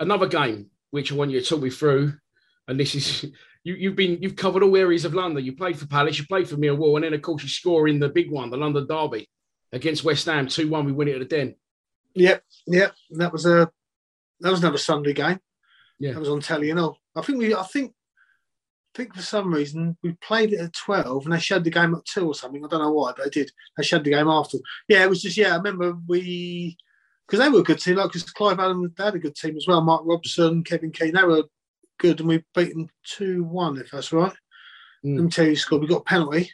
another 0.00 0.26
game 0.26 0.70
which 0.90 1.12
I 1.12 1.14
want 1.14 1.30
you 1.30 1.40
to 1.40 1.46
talk 1.46 1.62
me 1.62 1.70
through, 1.70 2.14
and 2.66 2.80
this 2.80 2.96
is 2.96 3.22
you, 3.64 3.74
you've 3.74 3.94
been 3.94 4.20
you've 4.20 4.34
covered 4.34 4.64
all 4.64 4.76
areas 4.76 5.04
of 5.04 5.14
London. 5.14 5.44
You 5.44 5.54
played 5.54 5.78
for 5.78 5.86
Palace, 5.86 6.18
you 6.18 6.26
played 6.26 6.48
for 6.48 6.56
Millwall, 6.56 6.96
and 6.96 7.04
then 7.04 7.14
of 7.14 7.22
course 7.22 7.44
you 7.44 7.48
score 7.48 7.86
in 7.86 8.00
the 8.00 8.08
big 8.08 8.28
one, 8.28 8.50
the 8.50 8.56
London 8.56 8.88
Derby 8.88 9.30
against 9.72 10.02
West 10.02 10.26
Ham, 10.26 10.48
two 10.48 10.68
one. 10.68 10.84
We 10.84 10.90
win 10.90 11.06
it 11.06 11.14
at 11.14 11.20
the 11.20 11.36
Den. 11.36 11.54
Yep, 12.14 12.42
yep. 12.66 12.94
That 13.10 13.32
was 13.32 13.46
a 13.46 13.70
that 14.40 14.50
was 14.50 14.60
another 14.60 14.78
Sunday 14.78 15.12
game. 15.12 15.38
Yeah, 16.00 16.14
that 16.14 16.20
was 16.20 16.28
on 16.28 16.40
telly 16.40 16.70
and 16.70 16.80
all. 16.80 16.98
I 17.14 17.22
think 17.22 17.38
we, 17.38 17.54
I 17.54 17.62
think, 17.62 17.92
I 18.94 18.98
think 18.98 19.14
for 19.14 19.22
some 19.22 19.54
reason 19.54 19.96
we 20.02 20.12
played 20.14 20.52
it 20.52 20.60
at 20.60 20.72
twelve 20.72 21.24
and 21.24 21.32
they 21.32 21.38
showed 21.38 21.62
the 21.62 21.70
game 21.70 21.94
at 21.94 22.04
two 22.04 22.26
or 22.26 22.34
something. 22.34 22.64
I 22.64 22.68
don't 22.68 22.82
know 22.82 22.92
why, 22.92 23.12
but 23.16 23.26
they 23.26 23.30
did. 23.30 23.52
They 23.76 23.84
showed 23.84 24.02
the 24.02 24.10
game 24.10 24.26
after. 24.26 24.58
Yeah, 24.88 25.04
it 25.04 25.08
was 25.08 25.22
just 25.22 25.36
yeah. 25.36 25.52
I 25.52 25.56
remember 25.56 25.96
we 26.08 26.76
because 27.28 27.44
they 27.44 27.50
were 27.50 27.60
a 27.60 27.64
good 27.64 27.78
team. 27.78 27.96
Like 27.96 28.12
because 28.12 28.30
Clive 28.30 28.58
Allen 28.58 28.92
they 28.96 29.04
had 29.04 29.14
a 29.14 29.18
good 29.18 29.36
team 29.36 29.56
as 29.56 29.66
well. 29.66 29.82
Mark 29.82 30.02
Robson, 30.04 30.64
Kevin 30.64 30.90
Keen, 30.90 31.14
they 31.14 31.22
were 31.24 31.44
good, 31.98 32.20
and 32.20 32.28
we 32.28 32.42
beat 32.54 32.72
them 32.72 32.88
two 33.04 33.44
one 33.44 33.78
if 33.78 33.90
that's 33.90 34.12
right. 34.12 34.32
Mm. 35.04 35.16
Let 35.16 35.24
me 35.24 35.30
tell 35.30 35.46
you, 35.46 35.56
scored. 35.56 35.82
We 35.82 35.88
got 35.88 36.02
a 36.02 36.04
penalty. 36.04 36.50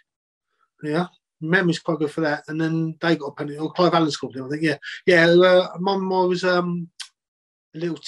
Yeah, 0.82 1.06
memory's 1.40 1.78
quite 1.78 1.98
good 1.98 2.10
for 2.10 2.22
that. 2.22 2.44
And 2.48 2.60
then 2.60 2.96
they 3.00 3.16
got 3.16 3.26
a 3.26 3.32
penalty. 3.32 3.58
Or 3.58 3.72
Clive 3.72 3.94
Allen 3.94 4.10
scored. 4.10 4.36
I 4.36 4.48
think. 4.48 4.62
Yeah, 4.62 4.78
yeah. 5.06 5.26
Uh, 5.28 5.68
mum 5.78 6.08
was 6.08 6.44
um 6.44 6.88
a 7.74 7.78
little 7.78 7.98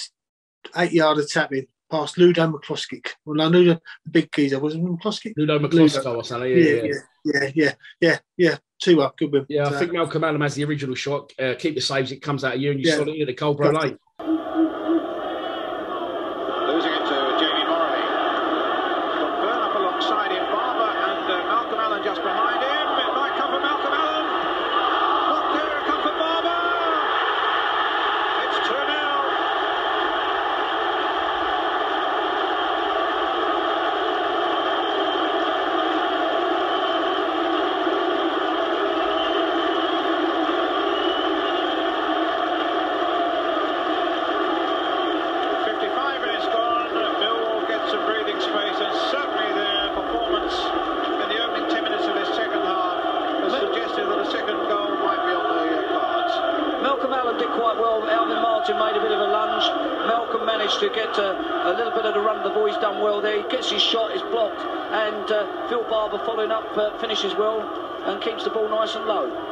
eight 0.75 0.91
yard 0.91 1.19
tap 1.29 1.53
in 1.53 1.67
past 1.89 2.17
Ludo 2.17 2.47
Miklosko. 2.47 3.01
Well, 3.25 3.41
I 3.41 3.49
knew 3.49 3.65
the 3.65 3.81
big 4.09 4.31
geezer 4.31 4.59
wasn't 4.59 4.85
Miklosko. 4.85 5.33
Ludo 5.37 5.59
Miklosko 5.59 6.17
or 6.17 6.23
something. 6.23 6.51
Yeah, 6.51 6.57
yeah, 6.57 6.93
yeah, 7.25 7.51
yeah, 7.55 7.73
yeah, 8.01 8.17
yeah. 8.37 8.57
Two 8.79 9.01
up, 9.01 9.17
good 9.17 9.31
win. 9.31 9.45
Yeah, 9.49 9.67
I 9.67 9.79
think 9.79 9.93
Malcolm 9.93 10.23
Allen 10.23 10.41
has 10.41 10.55
the 10.55 10.63
original 10.65 10.95
shot. 10.95 11.33
Uh, 11.39 11.55
keep 11.57 11.75
the 11.75 11.81
saves, 11.81 12.11
it 12.11 12.21
comes 12.21 12.43
out 12.43 12.55
of 12.55 12.61
you, 12.61 12.71
and 12.71 12.79
you 12.79 12.89
yeah. 12.89 12.95
saw 12.95 13.03
it 13.03 13.15
in 13.15 13.25
the 13.25 13.33
Coldblow 13.33 13.81
Lane. 13.81 13.97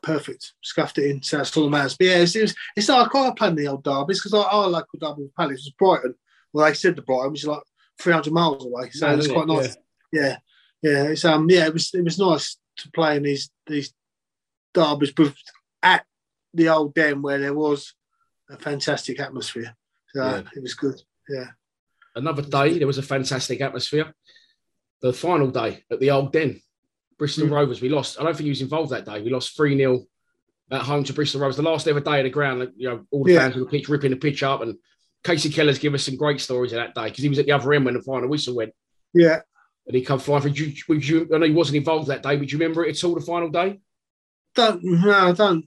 Perfect. 0.05 0.53
Scuffed 0.61 0.99
it 0.99 1.09
in. 1.09 1.23
So 1.23 1.41
all 1.55 1.69
matters. 1.69 1.97
But 1.97 2.05
yeah, 2.05 2.17
it's, 2.17 2.35
it's, 2.35 2.53
it's 2.77 2.87
like 2.87 3.09
quite 3.09 3.35
playing 3.35 3.55
the 3.55 3.67
old 3.67 3.83
derbies 3.83 4.19
because 4.19 4.35
our, 4.35 4.45
our 4.45 4.67
local 4.67 4.99
derby 4.99 5.23
with 5.23 5.35
Palace 5.35 5.65
was 5.65 5.73
Brighton. 5.79 6.13
Well, 6.53 6.67
they 6.67 6.75
said 6.75 6.95
the 6.95 7.01
Brighton, 7.01 7.31
which 7.31 7.41
is 7.41 7.47
like 7.47 7.63
300 7.99 8.31
miles 8.31 8.63
away. 8.63 8.91
So 8.91 9.09
it's 9.15 9.27
quite 9.27 9.47
nice. 9.47 9.75
Yeah. 10.13 10.21
yeah. 10.21 10.37
Yeah. 10.83 11.03
It's, 11.05 11.25
um, 11.25 11.49
yeah, 11.49 11.65
it 11.65 11.73
was, 11.73 11.91
it 11.95 12.03
was 12.03 12.19
nice 12.19 12.57
to 12.77 12.91
play 12.91 13.17
in 13.17 13.23
these, 13.23 13.49
these 13.65 13.95
derbies 14.75 15.11
at 15.81 16.05
the 16.53 16.69
old 16.69 16.93
den 16.93 17.23
where 17.23 17.39
there 17.39 17.55
was 17.55 17.95
a 18.51 18.57
fantastic 18.57 19.19
atmosphere. 19.19 19.75
So 20.13 20.23
yeah. 20.23 20.43
it 20.55 20.61
was 20.61 20.75
good. 20.75 21.01
Yeah. 21.27 21.47
Another 22.15 22.43
day, 22.43 22.77
there 22.77 22.85
was 22.85 22.99
a 22.99 23.03
fantastic 23.03 23.59
atmosphere. 23.59 24.13
The 25.01 25.13
final 25.13 25.49
day 25.49 25.83
at 25.91 25.99
the 25.99 26.11
old 26.11 26.31
den. 26.31 26.61
Bristol 27.17 27.47
mm. 27.47 27.51
Rovers. 27.51 27.81
We 27.81 27.89
lost. 27.89 28.19
I 28.19 28.23
don't 28.23 28.33
think 28.33 28.45
he 28.45 28.49
was 28.49 28.61
involved 28.61 28.91
that 28.91 29.05
day. 29.05 29.21
We 29.21 29.29
lost 29.29 29.55
3 29.55 29.77
0 29.77 30.05
at 30.71 30.81
home 30.81 31.03
to 31.05 31.13
Bristol 31.13 31.41
Rovers. 31.41 31.57
The 31.57 31.63
last 31.63 31.87
ever 31.87 31.99
day 31.99 32.19
of 32.19 32.23
the 32.23 32.29
ground, 32.29 32.71
you 32.75 32.89
know, 32.89 33.05
all 33.11 33.23
the 33.23 33.33
yeah. 33.33 33.39
fans 33.39 33.55
on 33.55 33.61
the 33.61 33.65
pitch 33.67 33.87
ripping 33.87 34.11
the 34.11 34.17
pitch 34.17 34.43
up. 34.43 34.61
And 34.61 34.77
Kasey 35.23 35.53
Keller's 35.53 35.79
given 35.79 35.95
us 35.95 36.03
some 36.03 36.17
great 36.17 36.41
stories 36.41 36.73
of 36.73 36.77
that 36.77 36.95
day 36.95 37.05
because 37.05 37.23
he 37.23 37.29
was 37.29 37.39
at 37.39 37.45
the 37.45 37.51
other 37.51 37.73
end 37.73 37.85
when 37.85 37.93
the 37.93 38.01
final 38.01 38.29
whistle 38.29 38.55
went. 38.55 38.73
Yeah. 39.13 39.41
And 39.87 39.95
he 39.95 40.03
come 40.03 40.19
flying 40.19 40.41
for 40.41 40.47
you, 40.49 40.73
you. 40.89 41.29
I 41.33 41.37
know 41.37 41.45
he 41.45 41.51
wasn't 41.51 41.77
involved 41.77 42.07
that 42.07 42.23
day, 42.23 42.35
but 42.37 42.47
do 42.47 42.51
you 42.51 42.59
remember 42.59 42.85
it 42.85 42.97
at 42.97 43.03
all, 43.03 43.15
the 43.15 43.21
final 43.21 43.49
day? 43.49 43.79
Don't, 44.55 44.83
no, 44.83 45.11
I 45.11 45.31
don't. 45.31 45.65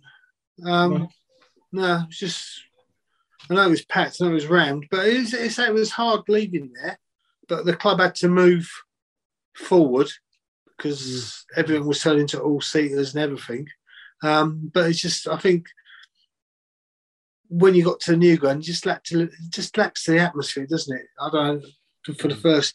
Um, 0.64 0.92
no, 0.92 1.82
no 1.82 2.04
it's 2.08 2.18
just, 2.18 2.62
I 3.48 3.54
know 3.54 3.66
it 3.66 3.70
was 3.70 3.84
packed, 3.84 4.16
I 4.20 4.24
know 4.24 4.32
it 4.32 4.34
was 4.34 4.46
rammed, 4.46 4.86
but 4.90 5.06
it 5.06 5.20
was, 5.20 5.58
it 5.58 5.74
was 5.74 5.90
hard 5.90 6.22
leaving 6.28 6.72
there. 6.74 6.98
But 7.48 7.64
the 7.64 7.76
club 7.76 8.00
had 8.00 8.16
to 8.16 8.28
move 8.28 8.68
forward 9.54 10.10
because 10.78 11.02
mm. 11.02 11.58
everything 11.58 11.86
was 11.86 12.00
turned 12.00 12.20
into 12.20 12.40
all 12.40 12.60
seaters 12.60 13.14
and 13.14 13.22
everything. 13.22 13.66
Um, 14.22 14.70
but 14.72 14.88
it's 14.88 15.00
just, 15.00 15.28
I 15.28 15.36
think, 15.36 15.66
when 17.50 17.74
you 17.74 17.84
got 17.84 18.00
to 18.00 18.12
the 18.12 18.16
new 18.16 18.36
ground, 18.36 18.62
just 18.62 18.86
lacked 18.86 19.12
just 19.50 19.76
lacks 19.76 20.04
the 20.06 20.18
atmosphere, 20.18 20.66
doesn't 20.66 20.96
it? 20.96 21.06
I 21.20 21.30
don't 21.30 21.62
know, 21.62 22.14
for 22.14 22.28
the 22.28 22.34
mm. 22.34 22.42
first 22.42 22.74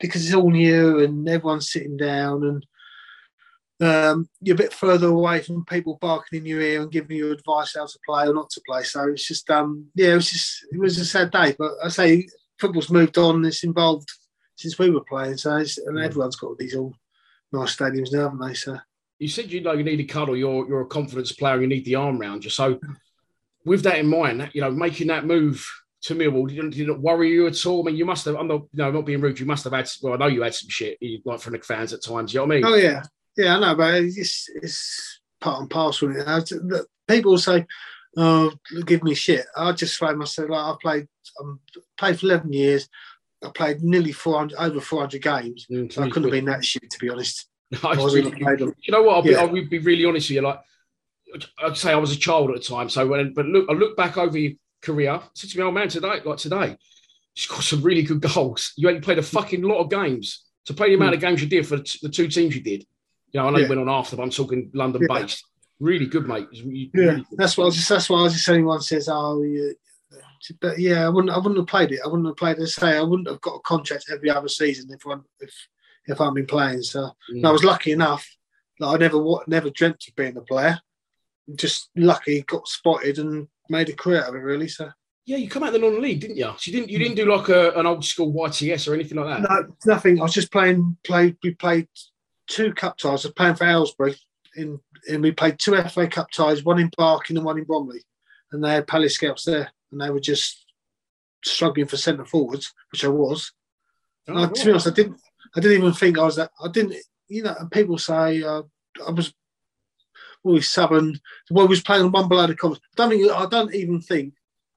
because 0.00 0.24
it's 0.24 0.34
all 0.34 0.50
new 0.50 1.00
and 1.00 1.28
everyone's 1.28 1.70
sitting 1.70 1.96
down 1.96 2.44
and 2.44 2.66
um, 3.78 4.28
you're 4.40 4.54
a 4.54 4.58
bit 4.58 4.72
further 4.72 5.08
away 5.08 5.42
from 5.42 5.64
people 5.66 5.98
barking 6.00 6.40
in 6.40 6.46
your 6.46 6.62
ear 6.62 6.80
and 6.80 6.90
giving 6.90 7.16
you 7.16 7.30
advice 7.30 7.74
how 7.76 7.84
to 7.84 7.98
play 8.06 8.26
or 8.26 8.32
not 8.32 8.48
to 8.50 8.62
play. 8.66 8.82
So 8.82 9.08
it's 9.10 9.26
just, 9.26 9.50
um, 9.50 9.86
yeah, 9.94 10.12
it 10.12 10.14
was 10.14 10.30
just, 10.30 10.66
it 10.72 10.78
was 10.78 10.98
a 10.98 11.04
sad 11.04 11.30
day. 11.30 11.54
But 11.58 11.72
I 11.84 11.88
say 11.88 12.26
football's 12.58 12.90
moved 12.90 13.18
on. 13.18 13.44
It's 13.44 13.64
involved 13.64 14.08
since 14.56 14.78
we 14.78 14.88
were 14.88 15.04
playing. 15.04 15.36
So 15.36 15.54
and 15.54 15.66
mm. 15.66 16.04
everyone's 16.04 16.36
got 16.36 16.56
these 16.56 16.74
all 16.74 16.94
nice 17.52 17.76
stadiums 17.76 18.12
now, 18.12 18.24
haven't 18.24 18.46
they? 18.46 18.54
So 18.54 18.78
you 19.18 19.28
said 19.28 19.50
you 19.50 19.60
know 19.60 19.72
you 19.72 19.84
need 19.84 20.00
a 20.00 20.04
cuddle. 20.04 20.36
You're 20.36 20.66
you're 20.68 20.82
a 20.82 20.86
confidence 20.86 21.32
player. 21.32 21.60
You 21.60 21.66
need 21.66 21.84
the 21.84 21.94
arm 21.94 22.18
round 22.18 22.44
you. 22.44 22.50
So 22.50 22.78
with 23.64 23.82
that 23.82 23.98
in 23.98 24.06
mind, 24.06 24.50
you 24.52 24.60
know, 24.60 24.70
making 24.70 25.08
that 25.08 25.26
move 25.26 25.66
to 26.02 26.14
Millwall 26.14 26.48
didn't, 26.48 26.70
didn't 26.70 27.02
worry 27.02 27.30
you 27.30 27.46
at 27.46 27.66
all. 27.66 27.82
I 27.82 27.86
mean, 27.86 27.96
you 27.96 28.04
must 28.04 28.24
have. 28.26 28.36
I'm 28.36 28.46
not, 28.46 28.62
you 28.72 28.78
know, 28.78 28.90
not 28.92 29.06
being 29.06 29.20
rude. 29.20 29.40
You 29.40 29.46
must 29.46 29.64
have 29.64 29.72
had. 29.72 29.90
Well, 30.02 30.14
I 30.14 30.16
know 30.16 30.26
you 30.26 30.42
had 30.42 30.54
some 30.54 30.68
shit, 30.68 30.98
you 31.00 31.20
like 31.24 31.40
from 31.40 31.54
the 31.54 31.58
fans 31.60 31.92
at 31.92 32.02
times. 32.02 32.32
You 32.32 32.40
know 32.40 32.46
what 32.46 32.52
I 32.52 32.56
mean? 32.56 32.64
Oh 32.64 32.74
yeah, 32.76 33.02
yeah, 33.36 33.56
I 33.56 33.60
know, 33.60 33.74
but 33.74 33.94
it's 33.94 34.48
it's 34.54 35.20
part 35.40 35.60
and 35.60 35.70
parcel. 35.70 36.12
You 36.12 36.24
know? 36.24 36.84
People 37.08 37.38
say, 37.38 37.66
"Oh, 38.16 38.52
give 38.84 39.02
me 39.02 39.14
shit." 39.14 39.46
I 39.56 39.72
just 39.72 39.96
find 39.96 40.18
myself 40.18 40.48
like 40.48 40.60
I 40.60 40.74
played. 40.80 41.08
I'm 41.40 41.60
played 41.98 42.20
for 42.20 42.26
11 42.26 42.52
years. 42.52 42.88
I 43.44 43.50
played 43.50 43.82
nearly 43.82 44.12
400, 44.12 44.56
over 44.58 44.80
400 44.80 45.22
games. 45.22 45.66
Mm, 45.70 45.92
so 45.92 46.02
I 46.02 46.08
couldn't 46.08 46.24
have 46.24 46.32
been 46.32 46.46
that 46.46 46.64
shit, 46.64 46.90
to 46.90 46.98
be 46.98 47.10
honest. 47.10 47.48
No, 47.82 47.90
really, 47.90 48.32
you 48.38 48.92
know 48.92 49.02
what? 49.02 49.16
I'll 49.16 49.22
be, 49.22 49.30
yeah. 49.30 49.38
I'll 49.38 49.48
be 49.48 49.78
really 49.78 50.04
honest 50.04 50.30
with 50.30 50.36
you. 50.36 50.42
Like, 50.42 50.60
I'd 51.58 51.76
say 51.76 51.90
I 51.90 51.96
was 51.96 52.12
a 52.12 52.16
child 52.16 52.50
at 52.50 52.56
the 52.56 52.62
time. 52.62 52.88
So 52.88 53.04
when, 53.08 53.34
but 53.34 53.44
look, 53.46 53.66
I 53.68 53.72
look 53.72 53.96
back 53.96 54.16
over 54.16 54.38
your 54.38 54.52
career. 54.82 55.20
Said 55.34 55.50
to 55.50 55.58
me, 55.58 55.64
old 55.64 55.74
man, 55.74 55.88
today, 55.88 56.20
like 56.24 56.38
today, 56.38 56.76
you 57.34 57.48
got 57.48 57.64
some 57.64 57.82
really 57.82 58.02
good 58.02 58.20
goals. 58.20 58.72
You 58.76 58.88
only 58.88 59.00
played 59.00 59.18
a 59.18 59.22
fucking 59.22 59.62
lot 59.62 59.80
of 59.80 59.90
games. 59.90 60.44
To 60.66 60.74
play 60.74 60.90
the 60.90 60.94
amount 60.94 61.12
mm. 61.12 61.14
of 61.16 61.20
games 61.20 61.42
you 61.42 61.48
did 61.48 61.66
for 61.66 61.76
the 61.76 62.08
two 62.08 62.28
teams 62.28 62.54
you 62.54 62.62
did. 62.62 62.86
You 63.32 63.40
know, 63.40 63.48
I 63.48 63.50
know 63.50 63.58
yeah. 63.58 63.64
you 63.64 63.68
went 63.68 63.80
on 63.80 63.88
after, 63.88 64.16
but 64.16 64.22
I'm 64.22 64.30
talking 64.30 64.70
London 64.72 65.06
based. 65.08 65.44
Really 65.78 66.06
good, 66.06 66.26
mate. 66.26 66.48
Really, 66.52 66.90
yeah, 66.94 67.14
good. 67.14 67.24
that's 67.32 67.56
what 67.56 67.64
I 67.64 67.66
was 67.66 67.76
just. 67.76 67.88
That's 67.88 68.08
what 68.08 68.18
I 68.18 68.22
was 68.22 68.32
just 68.32 68.46
saying. 68.46 68.64
One 68.64 68.80
says, 68.80 69.08
"Oh, 69.08 69.42
you, 69.42 69.74
but 70.60 70.78
yeah, 70.78 71.06
I 71.06 71.08
wouldn't. 71.08 71.32
I 71.32 71.36
wouldn't 71.36 71.58
have 71.58 71.66
played 71.66 71.92
it. 71.92 72.00
I 72.04 72.08
wouldn't 72.08 72.26
have 72.26 72.36
played 72.36 72.58
it. 72.58 72.66
Say, 72.68 72.96
I 72.96 73.02
wouldn't 73.02 73.28
have 73.28 73.40
got 73.40 73.56
a 73.56 73.60
contract 73.60 74.06
every 74.10 74.30
other 74.30 74.48
season 74.48 74.90
if 74.90 75.04
one 75.04 75.22
if 75.40 75.54
if 76.06 76.20
I 76.20 76.24
hadn't 76.24 76.34
been 76.34 76.46
playing. 76.46 76.82
So 76.82 77.10
mm. 77.32 77.44
I 77.44 77.50
was 77.50 77.64
lucky 77.64 77.92
enough 77.92 78.26
that 78.78 78.86
I 78.86 78.96
never 78.96 79.22
never 79.46 79.70
dreamt 79.70 80.04
of 80.08 80.16
being 80.16 80.36
a 80.36 80.42
player. 80.42 80.78
Just 81.54 81.90
lucky, 81.96 82.42
got 82.42 82.68
spotted 82.68 83.18
and 83.18 83.48
made 83.68 83.88
a 83.88 83.94
career 83.94 84.22
out 84.22 84.30
of 84.30 84.34
it. 84.34 84.38
Really, 84.38 84.68
so. 84.68 84.90
Yeah, 85.24 85.38
you 85.38 85.48
come 85.48 85.64
out 85.64 85.74
of 85.74 85.80
the 85.80 85.90
non-league, 85.90 86.20
didn't 86.20 86.36
you? 86.36 86.44
So 86.56 86.70
you 86.70 86.72
didn't 86.72 86.88
you 86.88 87.00
didn't 87.00 87.16
do 87.16 87.24
like 87.24 87.48
a, 87.48 87.70
an 87.72 87.84
old 87.84 88.04
school 88.04 88.32
YTS 88.32 88.88
or 88.88 88.94
anything 88.94 89.18
like 89.18 89.42
that. 89.42 89.48
No, 89.48 89.74
nothing. 89.84 90.20
I 90.20 90.22
was 90.22 90.32
just 90.32 90.52
playing. 90.52 90.96
Played. 91.02 91.36
We 91.42 91.54
played 91.54 91.88
two 92.46 92.72
cup 92.72 92.96
ties. 92.96 93.24
I 93.24 93.28
was 93.28 93.34
playing 93.34 93.56
for 93.56 93.64
Aylesbury, 93.64 94.14
in, 94.56 94.80
and 95.08 95.22
we 95.22 95.32
played 95.32 95.58
two 95.58 95.80
FA 95.82 96.06
Cup 96.08 96.30
ties, 96.30 96.64
one 96.64 96.80
in 96.80 96.90
Barking 96.96 97.36
and 97.36 97.44
one 97.46 97.58
in 97.58 97.64
Bromley, 97.64 98.02
and 98.52 98.62
they 98.62 98.72
had 98.72 98.86
Palace 98.86 99.14
scouts 99.14 99.44
there, 99.44 99.70
and 99.90 100.00
they 100.00 100.10
were 100.10 100.20
just 100.20 100.66
struggling 101.44 101.86
for 101.86 101.96
centre 101.96 102.24
forwards, 102.24 102.72
which 102.90 103.04
I 103.04 103.08
was. 103.08 103.52
Oh, 104.28 104.44
I, 104.44 104.46
to 104.48 104.64
be 104.64 104.70
honest, 104.70 104.88
I 104.88 104.90
didn't. 104.90 105.20
I 105.56 105.60
didn't 105.60 105.78
even 105.78 105.92
think 105.92 106.18
I 106.18 106.24
was 106.24 106.36
that. 106.36 106.50
I 106.62 106.68
didn't. 106.68 106.96
You 107.28 107.44
know, 107.44 107.54
people 107.70 107.98
say 107.98 108.42
uh, 108.42 108.62
I 109.06 109.10
was 109.10 109.32
always 110.44 110.68
subbing. 110.68 111.18
Well, 111.50 111.66
I 111.66 111.68
was 111.68 111.82
playing 111.82 112.10
one 112.10 112.28
below 112.28 112.46
the 112.46 112.56
covers. 112.56 112.80
I 112.98 113.02
don't 113.02 113.10
think. 113.10 113.30
I 113.30 113.46
don't 113.46 113.74
even 113.74 114.00
think 114.00 114.34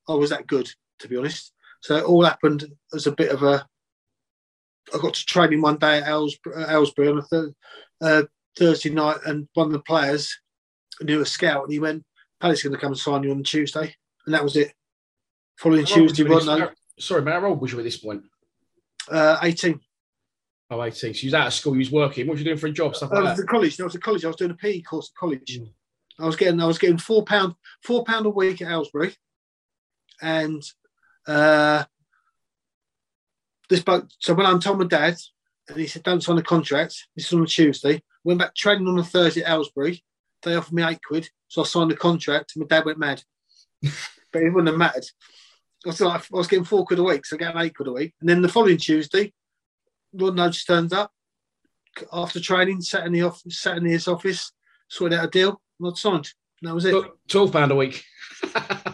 I 0.08 0.14
was 0.14 0.30
that 0.30 0.48
good, 0.48 0.70
to 1.00 1.08
be 1.08 1.18
honest. 1.18 1.52
So 1.82 1.96
it 1.98 2.04
all 2.04 2.24
happened 2.24 2.66
as 2.94 3.08
a 3.08 3.12
bit 3.12 3.32
of 3.32 3.44
a. 3.44 3.66
I 4.94 4.98
got 4.98 5.14
to 5.14 5.26
training 5.26 5.62
one 5.62 5.78
day 5.78 6.00
at 6.00 6.08
Aylesbury, 6.08 6.64
Aylesbury 6.68 7.10
on 7.10 7.20
a 7.20 7.22
th- 7.22 7.54
uh, 8.02 8.24
Thursday 8.58 8.90
night, 8.90 9.18
and 9.26 9.48
one 9.54 9.68
of 9.68 9.74
the 9.74 9.80
players 9.80 10.40
knew 11.02 11.22
a 11.22 11.26
scout, 11.26 11.64
and 11.64 11.74
he 11.74 11.80
went, 11.80 12.04
"Palace 12.40 12.64
going 12.64 12.74
to 12.74 12.80
come 12.80 12.92
and 12.92 13.00
sign 13.00 13.24
you 13.24 13.32
on 13.32 13.44
Tuesday," 13.44 13.96
and 14.26 14.34
that 14.34 14.44
was 14.44 14.56
it. 14.56 14.74
Following 15.60 15.84
Tuesday, 15.84 16.24
one 16.24 16.46
night. 16.46 16.70
Sorry, 16.98 17.22
man, 17.22 17.42
how 17.42 17.50
old 17.50 17.60
was 17.60 17.74
you 17.74 17.80
at 17.80 17.84
this 17.84 17.98
point? 17.98 18.24
Uh, 19.12 19.38
18. 19.44 19.78
Oh, 20.72 20.82
18. 20.82 20.94
So 20.94 21.08
you 21.08 21.28
was 21.28 21.34
out 21.34 21.48
of 21.48 21.54
school, 21.54 21.74
you 21.74 21.80
was 21.80 21.92
working. 21.92 22.26
What 22.28 22.34
was 22.34 22.40
you 22.40 22.46
doing 22.46 22.58
for 22.58 22.68
a 22.68 22.72
job? 22.72 22.96
Stuff 22.96 23.12
like 23.12 23.20
I 23.20 23.32
was 23.32 23.40
at 23.42 23.48
college. 23.48 23.78
No, 23.78 23.84
I 23.84 23.88
was 23.88 23.96
at 23.96 24.02
college. 24.02 24.24
I 24.24 24.28
was 24.28 24.38
doing 24.38 24.52
a 24.52 24.56
PE 24.56 24.82
course 24.84 25.12
at 25.14 25.20
college. 25.20 25.60
Mm. 25.60 25.74
I 26.18 26.26
was 26.26 26.38
getting 26.38 26.62
I 26.62 26.66
was 26.66 26.78
getting 26.78 26.98
four 26.98 27.26
pound 27.26 27.56
four 27.84 28.06
pound 28.06 28.26
a 28.26 28.30
week 28.30 28.62
at 28.62 28.72
Aylesbury, 28.72 29.14
and 30.22 30.64
uh, 31.28 31.84
this 33.70 33.82
boat. 33.82 34.14
So 34.20 34.34
when 34.36 34.46
I'm 34.46 34.62
told 34.62 34.80
my 34.80 34.86
dad, 34.86 35.18
and 35.68 35.78
he 35.78 35.88
said, 35.88 36.04
"Don't 36.04 36.24
sign 36.24 36.38
a 36.38 36.44
contract." 36.44 37.08
This 37.18 37.28
is 37.28 37.34
on 37.34 37.44
a 37.44 37.48
Tuesday. 37.48 38.02
Went 38.24 38.40
back 38.40 38.56
training 38.56 38.88
on 38.88 39.00
a 39.00 39.04
Thursday 39.04 39.44
at 39.44 39.52
Aylesbury. 39.52 40.06
They 40.44 40.56
offered 40.56 40.74
me 40.74 40.84
eight 40.84 41.04
quid, 41.06 41.30
so 41.50 41.64
I 41.64 41.66
signed 41.66 41.92
the 41.92 41.98
contract. 41.98 42.54
And 42.56 42.62
my 42.62 42.68
dad 42.68 42.86
went 42.86 43.00
mad, 43.00 43.24
but 43.82 44.42
it 44.42 44.54
wouldn't 44.54 44.68
have 44.68 44.78
mattered. 44.78 45.06
I 45.86 45.90
was 45.90 46.02
like, 46.02 46.22
I 46.22 46.38
was 46.38 46.48
getting 46.48 46.66
four 46.66 46.86
quid 46.86 47.00
a 47.00 47.04
week, 47.04 47.26
so 47.26 47.36
I 47.36 47.40
get 47.40 47.56
eight 47.56 47.76
quid 47.76 47.88
a 47.88 47.94
week. 47.94 48.14
And 48.20 48.30
then 48.30 48.42
the 48.42 48.50
following 48.50 48.78
Tuesday, 48.78 49.32
Rod 50.14 50.36
Nudge 50.36 50.66
turns 50.66 50.92
up 50.92 51.12
after 52.12 52.40
training, 52.40 52.82
sat 52.82 53.06
in 53.06 53.14
the 53.14 53.24
office, 53.24 53.60
sat 53.60 53.78
in 53.78 53.86
his 53.86 54.08
office, 54.08 54.52
sorted 54.90 55.18
out 55.18 55.26
a 55.26 55.30
deal, 55.30 55.62
not 55.80 55.98
signed. 55.98 56.30
And 56.62 56.70
that 56.70 56.76
was 56.76 56.86
it. 56.86 57.06
Twelve 57.30 57.54
pound 57.54 57.72
a 57.72 57.76
week. 57.76 58.04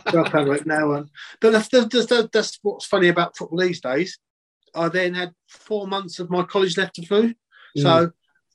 Twelve 0.10 0.32
pound 0.32 0.48
a 0.48 0.52
week 0.52 0.66
now, 0.66 0.92
on. 0.92 1.10
But 1.42 1.52
that's, 1.52 1.70
that's, 1.70 2.30
that's, 2.32 2.60
what's 2.62 2.86
funny 2.86 3.08
about 3.08 3.36
football 3.36 3.60
these 3.60 3.82
days. 3.82 4.20
I 4.76 4.90
then 4.90 5.14
had 5.14 5.34
four 5.48 5.88
months 5.88 6.20
of 6.20 6.30
my 6.30 6.44
college 6.44 6.78
left 6.78 6.96
to 6.96 7.02
do, 7.02 7.34
mm. 7.78 7.82
so 7.82 8.12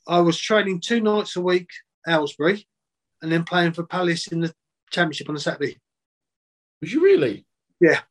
I 0.07 0.19
was 0.21 0.39
training 0.39 0.79
two 0.79 1.01
nights 1.01 1.35
a 1.35 1.41
week, 1.41 1.69
Aylesbury, 2.07 2.67
and 3.21 3.31
then 3.31 3.43
playing 3.43 3.73
for 3.73 3.83
Palace 3.83 4.27
in 4.27 4.39
the 4.41 4.53
Championship 4.91 5.29
on 5.29 5.35
a 5.35 5.39
Saturday. 5.39 5.77
Was 6.79 6.93
you 6.93 7.01
really? 7.01 7.45
Yeah. 7.79 8.01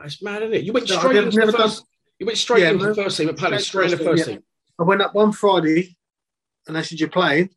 That's 0.00 0.22
mad, 0.22 0.42
isn't 0.42 0.54
it? 0.54 0.64
You 0.64 0.72
went 0.72 0.88
straight 0.88 1.14
no, 1.14 1.22
into 1.22 1.46
the 1.46 1.52
first. 1.52 1.78
Done, 1.78 1.86
you 2.18 2.26
went 2.26 2.38
straight 2.38 2.62
yeah, 2.62 2.70
into 2.70 2.86
the 2.86 2.94
first 2.94 3.16
team 3.16 3.28
at 3.28 3.36
Palace, 3.36 3.66
straight 3.66 3.92
in 3.92 3.98
the 3.98 4.04
first 4.04 4.26
yeah. 4.26 4.34
team. 4.34 4.44
I 4.78 4.82
went 4.84 5.02
up 5.02 5.14
one 5.14 5.32
Friday, 5.32 5.96
and 6.66 6.76
they 6.76 6.82
said 6.82 7.00
you're 7.00 7.08
playing. 7.08 7.50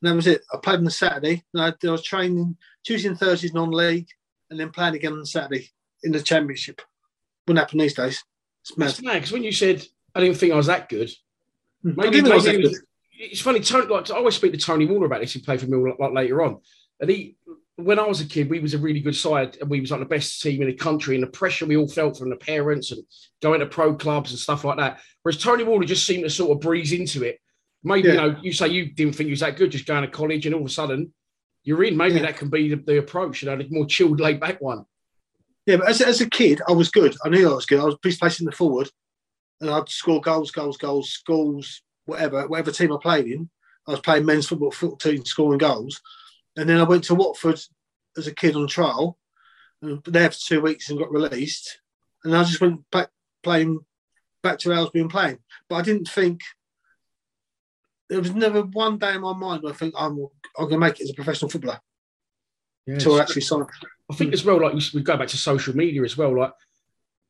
And 0.00 0.10
that 0.10 0.14
was 0.14 0.26
it. 0.26 0.42
I 0.52 0.58
played 0.58 0.78
on 0.78 0.84
the 0.84 0.90
Saturday. 0.90 1.42
And 1.52 1.62
I, 1.62 1.72
I 1.86 1.90
was 1.90 2.04
training 2.04 2.56
Tuesday 2.84 3.08
and 3.08 3.18
Thursdays 3.18 3.52
non-league, 3.52 4.08
and 4.50 4.58
then 4.58 4.70
playing 4.70 4.94
again 4.94 5.12
on 5.12 5.26
Saturday 5.26 5.70
in 6.02 6.12
the 6.12 6.20
Championship. 6.20 6.80
Wouldn't 7.46 7.58
happen 7.58 7.78
these 7.78 7.94
days. 7.94 8.22
It's 8.62 8.76
mad. 8.76 8.90
It's 8.90 9.02
mad 9.02 9.14
because 9.14 9.32
when 9.32 9.44
you 9.44 9.52
said 9.52 9.84
I 10.14 10.20
didn't 10.20 10.36
think 10.36 10.52
I 10.52 10.56
was 10.56 10.66
that 10.66 10.88
good, 10.88 11.10
hmm. 11.82 11.92
maybe, 11.96 12.20
maybe 12.22 12.40
that 12.40 12.62
good. 12.62 12.74
it's 13.18 13.40
funny. 13.40 13.60
Tony, 13.60 13.86
like 13.86 14.10
I 14.10 14.14
always 14.14 14.36
speak 14.36 14.52
to 14.52 14.58
Tony 14.58 14.86
Waller 14.86 15.06
about 15.06 15.20
this. 15.20 15.32
He 15.32 15.40
played 15.40 15.60
for 15.60 15.66
me 15.66 15.94
like, 15.98 16.12
later 16.12 16.42
on, 16.42 16.60
and 17.00 17.10
he 17.10 17.36
when 17.78 18.00
I 18.00 18.06
was 18.06 18.20
a 18.20 18.26
kid, 18.26 18.50
we 18.50 18.58
was 18.58 18.74
a 18.74 18.78
really 18.78 18.98
good 18.98 19.14
side 19.14 19.56
and 19.60 19.70
we 19.70 19.80
was 19.80 19.92
like 19.92 20.00
the 20.00 20.06
best 20.06 20.42
team 20.42 20.62
in 20.62 20.68
the 20.68 20.74
country 20.74 21.14
and 21.14 21.22
the 21.22 21.28
pressure 21.28 21.64
we 21.64 21.76
all 21.76 21.86
felt 21.86 22.18
from 22.18 22.28
the 22.28 22.36
parents 22.36 22.90
and 22.90 23.04
going 23.40 23.60
to 23.60 23.66
pro 23.66 23.94
clubs 23.94 24.30
and 24.30 24.38
stuff 24.38 24.64
like 24.64 24.78
that. 24.78 25.00
Whereas 25.22 25.38
Tony 25.38 25.62
Waller 25.62 25.84
just 25.84 26.04
seemed 26.04 26.24
to 26.24 26.30
sort 26.30 26.50
of 26.50 26.60
breeze 26.60 26.92
into 26.92 27.22
it. 27.22 27.38
Maybe, 27.84 28.08
yeah. 28.08 28.14
you 28.14 28.20
know, 28.20 28.36
you 28.42 28.52
say 28.52 28.66
you 28.68 28.86
didn't 28.86 29.14
think 29.14 29.28
you 29.28 29.32
was 29.32 29.40
that 29.40 29.56
good 29.56 29.70
just 29.70 29.86
going 29.86 30.02
to 30.02 30.08
college 30.10 30.44
and 30.44 30.56
all 30.56 30.62
of 30.62 30.66
a 30.66 30.70
sudden 30.70 31.14
you're 31.62 31.84
in. 31.84 31.96
Maybe 31.96 32.16
yeah. 32.16 32.22
that 32.22 32.36
can 32.36 32.48
be 32.48 32.70
the, 32.70 32.82
the, 32.84 32.98
approach, 32.98 33.42
you 33.42 33.48
know, 33.48 33.56
the 33.56 33.68
more 33.70 33.86
chilled, 33.86 34.18
laid 34.18 34.40
back 34.40 34.60
one. 34.60 34.84
Yeah, 35.64 35.76
but 35.76 35.88
as, 35.88 36.00
as 36.00 36.20
a 36.20 36.28
kid, 36.28 36.60
I 36.68 36.72
was 36.72 36.90
good. 36.90 37.14
I 37.24 37.28
knew 37.28 37.48
I 37.48 37.54
was 37.54 37.66
good. 37.66 37.78
I 37.78 37.84
was 37.84 37.96
placing 38.02 38.46
the 38.46 38.52
forward 38.52 38.90
and 39.60 39.70
I'd 39.70 39.88
score 39.88 40.20
goals, 40.20 40.50
goals, 40.50 40.78
goals, 40.78 41.10
schools, 41.10 41.82
whatever, 42.06 42.48
whatever 42.48 42.72
team 42.72 42.92
I 42.92 42.96
played 43.00 43.26
in. 43.26 43.48
I 43.86 43.92
was 43.92 44.00
playing 44.00 44.26
men's 44.26 44.48
football, 44.48 44.72
football 44.72 44.96
team, 44.96 45.24
scoring 45.24 45.58
goals. 45.58 46.00
And 46.58 46.68
then 46.68 46.80
I 46.80 46.82
went 46.82 47.04
to 47.04 47.14
Watford 47.14 47.60
as 48.16 48.26
a 48.26 48.34
kid 48.34 48.56
on 48.56 48.66
trial, 48.66 49.16
there 49.80 50.28
for 50.28 50.36
two 50.36 50.60
weeks 50.60 50.90
and 50.90 50.98
got 50.98 51.12
released. 51.12 51.78
And 52.24 52.36
I 52.36 52.42
just 52.42 52.60
went 52.60 52.80
back 52.90 53.10
playing 53.44 53.78
back 54.42 54.58
to 54.58 54.72
Aylesbury 54.72 55.02
and 55.02 55.10
playing. 55.10 55.38
But 55.68 55.76
I 55.76 55.82
didn't 55.82 56.08
think 56.08 56.40
there 58.10 58.18
was 58.18 58.34
never 58.34 58.62
one 58.62 58.98
day 58.98 59.14
in 59.14 59.20
my 59.20 59.34
mind 59.34 59.62
where 59.62 59.72
I 59.72 59.76
think 59.76 59.94
I'm, 59.96 60.18
I'm 60.58 60.68
going 60.68 60.70
to 60.70 60.78
make 60.78 60.98
it 60.98 61.04
as 61.04 61.10
a 61.10 61.14
professional 61.14 61.48
footballer 61.48 61.78
until 62.88 63.14
I 63.14 63.20
actually 63.20 63.42
signed. 63.42 63.66
I 64.10 64.14
think 64.16 64.32
as 64.32 64.44
well, 64.44 64.60
like 64.60 64.74
we 64.92 65.02
go 65.02 65.16
back 65.16 65.28
to 65.28 65.36
social 65.36 65.76
media 65.76 66.02
as 66.02 66.16
well, 66.16 66.36
like 66.36 66.52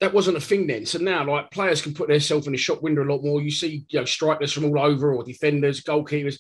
that 0.01 0.15
wasn't 0.15 0.39
a 0.39 0.41
thing 0.41 0.67
then. 0.67 0.87
So 0.87 1.01
now, 1.01 1.31
like 1.31 1.51
players 1.51 1.83
can 1.83 1.93
put 1.93 2.09
themselves 2.09 2.47
in 2.47 2.53
the 2.53 2.59
shop 2.59 2.81
window 2.81 3.03
a 3.03 3.13
lot 3.13 3.23
more. 3.23 3.43
You 3.43 3.51
see, 3.51 3.85
you 3.91 3.99
know, 3.99 4.07
strikers 4.07 4.55
from 4.55 4.65
all 4.65 4.79
over, 4.79 5.13
or 5.13 5.23
defenders, 5.23 5.83
goalkeepers 5.83 6.39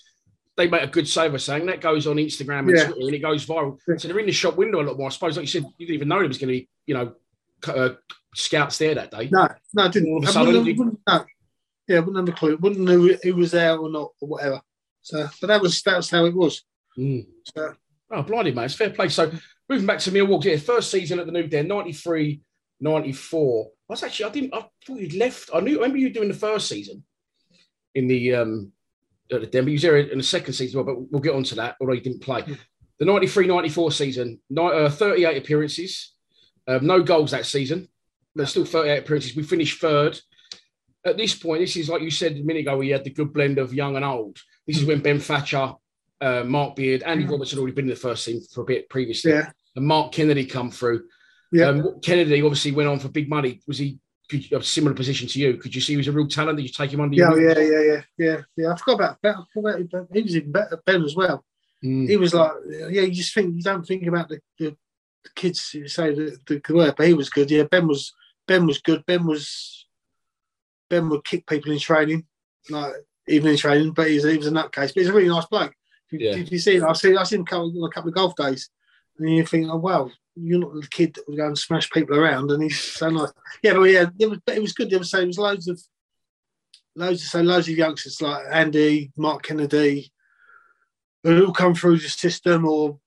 they 0.59 0.69
make 0.69 0.83
a 0.83 0.89
good 0.89 1.09
save 1.09 1.33
of 1.33 1.41
saying 1.41 1.67
that 1.67 1.81
goes 1.81 2.07
on 2.07 2.17
Instagram 2.17 2.69
and 2.69 2.77
yeah. 2.77 2.85
Twitter 2.87 3.07
and 3.07 3.15
it 3.15 3.21
goes 3.21 3.47
viral. 3.47 3.79
So 3.97 4.09
they're 4.09 4.19
in 4.19 4.27
the 4.27 4.33
shop 4.33 4.57
window 4.57 4.83
a 4.83 4.83
lot 4.83 4.99
more. 4.99 5.07
I 5.07 5.11
suppose, 5.11 5.37
like 5.37 5.45
you 5.45 5.49
said, 5.49 5.63
you 5.79 5.87
didn't 5.87 5.95
even 5.95 6.09
know 6.09 6.19
there 6.19 6.29
was 6.29 6.39
going 6.39 6.49
to 6.49 6.61
be, 6.61 6.69
you 6.85 6.95
know, 6.95 7.15
uh, 7.67 7.95
scouts 8.35 8.77
there 8.77 8.97
that 8.97 9.13
day. 9.13 9.29
No, 9.31 9.49
no, 9.75 9.85
I 9.85 9.89
didn't. 9.89 10.11
All 10.11 10.19
of 10.19 10.29
a 10.29 10.33
sudden, 10.33 10.55
wouldn't, 10.55 10.79
wouldn't, 10.79 11.01
no. 11.07 11.25
Yeah, 11.87 12.01
wouldn't 12.01 12.17
have 12.17 12.37
a 12.37 12.39
clue. 12.39 12.57
Wouldn't 12.57 12.81
know 12.81 13.17
who 13.23 13.37
was 13.37 13.53
there 13.53 13.79
or 13.79 13.89
not 13.89 14.11
or 14.21 14.29
whatever. 14.29 14.61
So, 15.01 15.29
but 15.41 15.47
that 15.47 15.63
was 15.63 15.81
that's 15.81 16.11
how 16.11 16.27
it 16.27 16.35
was. 16.35 16.63
Mm. 16.99 17.27
So, 17.57 17.75
oh, 18.11 18.23
blinded 18.23 18.57
man, 18.57 18.65
it's 18.65 18.75
fair 18.75 18.91
play. 18.91 19.09
So, 19.09 19.31
moving 19.69 19.87
back 19.87 20.01
to 20.01 20.11
Millwall, 20.11 20.45
yeah, 20.45 20.57
first 20.57 20.91
season 20.91 21.21
at 21.21 21.27
the 21.27 21.33
New 21.33 21.47
Den, 21.47 21.69
93, 21.69 22.41
94. 22.81 23.67
I 23.67 23.93
was 23.93 24.03
actually, 24.03 24.27
I 24.27 24.33
didn't, 24.33 24.55
I 24.55 24.67
thought 24.87 25.01
you'd 25.01 25.15
left. 25.15 25.51
I 25.55 25.61
knew, 25.61 25.79
I 25.79 25.83
remember 25.83 25.99
you 25.99 26.11
doing 26.11 26.29
the 26.29 26.35
first 26.35 26.69
season 26.69 27.05
in 27.95 28.09
the 28.09 28.35
um 28.35 28.73
at 29.33 29.41
the 29.41 29.47
Denver. 29.47 29.71
He 29.71 29.75
was 29.75 29.83
there 29.83 29.99
in 29.99 30.19
the 30.19 30.25
second 30.25 30.55
season, 30.55 30.85
but 30.85 31.11
we'll 31.11 31.23
get 31.23 31.35
on 31.35 31.45
to 31.45 31.55
that, 31.57 31.77
although 31.81 31.95
he 31.95 32.01
didn't 32.01 32.23
play. 32.23 32.45
The 32.99 33.05
93 33.05 33.47
94 33.47 33.93
season, 33.93 34.41
uh, 34.57 34.91
38 34.91 35.37
appearances, 35.37 36.15
um, 36.67 36.87
no 36.87 37.03
goals 37.03 37.31
that 37.31 37.47
season. 37.47 37.89
There's 38.35 38.51
still 38.51 38.65
38 38.65 38.99
appearances. 38.99 39.37
We 39.37 39.43
finished 39.43 39.81
third. 39.81 40.19
At 41.05 41.17
this 41.17 41.35
point, 41.35 41.61
this 41.61 41.77
is 41.77 41.89
like 41.89 42.03
you 42.03 42.11
said 42.11 42.33
a 42.33 42.43
minute 42.43 42.61
ago, 42.61 42.77
we 42.77 42.89
had 42.89 43.05
the 43.05 43.11
good 43.11 43.33
blend 43.33 43.59
of 43.59 43.73
young 43.73 43.97
and 43.97 44.05
old. 44.05 44.39
This 44.67 44.79
is 44.79 44.85
when 44.85 45.01
Ben 45.01 45.21
Thatcher, 45.21 45.73
uh, 46.21 46.45
Mark 46.45 46.77
Beard, 46.77 47.03
Andy 47.05 47.25
mm. 47.25 47.31
Roberts 47.31 47.53
had 47.53 47.59
already 47.59 47.75
been 47.75 47.87
in 47.87 47.91
the 47.91 47.97
first 47.97 48.25
team 48.25 48.41
for 48.53 48.63
a 48.63 48.67
bit 48.67 48.89
previously. 48.91 49.33
Yeah. 49.33 49.51
And 49.77 49.87
Mark 49.87 50.13
Kennedy 50.13 50.45
come 50.45 50.71
through. 50.71 51.05
Yeah. 51.53 51.67
Um, 51.67 52.01
Kennedy 52.03 52.43
obviously 52.43 52.73
went 52.73 52.89
on 52.89 52.99
for 52.99 53.09
big 53.09 53.29
money. 53.29 53.61
Was 53.67 53.79
he 53.79 53.99
could 54.29 54.53
a 54.53 54.63
similar 54.63 54.95
position 54.95 55.27
to 55.29 55.39
you? 55.39 55.57
Could 55.57 55.75
you 55.75 55.81
see 55.81 55.95
he 55.95 55.97
was 55.97 56.09
a 56.09 56.13
real 56.13 56.29
talent? 56.29 56.59
Did 56.59 56.65
you 56.65 56.69
take 56.69 56.93
him 56.93 57.01
under? 57.01 57.17
Yeah, 57.17 57.35
yeah, 57.35 57.59
yeah, 57.59 57.81
yeah, 57.81 58.03
yeah, 58.19 58.41
yeah. 58.57 58.73
I 58.73 58.77
forgot 58.77 58.95
about 58.95 59.23
Ben. 59.23 59.35
Forgot 59.55 59.81
about, 59.81 60.09
he 60.13 60.23
was 60.23 60.37
even 60.37 60.53
better 60.53 60.81
Ben 60.85 61.03
as 61.03 61.17
well. 61.17 61.45
Mm. 61.83 62.09
He 62.09 62.17
was 62.17 62.35
like, 62.35 62.53
yeah, 62.91 63.03
you 63.03 63.13
just 63.13 63.35
think 63.35 63.57
you 63.57 63.63
don't 63.63 63.87
think 63.87 64.07
about 64.07 64.29
the, 64.29 64.41
the, 64.59 64.77
the 65.25 65.31
kids 65.35 65.73
you 65.75 65.89
say 65.89 66.15
the, 66.15 66.37
the 66.47 66.59
good 66.61 66.77
work, 66.77 66.97
but 66.97 67.07
he 67.07 67.15
was 67.15 67.31
good. 67.31 67.51
Yeah, 67.51 67.65
Ben 67.65 67.87
was 67.87 68.13
Ben 68.47 68.67
was 68.67 68.79
good. 68.79 69.05
Ben 69.07 69.27
was 69.27 69.87
Ben 70.91 71.09
would 71.09 71.25
kick 71.25 71.47
people 71.47 71.73
in 71.73 71.79
training, 71.79 72.27
like 72.69 72.95
even 73.29 73.51
in 73.51 73.57
training, 73.57 73.93
but 73.93 74.09
he 74.09 74.17
was, 74.17 74.25
he 74.25 74.37
was 74.37 74.47
a 74.47 74.51
nutcase. 74.51 74.93
But 74.95 74.97
he's 74.97 75.09
a 75.09 75.13
really 75.13 75.29
nice 75.29 75.47
bloke. 75.47 75.73
If, 76.11 76.21
yeah. 76.21 76.37
if 76.37 76.51
you 76.51 76.59
see, 76.59 76.81
I've 76.81 76.97
seen 76.97 77.17
I've 77.17 77.29
seen 77.29 77.41
him 77.41 77.59
on 77.59 77.89
a 77.89 77.93
couple 77.93 78.09
of 78.09 78.15
golf 78.15 78.35
days, 78.37 78.71
and 79.19 79.31
you 79.35 79.45
think, 79.45 79.69
oh 79.71 79.77
wow, 79.77 80.11
you're 80.37 80.61
not 80.61 80.75
the 80.75 80.87
kid 80.89 81.15
that 81.15 81.25
would 81.29 81.37
go 81.37 81.47
and 81.47 81.59
smash 81.59 81.91
people 81.91 82.17
around, 82.17 82.51
and 82.51 82.63
he's 82.63 82.81
so 82.81 83.11
nice. 83.11 83.33
Yeah, 83.63 83.75
but 83.75 83.83
yeah, 83.85 84.07
it 84.19 84.31
was, 84.31 84.39
it 84.47 84.63
was 84.63 84.73
good. 84.73 84.91
There 84.91 84.99
was, 84.99 85.11
so, 85.11 85.25
was 85.27 85.39
loads 85.39 85.69
of 85.69 85.81
loads 86.97 87.23
of 87.23 87.29
so 87.29 87.41
loads 87.43 87.69
of 87.69 87.77
youngsters 87.77 88.21
like 88.23 88.45
Andy, 88.51 89.11
Mark 89.17 89.43
Kennedy, 89.43 90.13
who 91.25 91.47
all 91.47 91.53
come 91.53 91.75
through 91.75 91.99
the 91.99 92.09
system, 92.09 92.65
or 92.67 92.99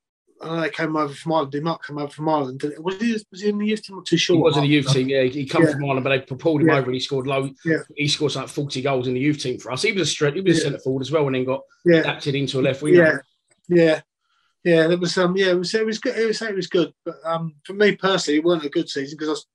I 0.41 0.47
know 0.47 0.62
they 0.62 0.70
came 0.72 0.95
over 0.95 1.14
from 1.14 1.34
Ireland. 1.34 1.51
They 1.51 1.59
might 1.59 1.82
come 1.82 1.99
over 1.99 2.12
from 2.12 2.28
Ireland. 2.28 2.64
Was 2.80 2.99
he, 2.99 3.14
was 3.32 3.41
he 3.41 3.49
in 3.49 3.59
the 3.59 3.68
youth 3.68 3.84
team? 3.84 3.97
I'm 3.99 4.05
too 4.05 4.18
sure. 4.18 4.36
He 4.38 4.41
was 4.41 4.57
in 4.57 4.64
the 4.64 4.70
youth 4.70 4.91
team. 4.91 5.07
Yeah, 5.07 5.24
he 5.24 5.45
come 5.45 5.64
Yeah. 5.64 5.72
from 5.72 5.86
Ireland, 5.86 6.03
but 6.03 6.09
they 6.09 6.36
pulled 6.36 6.62
him 6.62 6.68
Yeah. 6.68 6.78
over 6.78 6.86
and 6.88 6.95
he 6.95 6.99
scored 6.99 7.28
low. 7.28 7.49
Yeah. 7.64 7.78
He 7.95 8.07
scored 8.07 8.36
like 8.36 8.47
forty 8.49 8.82
goals 8.82 9.07
in 9.07 9.14
the 9.14 9.20
youth 9.20 9.39
team 9.39 9.59
for 9.59 9.72
us. 9.72 9.84
He 9.84 9.91
was 9.91 10.01
a 10.01 10.05
straight. 10.05 10.34
He 10.36 10.41
was 10.41 10.57
a 10.57 10.59
Yeah. 10.59 10.64
centre 10.64 10.80
forward 10.80 11.01
as 11.01 11.12
well, 11.12 11.28
and 11.28 11.36
then 11.36 11.45
got 11.45 11.62
Yeah. 11.86 11.99
adapted 11.99 12.36
into 12.36 12.59
a 12.59 12.62
left 12.62 12.82
winger. 12.82 13.24
Yeah, 13.70 13.84
yeah, 13.84 14.01
yeah. 14.64 14.88
That 14.88 14.99
was 14.99 15.18
um, 15.18 15.36
yeah, 15.36 15.51
it 15.51 15.57
was 15.57 15.74
it 15.74 15.86
was 15.86 15.99
good. 15.99 16.18
It 16.18 16.28
was 16.28 16.41
it 16.41 16.55
was 16.55 16.68
good, 16.68 16.93
but 17.05 17.16
um, 17.26 17.55
for 17.66 17.74
me 17.74 17.95
personally, 17.95 18.39
it 18.39 18.43
wasn't 18.43 18.66
a 18.66 18.70
good 18.70 18.89
season 18.89 19.18
because 19.18 19.30
I, 19.30 19.32
was, 19.32 19.47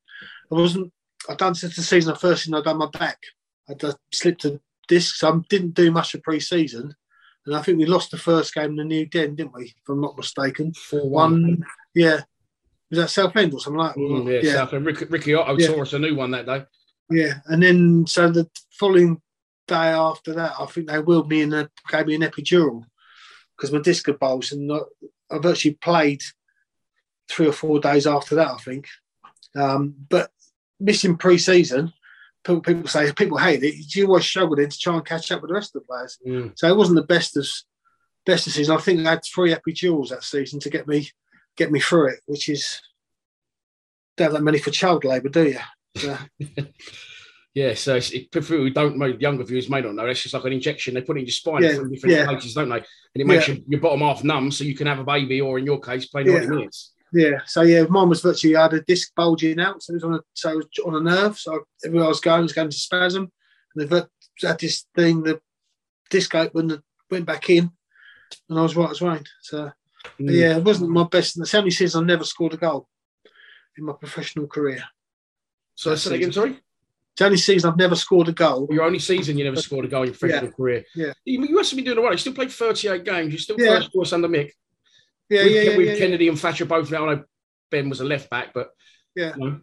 I 0.51 0.55
wasn't. 0.55 0.93
I 1.29 1.35
done 1.35 1.55
since 1.55 1.75
the 1.77 1.83
season 1.83 2.13
I 2.13 2.17
first 2.17 2.45
seen 2.45 2.55
I 2.55 2.61
done 2.61 2.79
my 2.79 2.89
back. 2.91 3.19
I 3.69 3.75
just 3.75 3.99
slipped 4.13 4.45
a 4.45 4.61
disc, 4.89 5.17
so 5.17 5.33
I 5.33 5.39
didn't 5.49 5.75
do 5.75 5.91
much 5.91 6.15
of 6.15 6.23
pre-season, 6.23 6.95
and 7.47 7.57
I 7.57 7.63
think 7.63 7.79
we 7.79 7.87
lost 7.87 8.13
the 8.13 8.19
first 8.19 8.55
game 8.55 8.71
in 8.71 8.77
the 8.77 8.85
new 8.85 9.07
den, 9.07 9.35
didn't 9.35 9.55
we? 9.55 9.65
If 9.65 9.89
I'm 9.89 10.01
not 10.01 10.17
mistaken, 10.17 10.73
Four 10.75 11.09
one. 11.11 11.65
Yeah, 11.95 12.21
was 12.91 12.99
that 12.99 13.11
Southend 13.11 13.53
or 13.55 13.61
something 13.61 13.79
like? 13.79 13.95
that? 13.95 14.01
Mm, 14.01 14.43
yeah, 14.43 14.67
yeah, 14.71 14.79
Ricky, 14.79 15.05
Ricky 15.07 15.35
Otto 15.35 15.59
Yeah. 15.59 15.83
us 15.83 15.93
a 15.93 15.99
new 15.99 16.15
one 16.15 16.31
that 16.33 16.47
day. 16.47 16.65
yeah. 17.11 17.35
And 17.47 17.63
then 17.63 18.07
so 18.07 18.31
the 18.31 18.49
following 18.79 19.21
day 19.67 19.75
after 19.75 20.33
that, 20.35 20.55
I 20.59 20.67
think 20.67 20.89
they 20.89 21.01
wheeled 21.01 21.29
me 21.29 21.43
in 21.43 21.53
and 21.53 21.69
gave 21.89 22.07
me 22.07 22.15
an 22.15 22.23
epidural 22.23 22.85
because 23.57 23.73
my 23.73 23.81
disc 23.81 24.07
had 24.07 24.19
bulged, 24.19 24.53
and 24.53 24.71
I've 25.31 25.47
actually 25.47 25.75
played 25.75 26.23
three 27.29 27.47
or 27.47 27.53
four 27.53 27.81
days 27.81 28.07
after 28.07 28.35
that. 28.37 28.49
I 28.49 28.59
think, 28.59 28.89
um, 29.55 29.95
but 30.09 30.31
missing 30.79 31.17
pre-season, 31.17 31.93
people, 32.45 32.61
people 32.61 32.89
say 32.89 33.13
people 33.13 33.39
hate 33.39 33.63
it. 33.63 33.95
You 33.95 34.07
always 34.07 34.25
struggle 34.25 34.57
then 34.57 34.69
to 34.69 34.79
try 34.79 34.95
and 34.95 35.05
catch 35.05 35.33
up 35.33 35.43
with 35.43 35.49
the 35.49 35.55
rest 35.55 35.75
of 35.75 35.83
the 35.83 35.87
players. 35.87 36.19
Mm. 36.27 36.53
So 36.57 36.69
it 36.69 36.77
wasn't 36.77 36.97
the 36.97 37.07
best 37.07 37.37
of 37.37 37.47
best 38.25 38.47
of 38.47 38.53
season. 38.53 38.77
I 38.77 38.81
think 38.81 39.07
I 39.07 39.11
had 39.11 39.23
three 39.25 39.55
epidurals 39.55 40.11
that 40.11 40.25
season 40.25 40.61
to 40.61 40.71
get 40.71 40.87
me 40.87 41.11
get 41.57 41.73
me 41.73 41.81
through 41.81 42.09
it, 42.09 42.21
which 42.27 42.49
is 42.49 42.81
don't 44.17 44.27
have 44.27 44.33
that 44.35 44.43
many 44.43 44.59
for 44.59 44.71
child 44.71 45.05
labour, 45.05 45.29
do 45.29 45.49
you? 45.49 45.59
So, 45.97 46.15
Yeah, 47.57 47.73
so 47.73 47.97
it's, 47.97 48.11
it, 48.11 48.31
for 48.31 48.43
people 48.43 48.59
who 48.59 48.69
don't 48.69 48.99
know, 48.99 49.07
younger 49.07 49.43
viewers 49.43 49.71
may 49.71 49.81
not 49.81 49.95
know, 49.95 50.05
it's 50.05 50.21
just 50.23 50.35
like 50.35 50.45
an 50.45 50.53
injection. 50.53 50.93
They 50.93 51.01
put 51.01 51.17
it 51.17 51.21
in 51.21 51.27
your 51.27 51.33
spine 51.33 51.63
Yeah, 51.63 51.77
from 51.77 51.91
different 51.91 52.15
yeah. 52.15 52.27
places, 52.27 52.53
don't 52.53 52.69
they? 52.69 52.77
And 52.77 52.85
it 53.15 53.27
makes 53.27 53.49
Yeah. 53.49 53.55
your, 53.55 53.65
your 53.69 53.81
bottom 53.81 54.01
half 54.01 54.23
numb 54.23 54.51
so 54.53 54.63
you 54.63 54.75
can 54.77 54.87
have 54.87 54.99
a 54.99 55.05
baby 55.05 55.41
or, 55.41 55.59
in 55.59 55.65
your 55.65 55.81
case, 55.81 56.05
play 56.05 56.23
90 56.25 56.43
Yeah. 56.45 56.51
minutes. 56.51 56.93
Yeah, 57.15 57.39
so 57.47 57.63
yeah, 57.63 57.85
mine 57.89 58.11
was 58.11 58.21
virtually 58.21 58.57
I 58.57 58.65
had 58.65 58.75
a 58.75 58.83
disc 58.83 59.11
bulging 59.17 59.59
out, 59.59 59.83
so 59.83 59.93
it 59.93 59.95
was 59.95 60.05
on 60.05 60.15
a 60.17 60.21
so 60.35 60.51
it 60.51 60.57
was 60.57 60.67
on 60.85 60.97
a 60.97 61.01
nerve. 61.01 61.39
So 61.39 61.65
everywhere 61.83 62.05
I 62.05 62.09
was 62.09 62.21
going 62.21 62.43
was 62.43 62.53
going 62.53 62.69
to 62.69 62.77
spasm, 62.77 63.33
and 63.75 63.83
the 63.83 63.87
vir- 63.87 64.09
had 64.47 64.59
this 64.61 64.85
thing, 64.95 65.23
the 65.23 65.41
disc 66.11 66.35
opened, 66.35 66.73
and 66.73 66.83
went 67.11 67.25
back 67.25 67.49
in, 67.49 67.71
and 68.51 68.59
I 68.59 68.63
was 68.63 68.77
right 68.77 68.91
as 68.91 69.01
rain. 69.01 69.25
So 69.41 69.71
Mm. 70.21 70.31
yeah, 70.35 70.57
it 70.59 70.65
wasn't 70.65 70.91
my 70.91 71.05
best. 71.05 71.37
The 71.37 71.57
only 71.59 71.71
season 71.71 72.05
I 72.05 72.07
never 72.07 72.25
scored 72.25 72.53
a 72.55 72.59
goal 72.59 72.87
in 73.79 73.85
my 73.85 73.95
professional 73.95 74.47
career. 74.47 74.85
So 75.75 75.95
that 75.95 76.13
again, 76.13 76.33
sorry? 76.33 76.61
It's 77.17 77.21
the 77.21 77.25
only 77.25 77.39
season 77.39 77.71
I've 77.71 77.79
never 77.79 77.97
scored 77.97 78.29
a 78.29 78.33
goal. 78.33 78.69
Your 78.71 78.83
only 78.83 78.99
season 78.99 79.39
you 79.39 79.45
never 79.45 79.57
scored 79.57 79.87
a 79.87 79.89
goal 79.89 80.03
in 80.03 80.09
your 80.09 80.15
professional 80.19 80.53
career. 80.53 80.85
Yeah. 80.95 81.15
You, 81.25 81.43
you 81.47 81.55
must 81.55 81.71
have 81.71 81.77
been 81.77 81.87
doing 81.87 81.97
all 81.97 82.05
right. 82.05 82.13
You 82.13 82.19
still 82.19 82.35
played 82.35 82.53
38 82.53 83.05
games. 83.05 83.33
You 83.33 83.39
still 83.39 83.57
Yeah. 83.59 83.79
first 83.79 83.91
choice 83.91 84.13
under 84.13 84.29
Mick. 84.29 84.51
Yeah, 85.31 85.45
with, 85.45 85.53
yeah, 85.53 85.61
yeah, 85.63 85.77
with 85.79 85.87
yeah, 85.87 85.97
Kennedy 85.97 86.29
and 86.29 86.39
Thatcher 86.39 86.67
both 86.67 86.91
now. 86.91 87.09
I 87.09 87.15
know 87.15 87.25
Ben 87.71 87.89
was 87.89 88.03
a 88.03 88.05
left 88.05 88.29
back, 88.29 88.53
but 88.53 88.69
yeah. 89.15 89.33
you 89.35 89.45
know, 89.47 89.61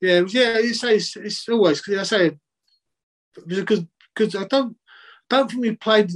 Yeah, 0.00 0.22
yeah. 0.26 0.58
You 0.58 0.74
say 0.74 0.96
it's, 0.96 1.14
it's 1.14 1.48
always 1.48 1.80
because 1.80 2.00
I 2.00 2.02
say 2.02 2.26
it 2.26 2.38
was 3.46 3.58
a 3.58 3.62
good 3.62 3.86
because 4.12 4.34
I 4.34 4.42
don't 4.48 4.76
don't 5.30 5.48
think 5.48 5.62
we 5.62 5.76
played 5.76 6.10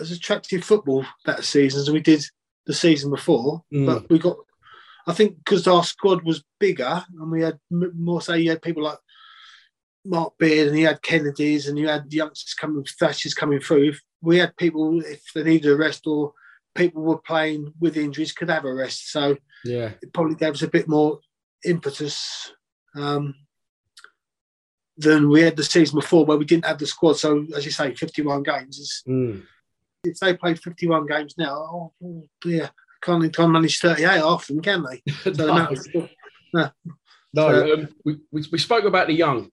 as 0.00 0.12
attractive 0.12 0.64
football 0.64 1.04
that 1.26 1.44
season 1.44 1.78
as 1.78 1.90
we 1.90 2.00
did 2.00 2.24
the 2.64 2.72
season 2.72 3.10
before. 3.10 3.64
Mm. 3.70 3.84
But 3.84 4.08
we 4.08 4.18
got, 4.18 4.38
I 5.06 5.12
think, 5.12 5.36
because 5.44 5.66
our 5.66 5.84
squad 5.84 6.22
was 6.22 6.42
bigger 6.58 7.04
and 7.20 7.30
we 7.30 7.42
had 7.42 7.58
more. 7.70 8.22
Say 8.22 8.40
you 8.40 8.48
had 8.48 8.62
people 8.62 8.84
like 8.84 8.96
Mark 10.04 10.34
Beard 10.38 10.68
and 10.68 10.78
you 10.78 10.86
had 10.86 11.02
Kennedys 11.02 11.68
and 11.68 11.78
you 11.78 11.88
had 11.88 12.12
youngsters 12.12 12.54
coming, 12.54 12.84
Thatchers 12.84 13.36
coming 13.36 13.60
through. 13.60 13.90
If 13.90 14.00
we 14.20 14.38
had 14.38 14.56
people 14.56 15.00
if 15.02 15.22
they 15.34 15.44
needed 15.44 15.70
a 15.70 15.76
rest 15.76 16.06
or 16.06 16.32
people 16.74 17.02
were 17.02 17.18
playing 17.18 17.72
with 17.80 17.96
injuries 17.96 18.32
could 18.32 18.50
have 18.50 18.64
a 18.64 18.72
rest. 18.72 19.10
So 19.12 19.36
yeah. 19.64 19.92
it 20.02 20.12
probably 20.12 20.34
gave 20.36 20.54
us 20.54 20.62
a 20.62 20.68
bit 20.68 20.88
more 20.88 21.20
impetus 21.64 22.52
um, 22.96 23.34
than 24.96 25.28
we 25.28 25.42
had 25.42 25.56
the 25.56 25.64
season 25.64 25.98
before, 25.98 26.24
where 26.24 26.36
we 26.38 26.44
didn't 26.44 26.66
have 26.66 26.78
the 26.78 26.86
squad. 26.86 27.14
So, 27.14 27.46
as 27.56 27.64
you 27.64 27.70
say, 27.70 27.94
51 27.94 28.42
games. 28.42 28.78
Is, 28.78 29.02
Mm. 29.08 29.42
if 30.04 30.18
they 30.18 30.36
played 30.36 30.60
51 30.60 31.06
games 31.06 31.34
now, 31.38 31.54
oh, 31.54 31.92
oh 32.04 32.22
dear, 32.40 32.70
can't, 33.02 33.34
can't 33.34 33.52
manage 33.52 33.80
38 33.80 34.06
half 34.06 34.46
them, 34.46 34.60
can 34.60 34.84
they? 34.84 35.02
So 35.32 35.46
No. 35.46 35.68
no. 36.54 36.70
No, 37.34 37.48
So- 37.50 37.74
um, 37.74 37.88
we, 38.04 38.16
we 38.50 38.58
spoke 38.58 38.84
about 38.84 39.06
the 39.06 39.14
young. 39.14 39.50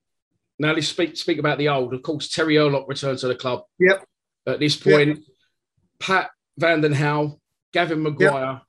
Now 0.59 0.73
let's 0.73 0.89
speak 0.89 1.15
speak 1.15 1.39
about 1.39 1.57
the 1.57 1.69
old. 1.69 1.93
Of 1.93 2.01
course, 2.01 2.29
Terry 2.29 2.57
Hurlock 2.57 2.87
returned 2.87 3.19
to 3.19 3.27
the 3.27 3.35
club. 3.35 3.63
Yep. 3.79 4.05
At 4.45 4.59
this 4.59 4.75
point, 4.75 5.19
Pat 5.99 6.31
Van 6.57 6.81
Den 6.81 6.93
Hauwe, 6.93 7.39
Gavin 7.73 8.03
Maguire, 8.03 8.61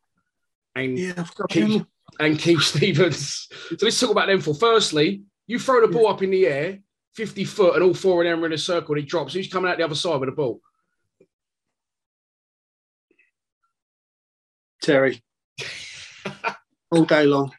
and 0.76 0.98
Yeah, 0.98 1.24
Keith, 1.48 1.84
and 2.20 2.38
Keith 2.38 2.62
Stevens. 2.62 3.48
So 3.50 3.76
let's 3.82 3.98
talk 3.98 4.10
about 4.10 4.28
them 4.28 4.40
for. 4.40 4.54
Firstly, 4.54 5.22
you 5.46 5.58
throw 5.58 5.80
the 5.84 5.92
ball 5.92 6.08
up 6.08 6.22
in 6.22 6.30
the 6.30 6.46
air, 6.46 6.78
50 7.14 7.44
foot, 7.44 7.74
and 7.74 7.82
all 7.82 7.94
four 7.94 8.22
of 8.22 8.30
them 8.30 8.42
are 8.42 8.46
in 8.46 8.52
a 8.52 8.58
circle 8.58 8.94
and 8.94 9.02
it 9.02 9.08
drops. 9.08 9.34
Who's 9.34 9.48
coming 9.48 9.70
out 9.70 9.78
the 9.78 9.84
other 9.84 9.96
side 9.96 10.20
with 10.20 10.28
the 10.28 10.36
ball? 10.36 10.60
Terry. 14.80 15.22
All 16.90 17.04
day 17.04 17.24
long. 17.24 17.52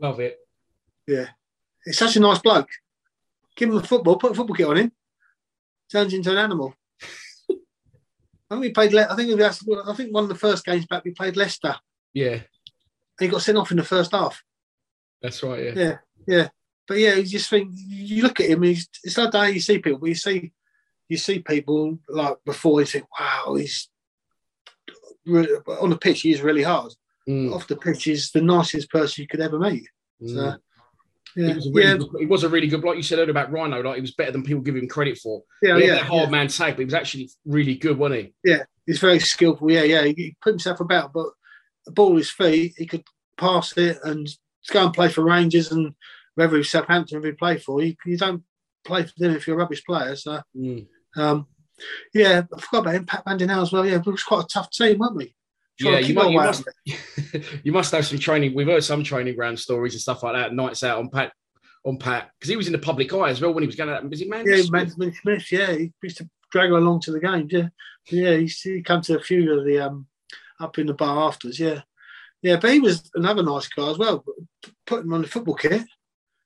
Love 0.00 0.20
it. 0.20 0.36
Yeah. 1.06 1.28
He's 1.84 1.96
such 1.96 2.16
a 2.16 2.20
nice 2.20 2.40
bloke. 2.40 2.68
Give 3.56 3.70
him 3.70 3.76
a 3.78 3.82
football, 3.82 4.16
put 4.16 4.32
a 4.32 4.34
football 4.34 4.54
kit 4.56 4.66
on 4.66 4.76
him. 4.76 4.92
Turns 5.90 6.12
into 6.12 6.30
an 6.30 6.38
animal. 6.38 6.74
I 7.50 7.54
think 8.54 8.60
we 8.60 8.70
played. 8.70 8.92
Le- 8.92 9.08
I 9.10 9.16
think 9.16 9.28
we 9.28 9.34
that's- 9.34 9.64
I 9.86 9.92
think 9.94 10.12
one 10.14 10.22
of 10.24 10.28
the 10.28 10.34
first 10.34 10.64
games 10.64 10.86
back 10.86 11.04
we 11.04 11.10
played 11.12 11.36
Leicester. 11.36 11.74
Yeah, 12.12 12.32
And 12.34 12.42
he 13.18 13.28
got 13.28 13.42
sent 13.42 13.58
off 13.58 13.70
in 13.70 13.76
the 13.76 13.84
first 13.84 14.12
half. 14.12 14.42
that's 15.20 15.42
right. 15.42 15.64
Yeah. 15.64 15.72
Yeah, 15.76 15.96
yeah. 16.28 16.48
But 16.88 16.98
yeah, 16.98 17.14
you 17.14 17.24
just 17.24 17.50
think 17.50 17.72
you 17.74 18.22
look 18.22 18.38
at 18.40 18.48
him. 18.48 18.62
He's 18.62 18.88
it's 19.02 19.16
not 19.16 19.34
how 19.34 19.42
you 19.44 19.58
see 19.60 19.78
people. 19.80 19.98
But 19.98 20.08
you 20.10 20.14
see, 20.14 20.52
you 21.08 21.16
see 21.16 21.40
people 21.40 21.98
like 22.08 22.36
before. 22.44 22.80
You 22.80 22.86
think, 22.86 23.06
wow, 23.18 23.54
he's 23.56 23.88
really, 25.26 25.48
on 25.80 25.90
the 25.90 25.98
pitch. 25.98 26.20
He's 26.22 26.42
really 26.42 26.62
hard. 26.62 26.92
Mm, 27.28 27.52
Off 27.52 27.66
the 27.66 27.76
pitch, 27.76 28.04
he's 28.04 28.30
the 28.30 28.40
nicest 28.40 28.88
person 28.88 29.22
you 29.22 29.28
could 29.28 29.40
ever 29.40 29.58
meet. 29.58 29.88
So, 30.24 30.32
mm. 30.34 30.58
Yeah, 31.36 31.48
He 31.48 31.54
was, 31.54 31.66
a 31.66 31.70
really 31.70 31.88
yeah, 31.88 31.96
good, 31.96 32.08
he 32.20 32.26
was 32.26 32.44
a 32.44 32.48
really 32.48 32.66
good, 32.68 32.82
like 32.84 32.96
you 32.96 33.02
said 33.02 33.18
earlier 33.18 33.30
about 33.30 33.52
Rhino, 33.52 33.82
like 33.82 33.96
he 33.96 34.00
was 34.00 34.12
better 34.14 34.32
than 34.32 34.42
people 34.42 34.62
give 34.62 34.76
him 34.76 34.88
credit 34.88 35.18
for. 35.18 35.42
yeah, 35.62 35.76
he 35.76 35.82
had 35.82 35.88
yeah, 35.88 35.94
that 35.96 36.04
hard 36.04 36.24
yeah. 36.24 36.30
man 36.30 36.48
tag, 36.48 36.74
but 36.74 36.80
he 36.80 36.84
was 36.86 36.94
actually 36.94 37.30
really 37.44 37.74
good, 37.76 37.98
wasn't 37.98 38.20
he? 38.20 38.34
Yeah, 38.50 38.62
he's 38.86 38.98
very 38.98 39.18
skillful. 39.20 39.70
Yeah, 39.70 39.82
yeah. 39.82 40.02
He, 40.04 40.12
he 40.14 40.36
put 40.42 40.50
himself 40.50 40.80
about, 40.80 41.12
but 41.12 41.28
the 41.84 41.92
ball 41.92 42.12
at 42.12 42.18
his 42.18 42.30
feet, 42.30 42.74
he 42.76 42.86
could 42.86 43.04
pass 43.36 43.76
it 43.76 43.98
and 44.02 44.28
go 44.70 44.84
and 44.86 44.94
play 44.94 45.08
for 45.08 45.22
Rangers 45.22 45.70
and 45.70 45.94
whether 46.34 46.56
it's 46.56 46.70
Southampton, 46.70 47.18
if 47.18 47.24
he 47.24 47.32
play 47.32 47.58
for 47.58 47.82
you, 47.82 47.94
you 48.04 48.16
don't 48.18 48.42
play 48.84 49.04
for 49.04 49.12
them 49.18 49.34
if 49.34 49.46
you're 49.46 49.56
a 49.56 49.58
rubbish 49.58 49.84
player. 49.84 50.14
So, 50.16 50.40
Mm. 50.56 50.86
um, 51.16 51.46
yeah, 52.14 52.42
I 52.54 52.60
forgot 52.60 52.80
about 52.80 52.94
him, 52.94 53.06
Pat 53.06 53.24
Bandinel 53.26 53.62
as 53.62 53.72
well. 53.72 53.86
Yeah, 53.86 53.96
it 53.96 54.06
was 54.06 54.22
quite 54.22 54.44
a 54.44 54.48
tough 54.48 54.70
team, 54.70 54.98
weren't 54.98 55.16
we? 55.16 55.34
Yeah, 55.78 55.98
you, 55.98 56.06
you 56.30 56.38
must, 56.38 56.68
you 57.62 57.72
must 57.72 57.92
have 57.92 58.06
some 58.06 58.18
training. 58.18 58.54
We've 58.54 58.66
heard 58.66 58.84
some 58.84 59.04
training 59.04 59.36
ground 59.36 59.58
stories 59.58 59.94
and 59.94 60.00
stuff 60.00 60.22
like 60.22 60.34
that. 60.34 60.54
Nights 60.54 60.82
out 60.82 60.98
on 60.98 61.10
Pat, 61.10 61.32
on 61.84 61.98
Pat, 61.98 62.30
because 62.38 62.48
he 62.48 62.56
was 62.56 62.66
in 62.66 62.72
the 62.72 62.78
public 62.78 63.12
eye 63.12 63.30
as 63.30 63.40
well 63.40 63.52
when 63.52 63.62
he 63.62 63.66
was 63.66 63.76
going 63.76 63.90
out. 63.90 64.08
Was 64.08 64.20
it 64.20 64.28
man? 64.28 64.44
Yeah, 64.46 64.62
Benjamin 64.70 65.12
Smith. 65.12 65.52
Yeah, 65.52 65.72
he 65.72 65.92
used 66.02 66.18
to 66.18 66.28
drag 66.50 66.70
her 66.70 66.76
along 66.76 67.00
to 67.02 67.12
the 67.12 67.20
games. 67.20 67.52
Yeah, 67.52 67.68
yeah. 68.10 68.36
He 68.36 68.48
to 68.48 68.82
come 68.82 69.02
to 69.02 69.18
a 69.18 69.22
few 69.22 69.58
of 69.58 69.64
the 69.64 69.80
um 69.80 70.06
up 70.60 70.78
in 70.78 70.86
the 70.86 70.94
bar 70.94 71.28
afterwards. 71.28 71.60
Yeah, 71.60 71.82
yeah. 72.42 72.56
But 72.56 72.72
he 72.72 72.80
was 72.80 73.10
another 73.14 73.42
nice 73.42 73.68
guy 73.68 73.90
as 73.90 73.98
well. 73.98 74.24
Put 74.86 75.04
him 75.04 75.12
on 75.12 75.22
the 75.22 75.28
football 75.28 75.54
kit. 75.54 75.84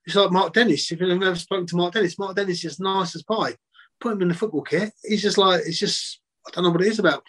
It's 0.06 0.16
like 0.16 0.32
Mark 0.32 0.52
Dennis. 0.54 0.90
If 0.90 1.00
you've 1.00 1.20
never 1.20 1.36
spoken 1.36 1.66
to 1.66 1.76
Mark 1.76 1.94
Dennis, 1.94 2.18
Mark 2.18 2.34
Dennis 2.34 2.64
is 2.64 2.80
nice 2.80 3.14
as 3.14 3.22
pie. 3.22 3.56
Put 4.00 4.14
him 4.14 4.22
in 4.22 4.28
the 4.28 4.34
football 4.34 4.62
kit. 4.62 4.92
He's 5.04 5.22
just 5.22 5.38
like 5.38 5.60
it's 5.66 5.78
just 5.78 6.20
I 6.48 6.50
don't 6.52 6.64
know 6.64 6.70
what 6.70 6.80
it 6.80 6.88
is 6.88 6.98
about 6.98 7.22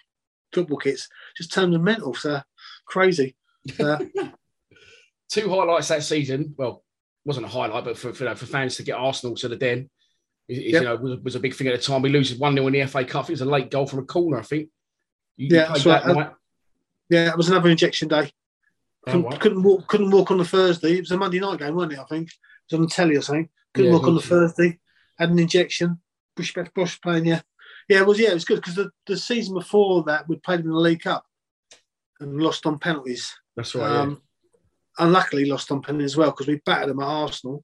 football 0.53 0.77
kits. 0.77 1.07
Just 1.37 1.53
turns 1.53 1.75
him 1.75 1.83
mental. 1.83 2.13
So 2.13 2.41
crazy. 2.85 3.35
Uh, 3.79 4.03
Two 5.29 5.49
highlights 5.49 5.87
that 5.87 6.03
season. 6.03 6.53
Well, 6.57 6.83
wasn't 7.23 7.45
a 7.45 7.49
highlight, 7.49 7.85
but 7.85 7.97
for 7.97 8.13
for, 8.13 8.23
you 8.23 8.29
know, 8.29 8.35
for 8.35 8.45
fans 8.45 8.75
to 8.77 8.83
get 8.83 8.95
Arsenal 8.97 9.35
to 9.37 9.47
the 9.47 9.55
den, 9.55 9.89
is, 10.49 10.57
is, 10.57 10.63
Yep. 10.73 10.81
you 10.81 10.87
know, 10.87 10.95
was, 10.97 11.19
was 11.21 11.35
a 11.35 11.39
big 11.39 11.53
thing 11.55 11.67
at 11.67 11.75
the 11.79 11.81
time. 11.81 12.01
We 12.01 12.09
lose 12.09 12.35
one 12.35 12.53
0 12.55 12.67
in 12.67 12.73
the 12.73 12.85
FA 12.85 13.05
Cup. 13.05 13.29
It 13.29 13.33
was 13.33 13.41
a 13.41 13.45
late 13.45 13.71
goal 13.71 13.85
from 13.85 13.99
a 13.99 14.03
corner, 14.05 14.39
I 14.39 14.43
think. 14.43 14.69
You, 15.37 15.47
you 15.47 15.55
Yeah, 15.57 15.71
that 15.73 15.85
right. 15.85 16.05
night. 16.15 16.31
yeah, 17.09 17.29
it 17.29 17.37
was 17.37 17.49
another 17.49 17.69
injection 17.69 18.07
day. 18.09 18.31
Oh, 19.07 19.11
Couldn't, 19.11 19.23
right. 19.23 19.39
couldn't 19.39 19.63
walk. 19.63 19.87
Couldn't 19.87 20.11
walk 20.11 20.31
on 20.31 20.37
the 20.37 20.45
Thursday. 20.45 20.95
It 20.97 21.01
was 21.01 21.11
a 21.11 21.17
Monday 21.17 21.39
night 21.39 21.59
game, 21.59 21.75
wasn't 21.75 21.93
it? 21.93 21.99
I 21.99 22.03
think 22.05 22.27
it 22.27 22.35
was 22.71 22.77
on 22.77 22.81
the 22.81 22.87
telly 22.89 23.15
or 23.15 23.21
something. 23.21 23.49
Couldn't 23.73 23.91
Yeah, 23.91 23.97
walk 23.97 24.07
on 24.07 24.15
the. 24.15 24.21
Thursday. 24.21 24.79
Had 25.17 25.29
an 25.29 25.39
injection. 25.39 25.99
Bush 26.35 26.53
Bush 26.75 26.99
playing. 27.01 27.25
Yeah, 27.25 27.41
yeah. 27.91 28.01
It 28.01 28.07
was. 28.07 28.19
Yeah, 28.19 28.31
it 28.31 28.35
was 28.35 28.45
good 28.45 28.57
because 28.57 28.75
the, 28.75 28.89
the 29.05 29.17
season 29.17 29.53
before 29.53 30.03
that 30.03 30.27
we 30.27 30.37
played 30.37 30.61
in 30.61 30.69
the 30.69 30.77
League 30.77 31.01
Cup, 31.03 31.25
and 32.19 32.41
lost 32.41 32.65
on 32.65 32.79
penalties. 32.79 33.33
That's 33.55 33.75
right. 33.75 33.91
Um, 33.91 34.21
Unluckily, 34.99 35.45
lost 35.45 35.71
on 35.71 35.81
penalties 35.81 36.11
as 36.11 36.17
well 36.17 36.31
because 36.31 36.47
we 36.47 36.61
battered 36.65 36.89
them 36.89 36.99
at 36.99 37.05
Arsenal, 37.05 37.63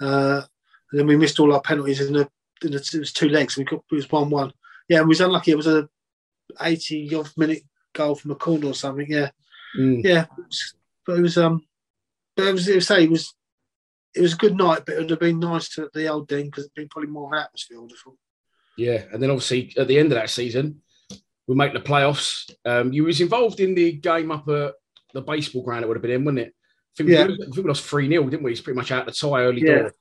uh, 0.00 0.42
and 0.90 0.98
then 1.00 1.06
we 1.06 1.16
missed 1.16 1.40
all 1.40 1.52
our 1.54 1.60
penalties 1.62 2.00
in 2.00 2.12
the, 2.12 2.28
in 2.62 2.72
the 2.72 2.90
it 2.94 2.98
was 2.98 3.12
two 3.12 3.28
legs. 3.28 3.56
We 3.56 3.64
got 3.64 3.82
it 3.90 3.94
was 3.94 4.10
one 4.10 4.28
one. 4.30 4.52
Yeah, 4.88 4.98
and 4.98 5.06
we 5.06 5.12
was 5.12 5.20
unlucky. 5.20 5.52
It 5.52 5.56
was 5.56 5.66
a 5.66 5.88
eighty 6.60 7.14
odd 7.14 7.30
minute 7.36 7.62
goal 7.94 8.14
from 8.14 8.30
a 8.32 8.34
corner 8.34 8.68
or 8.68 8.74
something. 8.74 9.06
Yeah, 9.08 9.30
Mm. 9.78 10.02
yeah. 10.04 10.26
But 11.06 11.18
it 11.18 11.22
was 11.22 11.38
um, 11.38 11.64
but 12.36 12.46
it 12.46 12.52
was 12.52 12.68
it 12.68 12.74
was 12.74 12.86
say 12.86 13.04
it 13.04 13.10
was 13.10 13.34
it 14.14 14.20
was 14.20 14.34
a 14.34 14.38
good 14.38 14.56
night, 14.56 14.82
but 14.84 14.96
it 14.96 15.00
would 15.00 15.10
have 15.10 15.20
been 15.20 15.40
nice 15.40 15.68
to 15.70 15.88
the 15.94 16.08
old 16.08 16.28
Den 16.28 16.46
because 16.46 16.64
it'd 16.64 16.74
been 16.74 16.88
probably 16.88 17.10
more 17.10 17.26
of 17.28 17.32
an 17.32 17.44
atmosphere. 17.44 17.78
I 17.78 17.80
would 17.80 17.90
have 17.90 17.98
thought. 17.98 18.18
Yeah, 18.76 19.04
and 19.12 19.22
then 19.22 19.30
obviously 19.30 19.72
at 19.76 19.88
the 19.88 19.98
end 19.98 20.12
of 20.12 20.16
that 20.16 20.30
season, 20.30 20.80
we 21.46 21.54
make 21.54 21.72
the 21.72 21.80
playoffs. 21.80 22.50
Um, 22.64 22.92
you 22.92 23.04
was 23.04 23.20
involved 23.20 23.60
in 23.60 23.74
the 23.74 23.92
game 23.92 24.30
up 24.30 24.48
at 24.48 24.74
the 25.12 25.20
baseball 25.22 25.62
ground. 25.62 25.84
It 25.84 25.88
would 25.88 25.96
have 25.96 26.02
been 26.02 26.12
in, 26.12 26.24
wouldn't 26.24 26.46
it? 26.46 26.54
I 26.54 26.96
think, 26.96 27.08
Yeah. 27.10 27.26
we, 27.26 27.34
I 27.34 27.36
think 27.36 27.56
we 27.56 27.62
lost 27.64 27.84
three 27.84 28.08
0 28.08 28.24
didn't 28.28 28.42
we? 28.42 28.52
It's 28.52 28.60
pretty 28.60 28.76
much 28.76 28.92
out 28.92 29.06
of 29.08 29.14
the 29.14 29.20
tie 29.20 29.42
early 29.42 29.62
Yeah. 29.62 29.74
door. 29.82 29.94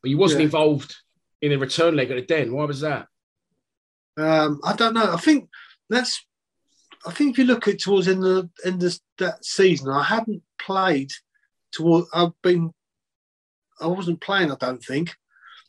But 0.00 0.10
you 0.10 0.18
wasn't 0.18 0.40
Yeah. 0.40 0.44
involved 0.46 0.94
in 1.40 1.50
the 1.50 1.58
return 1.58 1.96
leg 1.96 2.10
at 2.10 2.14
the 2.16 2.22
Den. 2.22 2.52
Why 2.52 2.64
was 2.64 2.80
that? 2.80 3.08
Um, 4.16 4.60
I 4.64 4.74
don't 4.76 4.94
know. 4.94 5.12
I 5.12 5.16
think 5.16 5.48
that's. 5.88 6.24
I 7.04 7.10
think 7.10 7.32
if 7.32 7.38
you 7.38 7.44
look 7.44 7.66
at 7.66 7.80
towards 7.80 8.06
in 8.06 8.20
the 8.20 8.48
end 8.64 8.82
of 8.84 8.96
that 9.18 9.44
season, 9.44 9.88
I 9.90 10.04
hadn't 10.04 10.42
played 10.60 11.10
toward. 11.72 12.04
I've 12.14 12.32
been. 12.42 12.72
I 13.80 13.86
wasn't 13.88 14.20
playing. 14.20 14.52
I 14.52 14.56
don't 14.56 14.82
think. 14.84 15.16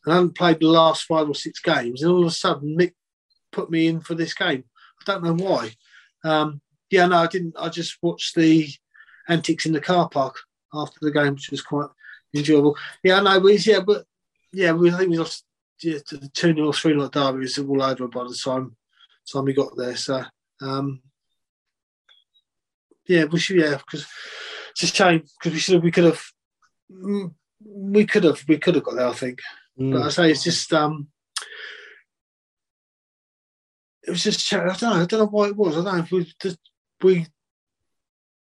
I 0.08 0.16
hadn't 0.16 0.36
played 0.36 0.60
the 0.60 0.68
last 0.68 1.06
five 1.06 1.30
or 1.30 1.36
six 1.36 1.60
games, 1.60 2.01
and 2.01 2.12
all 2.12 2.22
of 2.22 2.28
a 2.28 2.32
sudden 2.32 2.78
Mick 2.78 2.93
put 3.51 3.70
me 3.72 3.88
in 3.88 4.01
for 4.01 4.16
this 4.16 4.34
game. 4.34 4.64
I 4.99 5.04
don't 5.06 5.24
know 5.24 5.34
why. 5.34 5.72
Um, 6.24 6.62
yeah, 6.89 7.06
no, 7.08 7.18
I 7.18 7.28
didn't. 7.28 7.56
I 7.58 7.70
just 7.70 7.97
watched 8.01 8.36
the 8.36 8.68
antics 9.28 9.66
in 9.66 9.74
the 9.74 9.82
car 9.82 10.10
park 10.10 10.38
after 10.74 10.97
the 11.01 11.12
game, 11.12 11.34
which 11.34 11.51
was 11.51 11.62
quite 11.62 11.89
enjoyable. 12.36 12.78
Yeah, 13.04 13.20
no, 13.22 13.38
it's- 13.47 13.68
yeah, 13.68 13.80
but 13.80 14.06
yeah, 14.51 14.72
we 14.72 14.91
I 14.91 14.97
think 14.97 15.12
we 15.12 15.18
lost 15.18 15.45
yeah, 15.82 15.99
to 16.08 16.18
the 16.18 16.30
two 16.30 16.54
0 16.54 16.72
three 16.72 16.93
0 16.93 17.10
derby 17.10 17.39
was 17.39 17.58
all 17.58 17.82
over 17.82 18.08
by 18.08 18.24
the 18.24 18.36
time 18.41 18.76
time 19.32 19.45
we 19.45 19.54
got 19.54 19.76
there. 19.78 19.95
So 19.95 20.24
um, 20.62 21.01
yeah, 23.08 23.26
we 23.26 23.39
should 23.39 23.58
yeah 23.58 23.78
because 23.78 24.06
it's 24.72 24.84
a 24.84 24.88
shame 24.88 25.24
because 25.39 25.54
we 25.54 25.60
should 25.60 25.76
have 25.76 25.84
we 25.84 25.91
could 25.91 26.06
have 26.06 26.22
mm, 26.91 27.34
we 27.62 28.06
could 28.06 28.24
have 28.24 28.43
we 28.47 28.58
could 28.58 28.76
have 28.76 28.84
got 28.84 28.95
there 28.95 29.08
I 29.08 29.14
think. 29.14 29.39
But 29.78 30.02
I 30.04 30.10
say 30.10 30.32
it's 30.32 30.44
just 30.44 30.72
um, 30.74 31.08
it 34.04 34.12
was 34.12 34.24
just 34.24 34.52
I 34.54 34.58
don't 34.66 34.82
know 34.84 34.94
I 34.94 35.06
don't 35.06 35.20
know 35.20 35.26
why 35.28 35.48
it 35.48 35.56
was 35.56 35.76
I 35.78 35.84
don't 35.84 35.98
know 35.98 36.04
if 36.04 36.12
we 36.12 36.32
just 36.42 36.58
we 37.02 37.26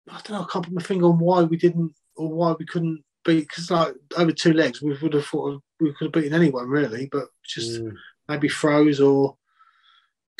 I 0.08 0.20
don't 0.24 0.30
know 0.30 0.42
I 0.42 0.52
can't 0.52 0.64
put 0.64 0.74
my 0.74 0.82
finger 0.82 1.06
on 1.06 1.18
why 1.18 1.42
we 1.42 1.56
didn't 1.56 1.92
or 2.16 2.28
why 2.28 2.52
we 2.58 2.66
couldn't 2.66 3.04
beat 3.24 3.46
because 3.48 3.70
like 3.70 3.94
over 4.16 4.32
two 4.32 4.52
legs 4.52 4.82
we 4.82 4.96
would 5.00 5.12
have 5.12 5.26
thought 5.26 5.62
we 5.78 5.92
could 5.94 6.06
have 6.06 6.12
beaten 6.12 6.34
anyone 6.34 6.68
really 6.68 7.08
but 7.10 7.28
just 7.44 7.80
Mm. 7.80 7.94
maybe 8.28 8.48
froze 8.48 9.00
or 9.00 9.36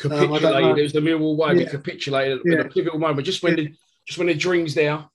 um, 0.03 0.11
I 0.11 0.17
don't 0.17 0.29
know. 0.29 0.39
Capitulated. 0.39 0.77
it 0.79 0.81
was 0.81 0.93
the 0.93 0.99
Millwall 0.99 1.37
way. 1.37 1.55
We 1.55 1.65
capitulated 1.65 2.39
at 2.39 2.45
Yeah. 2.45 2.63
the 2.63 2.69
pivotal 2.69 2.97
moment. 2.97 3.23
Just 3.25 3.43
when 3.43 3.55
the 3.55 3.75
just 4.07 4.17
when 4.17 4.27
the 4.27 4.33
dream's 4.33 4.73
there, 4.73 5.05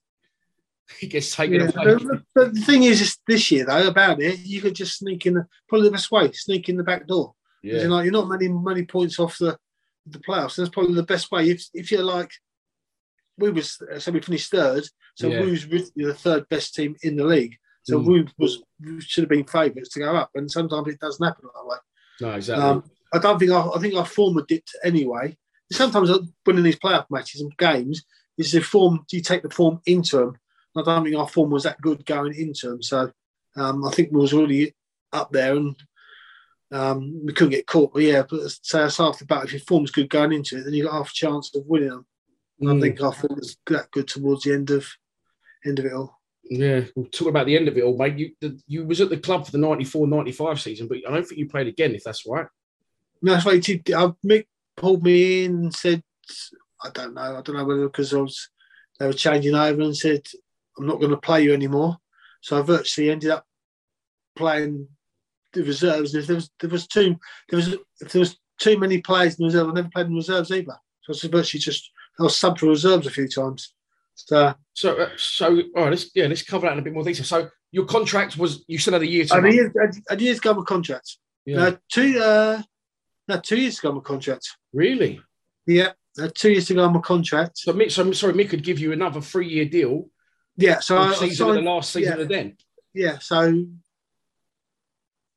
he 1.00 1.06
gets 1.06 1.34
taken 1.34 1.54
Yeah, 1.60 1.70
away. 1.74 1.96
but, 2.04 2.22
but 2.34 2.54
the 2.54 2.60
thing 2.60 2.84
is, 2.84 3.00
is, 3.00 3.18
this 3.26 3.50
year 3.50 3.64
though 3.66 3.88
about 3.88 4.20
it, 4.20 4.40
you 4.40 4.60
could 4.60 4.74
just 4.74 4.98
sneak 4.98 5.26
in 5.26 5.34
the 5.34 5.46
probably 5.68 5.88
the 5.88 5.92
best 5.92 6.10
way, 6.10 6.30
sneak 6.32 6.68
in 6.68 6.76
the 6.76 6.84
back 6.84 7.06
door. 7.06 7.34
Yeah. 7.62 7.80
You're, 7.80 7.90
like, 7.90 8.04
you're 8.04 8.12
not 8.12 8.28
many 8.28 8.48
many 8.48 8.84
points 8.84 9.18
off 9.18 9.38
the 9.38 9.58
the 10.06 10.18
playoffs. 10.20 10.56
That's 10.56 10.68
probably 10.70 10.94
the 10.94 11.02
best 11.02 11.30
way. 11.32 11.50
If 11.50 11.66
if 11.74 11.90
you're 11.90 12.02
like 12.04 12.30
we 13.38 13.50
was 13.50 13.78
so 13.98 14.12
we 14.12 14.20
finished 14.20 14.50
third, 14.50 14.84
so 15.14 15.28
Yeah. 15.28 15.42
we 15.42 15.50
was 15.50 15.66
really 15.66 15.86
the 15.96 16.14
third 16.14 16.48
best 16.48 16.74
team 16.74 16.96
in 17.02 17.16
the 17.16 17.24
league. 17.24 17.56
So 17.82 17.98
Mm. 18.00 18.06
we 18.06 18.28
was 18.38 18.62
we 18.80 19.00
should 19.00 19.22
have 19.22 19.28
been 19.28 19.44
favourites 19.44 19.90
to 19.90 20.00
go 20.00 20.14
up, 20.16 20.30
and 20.34 20.50
sometimes 20.50 20.88
it 20.88 21.00
doesn't 21.00 21.24
happen 21.26 21.48
that 21.54 21.66
way. 21.66 21.76
No, 22.20 22.30
exactly. 22.34 22.64
Um, 22.64 22.84
I 23.12 23.18
don't 23.18 23.38
think 23.38 23.50
our, 23.52 23.76
I 23.76 23.80
think 23.80 23.94
our 23.94 24.06
form 24.06 24.42
dipped 24.48 24.74
anyway. 24.84 25.36
Sometimes 25.70 26.10
winning 26.46 26.62
these 26.64 26.78
playoff 26.78 27.06
matches 27.10 27.40
and 27.40 27.56
games 27.58 28.04
is 28.38 28.52
the 28.52 28.60
form. 28.60 29.04
Do 29.08 29.16
you 29.16 29.22
take 29.22 29.42
the 29.42 29.50
form 29.50 29.80
into 29.86 30.16
them? 30.16 30.38
I 30.78 30.82
don't 30.82 31.04
think 31.04 31.16
our 31.16 31.28
form 31.28 31.50
was 31.50 31.64
that 31.64 31.80
good 31.80 32.04
going 32.06 32.34
into 32.34 32.68
them. 32.68 32.82
So 32.82 33.10
um, 33.56 33.84
I 33.84 33.90
think 33.90 34.10
we 34.12 34.20
was 34.20 34.32
really 34.34 34.74
up 35.12 35.32
there 35.32 35.56
and 35.56 35.76
um, 36.72 37.24
we 37.24 37.32
couldn't 37.32 37.52
get 37.52 37.66
caught. 37.66 37.92
But 37.94 38.02
yeah, 38.02 38.22
but 38.28 38.50
say 38.50 38.80
that's 38.80 38.98
half 38.98 39.18
the 39.18 39.26
battle. 39.26 39.44
If 39.44 39.52
your 39.52 39.60
form's 39.60 39.90
good 39.90 40.10
going 40.10 40.32
into 40.32 40.58
it, 40.58 40.64
then 40.64 40.74
you 40.74 40.84
got 40.84 40.94
half 40.94 41.10
a 41.10 41.14
chance 41.14 41.54
of 41.54 41.66
winning 41.66 41.90
them. 41.90 42.06
And 42.60 42.68
Mm. 42.68 42.76
I 42.76 42.80
think 42.80 43.02
our 43.02 43.12
form 43.12 43.36
was 43.36 43.56
that 43.66 43.90
good 43.90 44.08
towards 44.08 44.44
the 44.44 44.54
end 44.54 44.70
of 44.70 44.86
end 45.64 45.78
of 45.78 45.84
it 45.84 45.92
all. 45.92 46.18
Yeah, 46.48 46.82
we'll 46.94 47.06
talk 47.06 47.28
about 47.28 47.46
the 47.46 47.56
end 47.56 47.68
of 47.68 47.76
it 47.76 47.82
all, 47.82 47.98
mate. 47.98 48.18
You 48.18 48.32
the, 48.40 48.58
you 48.66 48.86
was 48.86 49.00
at 49.00 49.10
the 49.10 49.18
club 49.18 49.44
for 49.44 49.52
the 49.52 49.58
94-95 49.58 50.58
season, 50.60 50.88
but 50.88 50.98
I 51.06 51.10
don't 51.10 51.26
think 51.26 51.38
you 51.38 51.48
played 51.48 51.66
again, 51.66 51.94
if 51.94 52.04
that's 52.04 52.24
right. 52.26 52.46
No, 53.20 53.32
that's 53.32 53.44
right. 53.44 53.62
did. 53.62 53.90
Uh, 53.90 54.12
Mick 54.24 54.46
pulled 54.76 55.02
me 55.02 55.44
in 55.44 55.52
and 55.52 55.74
said, 55.74 56.02
I 56.82 56.90
don't 56.90 57.14
know. 57.14 57.36
I 57.36 57.42
don't 57.42 57.56
know 57.56 57.64
whether 57.64 57.86
because 57.86 58.14
I 58.14 58.18
was 58.18 58.48
they 58.98 59.06
were 59.06 59.12
changing 59.12 59.54
over 59.54 59.82
and 59.82 59.96
said, 59.96 60.26
I'm 60.78 60.86
not 60.86 60.98
going 61.00 61.10
to 61.10 61.16
play 61.16 61.42
you 61.42 61.52
anymore. 61.52 61.96
So 62.40 62.58
I 62.58 62.62
virtually 62.62 63.10
ended 63.10 63.30
up 63.30 63.44
playing 64.36 64.88
the 65.52 65.62
reserves. 65.62 66.14
And 66.14 66.20
if 66.22 66.26
there 66.26 66.36
was 66.36 66.50
there 66.60 66.70
was 66.70 66.86
too 66.86 67.16
there 67.48 67.56
was 67.56 67.74
if 68.00 68.12
there 68.12 68.20
was 68.20 68.38
too 68.58 68.78
many 68.78 69.00
players 69.00 69.38
in 69.38 69.42
the 69.42 69.46
reserve, 69.46 69.68
I 69.68 69.72
never 69.72 69.88
played 69.92 70.06
in 70.06 70.14
reserves 70.14 70.50
either. 70.50 70.76
So 71.02 71.10
I 71.10 71.12
was 71.12 71.22
virtually 71.22 71.60
just 71.60 71.90
I 72.18 72.24
was 72.24 72.36
sub 72.36 72.58
for 72.58 72.66
reserves 72.66 73.06
a 73.06 73.10
few 73.10 73.28
times. 73.28 73.74
So 74.14 74.54
So, 74.74 74.96
uh, 74.96 75.10
so 75.16 75.46
all 75.76 75.84
right, 75.84 75.90
let's 75.90 76.10
yeah, 76.14 76.26
let's 76.26 76.42
cover 76.42 76.66
that 76.66 76.72
in 76.72 76.78
a 76.78 76.82
bit 76.82 76.94
more 76.94 77.04
detail. 77.04 77.24
So, 77.24 77.50
your 77.72 77.84
contract 77.84 78.38
was 78.38 78.64
you 78.66 78.78
still 78.78 78.94
had 78.94 79.02
a 79.02 79.06
year 79.06 79.24
to 79.26 79.34
I 79.34 79.38
run. 79.40 79.52
year, 79.52 79.72
a- 79.82 80.14
a 80.14 80.18
year's 80.18 80.40
with 80.42 80.66
contract. 80.66 81.18
Yeah. 81.44 81.56
No, 81.56 81.78
two 81.90 82.18
uh, 82.18 82.62
no 83.28 83.40
two 83.40 83.58
years 83.58 83.78
ago 83.78 83.90
on 83.90 83.96
my 83.96 84.00
contract. 84.00 84.48
Really? 84.72 85.20
Yeah, 85.66 85.92
had 86.18 86.34
two 86.34 86.50
years 86.52 86.70
ago 86.70 86.80
go 86.80 86.86
on 86.86 86.94
my 86.94 87.00
contract. 87.00 87.58
So, 87.58 87.72
Mick, 87.72 87.90
so 87.90 88.10
sorry, 88.12 88.32
Mick 88.32 88.50
could 88.50 88.62
give 88.64 88.78
you 88.78 88.92
another 88.92 89.20
three-year 89.20 89.66
deal. 89.66 90.08
Yeah, 90.56 90.80
so 90.80 90.98
I, 90.98 91.14
season 91.14 91.46
signed- 91.46 91.58
the 91.58 91.70
last 91.70 91.92
season 91.92 92.16
yeah. 92.16 92.22
of 92.22 92.28
the 92.28 92.34
Den. 92.34 92.56
yeah, 92.94 93.18
so 93.18 93.64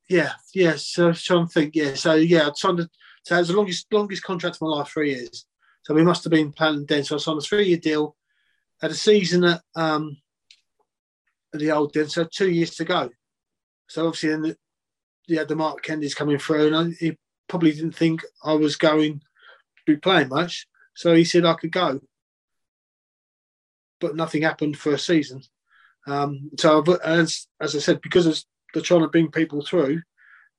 yeah, 0.08 0.32
yeah. 0.54 0.74
So 0.76 1.04
I 1.04 1.08
was 1.08 1.22
trying 1.22 1.46
to 1.46 1.52
think. 1.52 1.76
Yeah, 1.76 1.94
so 1.94 2.14
yeah, 2.14 2.48
I 2.48 2.50
signed. 2.54 2.80
A, 2.80 2.88
so 3.24 3.36
it 3.36 3.38
was 3.38 3.48
the 3.48 3.56
longest 3.56 3.86
longest 3.92 4.22
contract 4.22 4.56
of 4.56 4.62
my 4.62 4.68
life, 4.68 4.88
three 4.88 5.10
years. 5.10 5.46
So 5.82 5.94
we 5.94 6.02
must 6.02 6.24
have 6.24 6.30
been 6.30 6.52
planning 6.52 6.86
then. 6.86 7.04
So 7.04 7.16
I 7.16 7.18
signed 7.18 7.38
a 7.38 7.42
three 7.42 7.66
year 7.66 7.76
deal. 7.76 8.16
Had 8.80 8.90
a 8.90 8.94
season 8.94 9.44
at 9.44 9.60
um 9.74 10.16
at 11.52 11.60
the 11.60 11.70
old 11.70 11.92
den, 11.92 12.08
so 12.08 12.24
two 12.24 12.50
years 12.50 12.74
to 12.76 12.84
go. 12.84 13.10
So 13.88 14.06
obviously 14.06 14.30
then 14.30 14.42
the, 14.42 14.56
you 15.26 15.38
had 15.38 15.48
the 15.48 15.56
Mark 15.56 15.82
Kennedys 15.82 16.14
coming 16.14 16.38
through, 16.38 16.68
and 16.68 16.76
I, 16.76 16.94
he 16.98 17.18
probably 17.48 17.72
didn't 17.72 17.96
think 17.96 18.22
I 18.42 18.54
was 18.54 18.76
going 18.76 19.20
to 19.20 19.24
be 19.86 19.96
playing 19.96 20.28
much. 20.28 20.66
So 20.94 21.14
he 21.14 21.24
said 21.24 21.44
I 21.44 21.54
could 21.54 21.72
go, 21.72 22.00
but 24.00 24.16
nothing 24.16 24.42
happened 24.42 24.76
for 24.78 24.92
a 24.92 24.98
season. 24.98 25.42
Um, 26.06 26.50
so 26.58 26.78
I've- 26.80 26.92
as 27.04 27.46
as 27.60 27.76
I 27.76 27.78
said, 27.78 28.00
because 28.00 28.26
of 28.26 28.42
they're 28.72 28.82
trying 28.82 29.02
to 29.02 29.08
bring 29.08 29.30
people 29.30 29.64
through, 29.64 30.02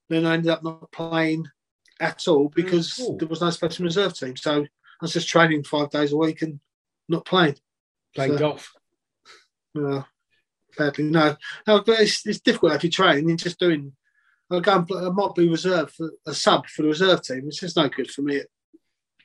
then 0.10 0.26
I 0.26 0.34
ended 0.34 0.52
up 0.52 0.64
not 0.64 0.92
playing 0.92 1.48
at 2.00 2.28
all 2.28 2.50
because 2.50 2.94
cool. 2.94 3.18
there 3.18 3.28
was 3.28 3.42
no 3.42 3.50
special 3.50 3.86
reserve 3.86 4.14
team. 4.14 4.36
So 4.36 4.62
I 4.64 4.68
was 5.02 5.14
just 5.14 5.30
training 5.30 5.64
five 5.64 5.90
days 5.90 6.12
a 6.12 6.18
week 6.18 6.42
and 6.42 6.60
not 7.08 7.26
playing. 7.26 7.58
Playing 8.16 8.34
So- 8.34 8.40
golf. 8.40 8.74
No, 9.74 10.06
badly 10.78 11.06
no. 11.06 11.38
No, 11.66 11.82
but 11.82 12.02
it's, 12.02 12.26
it's 12.28 12.42
difficult 12.42 12.74
if 12.74 12.84
you're 12.84 12.92
training. 12.92 13.28
You're 13.30 13.38
just 13.38 13.60
doing. 13.60 13.94
I 14.52 14.60
go 14.60 14.76
and 14.76 14.86
play, 14.88 15.02
I 15.02 15.10
might 15.10 15.34
be 15.34 15.48
reserved 15.48 15.92
for 15.92 16.12
a 16.26 16.34
sub 16.34 16.68
for 16.68 16.82
the 16.82 16.90
reserve 16.90 17.22
team. 17.24 17.44
It's 17.48 17.62
just 17.62 17.78
no 17.78 17.88
good 17.88 18.12
for 18.12 18.22
me 18.22 18.38
at 18.40 18.48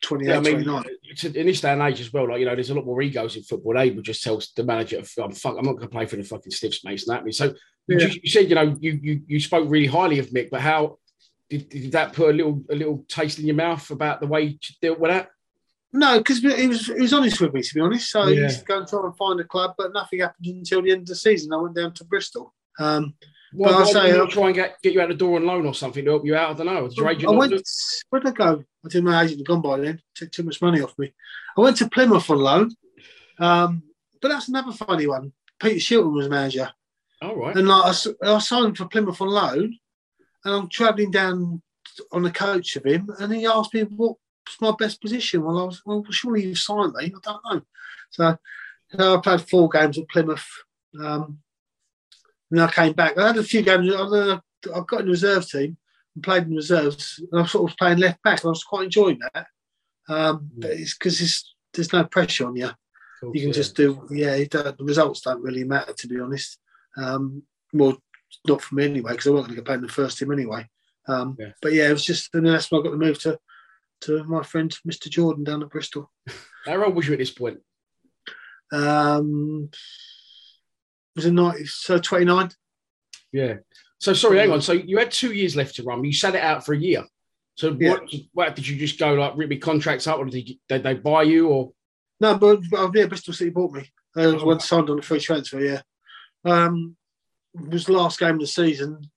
28, 0.02 0.28
Yeah, 0.30 0.36
I 0.36 0.40
mean, 0.40 0.64
29. 0.64 0.84
in 1.34 1.46
this 1.46 1.60
day 1.60 1.72
and 1.72 1.82
age 1.82 2.00
as 2.00 2.12
well. 2.12 2.28
Like 2.28 2.40
you 2.40 2.46
know, 2.46 2.54
there's 2.54 2.70
a 2.70 2.74
lot 2.74 2.84
more 2.86 3.00
egos 3.02 3.36
in 3.36 3.42
football. 3.42 3.74
They 3.74 3.90
would 3.90 4.04
just 4.04 4.22
tell 4.22 4.40
the 4.56 4.64
manager, 4.64 4.98
"I'm 5.22 5.32
fuck, 5.32 5.56
I'm 5.58 5.64
not 5.64 5.72
going 5.76 5.88
to 5.88 5.88
play 5.88 6.06
for 6.06 6.16
the 6.16 6.22
fucking 6.22 6.52
stiffs, 6.52 6.84
mate." 6.84 7.00
Snap 7.00 7.24
me. 7.24 7.32
So 7.32 7.54
you, 7.86 7.98
Yeah. 7.98 8.08
you 8.22 8.30
said, 8.30 8.48
you 8.48 8.54
know, 8.54 8.76
you, 8.80 8.98
you 9.02 9.22
you 9.26 9.40
spoke 9.40 9.68
really 9.68 9.86
highly 9.86 10.18
of 10.18 10.28
Mick, 10.30 10.50
but 10.50 10.60
how 10.60 10.98
did, 11.48 11.68
did 11.68 11.92
that 11.92 12.12
put 12.12 12.30
a 12.30 12.32
little 12.32 12.62
a 12.70 12.74
little 12.74 13.04
taste 13.08 13.38
in 13.38 13.46
your 13.46 13.56
mouth 13.56 13.88
about 13.90 14.20
the 14.20 14.26
way 14.26 14.42
you 14.42 14.58
dealt 14.82 14.98
with 14.98 15.10
that? 15.10 15.28
No, 15.92 16.18
because 16.18 16.40
he 16.40 16.66
was 16.66 16.86
he 16.86 17.00
was 17.00 17.12
honest 17.14 17.40
with 17.40 17.54
me 17.54 17.62
to 17.62 17.74
be 17.74 17.80
honest. 17.80 18.10
So 18.10 18.26
he 18.26 18.34
Yeah. 18.34 18.42
used 18.42 18.58
to 18.60 18.64
go 18.64 18.78
and 18.78 18.88
try 18.88 19.00
and 19.04 19.16
find 19.16 19.40
a 19.40 19.44
club, 19.44 19.74
but 19.78 19.92
nothing 19.92 20.20
happened 20.20 20.46
until 20.46 20.82
the 20.82 20.90
end 20.90 21.02
of 21.02 21.06
the 21.06 21.14
season. 21.16 21.52
I 21.52 21.56
went 21.56 21.76
down 21.76 21.92
to 21.94 22.04
Bristol. 22.04 22.52
Um, 22.78 23.14
Why, 23.56 23.68
but 23.68 23.74
why 23.76 23.82
I 23.82 23.84
say 23.84 24.02
didn't 24.06 24.20
I, 24.20 24.24
you 24.24 24.30
try 24.30 24.46
and 24.46 24.54
get, 24.54 24.82
get 24.82 24.92
you 24.92 25.00
out 25.00 25.08
the 25.08 25.14
door 25.14 25.36
on 25.36 25.46
loan 25.46 25.66
or 25.66 25.74
something 25.74 26.04
to 26.04 26.10
help 26.10 26.26
you 26.26 26.36
out? 26.36 26.50
I 26.50 26.54
don't 26.54 26.66
know. 26.66 26.88
Did 26.88 26.96
your 26.96 27.08
agent 27.08 27.28
I 27.28 27.36
went. 27.36 27.68
Where 28.10 28.20
did 28.20 28.28
I 28.28 28.32
go? 28.32 28.64
I 28.84 28.88
did 28.88 29.04
my 29.04 29.22
agent 29.22 29.38
had 29.40 29.46
gone 29.46 29.62
by 29.62 29.80
then. 29.80 30.00
Took 30.14 30.30
too 30.30 30.42
much 30.42 30.60
money 30.60 30.80
off 30.80 30.98
me. 30.98 31.12
I 31.56 31.60
went 31.60 31.76
to 31.78 31.88
Plymouth 31.88 32.30
on 32.30 32.38
loan, 32.38 32.74
um, 33.38 33.82
but 34.20 34.28
that's 34.28 34.48
another 34.48 34.72
funny 34.72 35.06
one. 35.06 35.32
Peter 35.58 35.76
Shilton 35.76 36.12
was 36.12 36.28
manager. 36.28 36.70
All 37.22 37.36
right. 37.36 37.56
And 37.56 37.66
like 37.66 37.94
I, 38.22 38.34
I 38.34 38.38
signed 38.38 38.76
for 38.76 38.86
Plymouth 38.86 39.20
on 39.20 39.28
loan, 39.28 39.78
and 40.44 40.54
I'm 40.54 40.68
travelling 40.68 41.10
down 41.10 41.62
on 42.12 42.22
the 42.22 42.30
coach 42.30 42.76
of 42.76 42.84
him, 42.84 43.10
and 43.18 43.32
he 43.32 43.46
asked 43.46 43.72
me 43.72 43.82
what 43.82 44.16
my 44.60 44.72
best 44.78 45.00
position? 45.00 45.42
Well, 45.42 45.58
I 45.58 45.64
was, 45.64 45.82
well, 45.84 46.04
surely 46.10 46.44
you've 46.44 46.58
signed 46.58 46.94
me. 46.94 47.06
I 47.06 47.18
don't 47.22 47.42
know. 47.50 47.62
So, 48.10 48.36
so 48.90 49.16
I 49.16 49.20
played 49.20 49.40
four 49.42 49.68
games 49.68 49.98
at 49.98 50.08
Plymouth. 50.08 50.46
Um, 51.00 51.38
and 52.50 52.60
I 52.60 52.70
came 52.70 52.92
back. 52.92 53.18
I 53.18 53.28
had 53.28 53.36
a 53.36 53.42
few 53.42 53.62
games. 53.62 53.92
I 53.92 54.40
got 54.86 55.00
in 55.00 55.06
the 55.06 55.12
reserve 55.12 55.48
team 55.48 55.76
and 56.14 56.24
played 56.24 56.44
in 56.44 56.54
reserves. 56.54 57.18
And 57.18 57.40
I 57.40 57.42
was 57.42 57.52
sort 57.52 57.70
of 57.70 57.76
playing 57.76 57.98
left 57.98 58.22
back. 58.22 58.40
And 58.40 58.48
I 58.48 58.50
was 58.50 58.64
quite 58.64 58.84
enjoying 58.84 59.20
that. 59.34 59.46
Um, 60.08 60.50
but 60.56 60.70
it's 60.70 60.96
because 60.96 61.44
there's 61.72 61.92
no 61.92 62.04
pressure 62.04 62.46
on 62.46 62.56
you. 62.56 62.70
Cool, 63.20 63.34
you 63.34 63.40
can 63.40 63.48
yeah. 63.48 63.54
just 63.54 63.76
do, 63.76 64.06
yeah, 64.10 64.36
the 64.36 64.76
results 64.80 65.22
don't 65.22 65.42
really 65.42 65.64
matter, 65.64 65.92
to 65.92 66.06
be 66.06 66.20
honest. 66.20 66.58
Um, 66.96 67.42
well, 67.72 67.96
not 68.46 68.62
for 68.62 68.74
me 68.74 68.84
anyway, 68.84 69.12
because 69.12 69.26
I 69.26 69.30
wasn't 69.30 69.48
going 69.48 69.56
to 69.56 69.62
get 69.62 69.66
played 69.66 69.76
in 69.76 69.86
the 69.86 69.92
first 69.92 70.18
team 70.18 70.32
anyway. 70.32 70.68
Um, 71.08 71.36
yeah. 71.38 71.52
But 71.62 71.72
yeah, 71.72 71.88
it 71.88 71.92
was 71.92 72.04
just, 72.04 72.34
and 72.34 72.44
then 72.44 72.52
that's 72.52 72.70
when 72.70 72.80
I 72.80 72.84
got 72.84 72.90
the 72.90 72.98
move 72.98 73.18
to 73.20 73.38
to 74.02 74.24
my 74.24 74.42
friend 74.42 74.76
Mr. 74.86 75.08
Jordan 75.08 75.44
down 75.44 75.62
at 75.62 75.70
Bristol. 75.70 76.10
How 76.66 76.84
old 76.84 76.94
was 76.94 77.06
you 77.06 77.14
at 77.14 77.18
this 77.18 77.30
point? 77.30 77.60
Um, 78.72 79.70
was 81.16 81.26
it 81.26 81.32
not 81.32 81.56
so 81.64 81.98
twenty 81.98 82.26
nine? 82.26 82.50
Yeah. 83.32 83.54
So 83.98 84.12
sorry, 84.12 84.38
hang 84.38 84.52
on. 84.52 84.60
So 84.62 84.72
you 84.72 84.98
had 84.98 85.10
two 85.10 85.32
years 85.32 85.56
left 85.56 85.74
to 85.76 85.82
run. 85.82 86.04
You 86.04 86.12
sat 86.12 86.34
it 86.34 86.42
out 86.42 86.64
for 86.64 86.74
a 86.74 86.78
year. 86.78 87.04
So 87.56 87.76
yeah. 87.80 87.90
what? 87.90 88.14
What 88.32 88.56
did 88.56 88.68
you 88.68 88.76
just 88.76 88.98
go 88.98 89.14
like 89.14 89.32
rip 89.36 89.50
your 89.50 89.58
contracts 89.60 90.06
up, 90.06 90.18
or 90.18 90.26
did, 90.26 90.48
you, 90.48 90.56
did 90.68 90.82
they 90.82 90.94
buy 90.94 91.22
you, 91.22 91.48
or? 91.48 91.72
No, 92.20 92.36
but 92.38 92.60
uh, 92.74 92.90
yeah, 92.94 93.06
Bristol 93.06 93.34
City 93.34 93.50
bought 93.50 93.72
me. 93.72 93.90
I 94.16 94.26
was 94.26 94.42
oh. 94.42 94.58
signed 94.58 94.90
on 94.90 94.98
a 94.98 95.02
free 95.02 95.20
transfer. 95.20 95.60
Yeah. 95.60 95.82
Um, 96.44 96.96
it 97.54 97.70
was 97.70 97.86
the 97.86 97.92
last 97.92 98.20
game 98.20 98.34
of 98.34 98.40
the 98.40 98.46
season. 98.46 99.10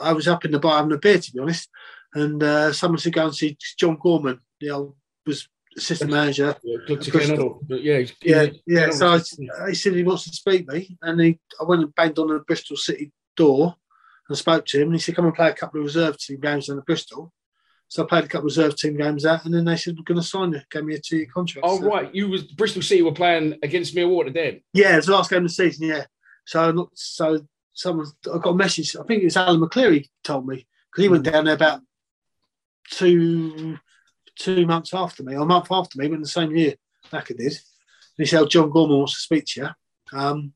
I 0.00 0.12
was 0.12 0.28
up 0.28 0.44
in 0.44 0.50
the 0.50 0.58
bar 0.58 0.76
having 0.76 0.92
a 0.92 0.98
beer, 0.98 1.18
to 1.18 1.32
be 1.32 1.38
honest, 1.38 1.68
and 2.14 2.42
uh, 2.42 2.72
someone 2.72 2.98
said 2.98 3.14
go 3.14 3.24
and 3.24 3.34
see 3.34 3.56
John 3.78 3.96
Gorman. 4.00 4.40
The 4.60 4.70
old 4.70 4.96
was 5.26 5.48
assistant 5.76 6.10
manager. 6.10 6.56
Yeah, 6.64 6.78
yeah, 7.68 8.04
yeah, 8.22 8.46
yeah. 8.66 8.90
So 8.90 9.08
I, 9.08 9.68
he 9.68 9.74
said 9.74 9.94
he 9.94 10.02
wants 10.02 10.24
to 10.24 10.30
speak 10.30 10.66
to 10.66 10.74
me, 10.74 10.96
and 11.02 11.20
he, 11.20 11.38
I 11.60 11.64
went 11.64 11.82
and 11.82 11.94
banged 11.94 12.18
on 12.18 12.28
the 12.28 12.40
Bristol 12.40 12.76
City 12.76 13.12
door 13.36 13.76
and 14.28 14.38
spoke 14.38 14.66
to 14.66 14.78
him, 14.80 14.88
and 14.88 14.94
he 14.94 15.00
said, 15.00 15.16
"Come 15.16 15.26
and 15.26 15.34
play 15.34 15.50
a 15.50 15.54
couple 15.54 15.80
of 15.80 15.86
reserve 15.86 16.18
team 16.18 16.40
games 16.40 16.68
in 16.68 16.76
the 16.76 16.82
Bristol." 16.82 17.32
So 17.88 18.02
I 18.02 18.06
played 18.06 18.24
a 18.24 18.28
couple 18.28 18.48
of 18.48 18.56
reserve 18.56 18.76
team 18.76 18.96
games 18.96 19.24
out, 19.24 19.44
and 19.44 19.54
then 19.54 19.64
they 19.64 19.76
said, 19.76 19.96
"We're 19.96 20.02
going 20.02 20.20
to 20.20 20.26
sign 20.26 20.52
you." 20.52 20.60
Gave 20.70 20.84
me 20.84 20.94
a 20.94 21.00
two-year 21.00 21.28
contract. 21.32 21.66
Oh 21.68 21.78
so. 21.78 21.86
right, 21.86 22.14
you 22.14 22.28
was 22.28 22.44
Bristol 22.44 22.82
City 22.82 23.02
were 23.02 23.12
playing 23.12 23.58
against 23.62 23.94
Millwall 23.94 24.32
then. 24.32 24.60
Yeah, 24.72 24.94
it 24.94 24.96
was 24.96 25.06
the 25.06 25.12
last 25.12 25.30
game 25.30 25.38
of 25.38 25.44
the 25.44 25.48
season. 25.50 25.88
Yeah, 25.88 26.04
so 26.46 26.90
so 26.94 27.46
someone 27.72 28.06
I 28.32 28.38
got 28.38 28.50
a 28.50 28.54
message. 28.54 28.96
I 28.96 29.04
think 29.04 29.22
it 29.22 29.26
was 29.26 29.36
Alan 29.36 29.60
McLeary 29.60 30.08
told 30.24 30.46
me 30.46 30.66
because 30.90 31.02
he 31.04 31.08
went 31.08 31.24
mm. 31.24 31.32
down 31.32 31.44
there 31.44 31.54
about 31.54 31.80
two 32.90 33.78
two 34.38 34.66
months 34.66 34.94
after 34.94 35.22
me, 35.22 35.34
or 35.34 35.42
a 35.42 35.46
month 35.46 35.68
after 35.70 35.98
me, 35.98 36.08
but 36.08 36.16
in 36.16 36.22
the 36.22 36.28
same 36.28 36.54
year 36.54 36.74
back 37.10 37.30
I 37.30 37.34
did. 37.34 37.52
And 37.52 38.24
he 38.24 38.26
said, 38.26 38.40
oh, 38.40 38.46
John 38.46 38.70
Gorman 38.70 38.98
wants 38.98 39.14
to 39.14 39.20
speak 39.20 39.44
to 39.46 39.60
you. 39.60 39.68
Um, 40.18 40.52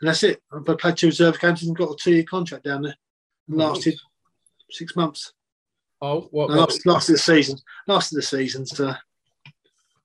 and 0.00 0.08
that's 0.08 0.22
it. 0.22 0.42
I 0.52 0.74
played 0.74 0.96
two 0.96 1.06
reserve 1.06 1.40
games 1.40 1.62
and 1.62 1.76
got 1.76 1.92
a 1.92 1.96
two 1.96 2.14
year 2.14 2.24
contract 2.24 2.64
down 2.64 2.82
there. 2.82 2.96
And 3.48 3.58
lasted 3.58 3.94
six 4.70 4.96
months. 4.96 5.32
Oh, 6.02 6.28
what? 6.30 6.50
Last, 6.50 6.84
last 6.84 7.08
of 7.08 7.14
the 7.14 7.18
season. 7.18 7.58
Last 7.86 8.12
of 8.12 8.16
the 8.16 8.22
season. 8.22 8.66
So. 8.66 8.86
What 8.86 8.96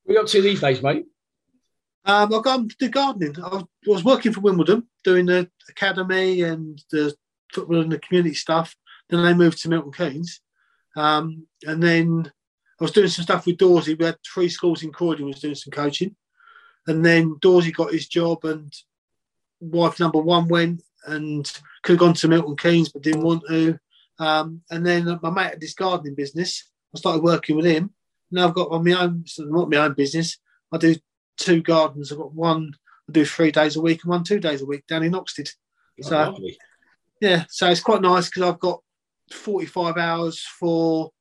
are 0.07 0.13
you 0.13 0.19
up 0.19 0.27
to 0.27 0.41
these 0.41 0.61
days, 0.61 0.81
mate? 0.81 1.05
Um, 2.05 2.33
I've 2.33 2.43
gone 2.43 2.69
to 2.69 2.75
do 2.79 2.89
gardening. 2.89 3.35
I 3.43 3.63
was 3.85 4.03
working 4.03 4.31
for 4.31 4.39
Wimbledon, 4.39 4.87
doing 5.03 5.25
the 5.25 5.49
academy 5.69 6.41
and 6.41 6.81
the 6.91 7.13
football 7.53 7.81
and 7.81 7.91
the 7.91 7.99
community 7.99 8.35
stuff. 8.35 8.75
Then 9.09 9.19
I 9.19 9.33
moved 9.33 9.61
to 9.61 9.69
Milton 9.69 9.91
Keynes. 9.91 10.39
Um, 10.95 11.47
and 11.65 11.81
then 11.81 12.31
I 12.81 12.83
was 12.83 12.91
doing 12.91 13.09
some 13.09 13.23
stuff 13.23 13.45
with 13.45 13.57
Dorsey. 13.57 13.93
We 13.93 14.05
had 14.05 14.17
three 14.25 14.49
schools 14.49 14.81
in 14.81 14.91
Croydon, 14.91 15.27
was 15.27 15.39
doing 15.39 15.53
some 15.53 15.69
coaching. 15.69 16.15
And 16.87 17.05
then 17.05 17.37
Dorsey 17.39 17.71
got 17.71 17.93
his 17.93 18.07
job, 18.07 18.43
and 18.43 18.73
wife 19.59 19.99
number 19.99 20.19
one 20.19 20.47
went 20.47 20.81
and 21.05 21.45
could 21.83 21.93
have 21.93 21.99
gone 21.99 22.15
to 22.15 22.27
Milton 22.27 22.57
Keynes, 22.57 22.89
but 22.89 23.03
didn't 23.03 23.21
want 23.21 23.43
to. 23.47 23.77
Um, 24.17 24.61
and 24.71 24.83
then 24.83 25.19
my 25.21 25.29
mate 25.29 25.51
had 25.51 25.61
this 25.61 25.75
gardening 25.75 26.15
business. 26.15 26.71
I 26.95 26.97
started 26.97 27.21
working 27.21 27.55
with 27.55 27.65
him. 27.65 27.91
Now 28.31 28.47
I've 28.47 28.55
got 28.55 28.71
on 28.71 28.83
my 28.83 28.93
own, 28.93 29.25
so 29.27 29.43
not 29.43 29.69
my 29.69 29.77
own 29.77 29.93
business. 29.93 30.39
I 30.71 30.77
do 30.79 30.95
two 31.37 31.61
gardens. 31.61 32.11
I've 32.11 32.17
got 32.17 32.33
one 32.33 32.73
I 33.07 33.11
do 33.11 33.25
three 33.25 33.51
days 33.51 33.75
a 33.75 33.81
week 33.81 34.03
and 34.03 34.09
one 34.09 34.23
two 34.23 34.39
days 34.39 34.63
a 34.63 34.65
week 34.65 34.87
down 34.87 35.03
in 35.03 35.11
Oxted. 35.11 35.51
Oh, 36.03 36.09
so 36.09 36.15
lovely. 36.17 36.57
yeah, 37.19 37.45
so 37.47 37.69
it's 37.69 37.81
quite 37.81 38.01
nice 38.01 38.27
because 38.27 38.43
I've 38.43 38.59
got 38.59 38.81
45 39.31 39.97
hours 39.97 40.39
for 40.59 41.11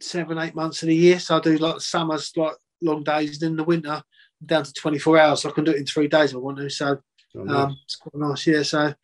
seven, 0.00 0.38
eight 0.38 0.54
months 0.54 0.82
of 0.82 0.88
the 0.88 0.94
year. 0.94 1.18
So 1.18 1.36
I 1.36 1.40
do 1.40 1.56
like 1.58 1.80
summers, 1.80 2.32
like 2.36 2.54
long 2.82 3.02
days, 3.02 3.42
and 3.42 3.52
in 3.52 3.56
the 3.56 3.64
winter 3.64 4.02
down 4.44 4.64
to 4.64 4.72
24 4.72 5.18
hours. 5.18 5.42
So 5.42 5.50
I 5.50 5.52
can 5.52 5.64
do 5.64 5.72
it 5.72 5.78
in 5.78 5.86
three 5.86 6.08
days 6.08 6.30
if 6.30 6.36
I 6.36 6.38
want 6.38 6.58
to. 6.58 6.70
So 6.70 6.98
oh, 7.36 7.42
nice. 7.42 7.56
um, 7.56 7.76
it's 7.84 7.96
quite 7.96 8.20
nice. 8.20 8.46
Yeah. 8.46 8.62
So, 8.62 8.94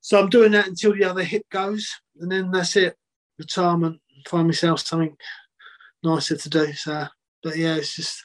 so 0.00 0.20
I'm 0.20 0.28
doing 0.28 0.52
that 0.52 0.68
until 0.68 0.94
the 0.94 1.04
other 1.04 1.22
hip 1.22 1.42
goes, 1.50 1.88
and 2.20 2.30
then 2.30 2.50
that's 2.50 2.76
it. 2.76 2.96
Retirement. 3.38 4.00
Find 4.26 4.48
myself 4.48 4.80
something 4.80 5.16
nicer 6.02 6.36
to 6.36 6.48
do. 6.48 6.72
So, 6.72 7.06
but 7.42 7.56
yeah, 7.56 7.76
it's 7.76 7.94
just 7.94 8.24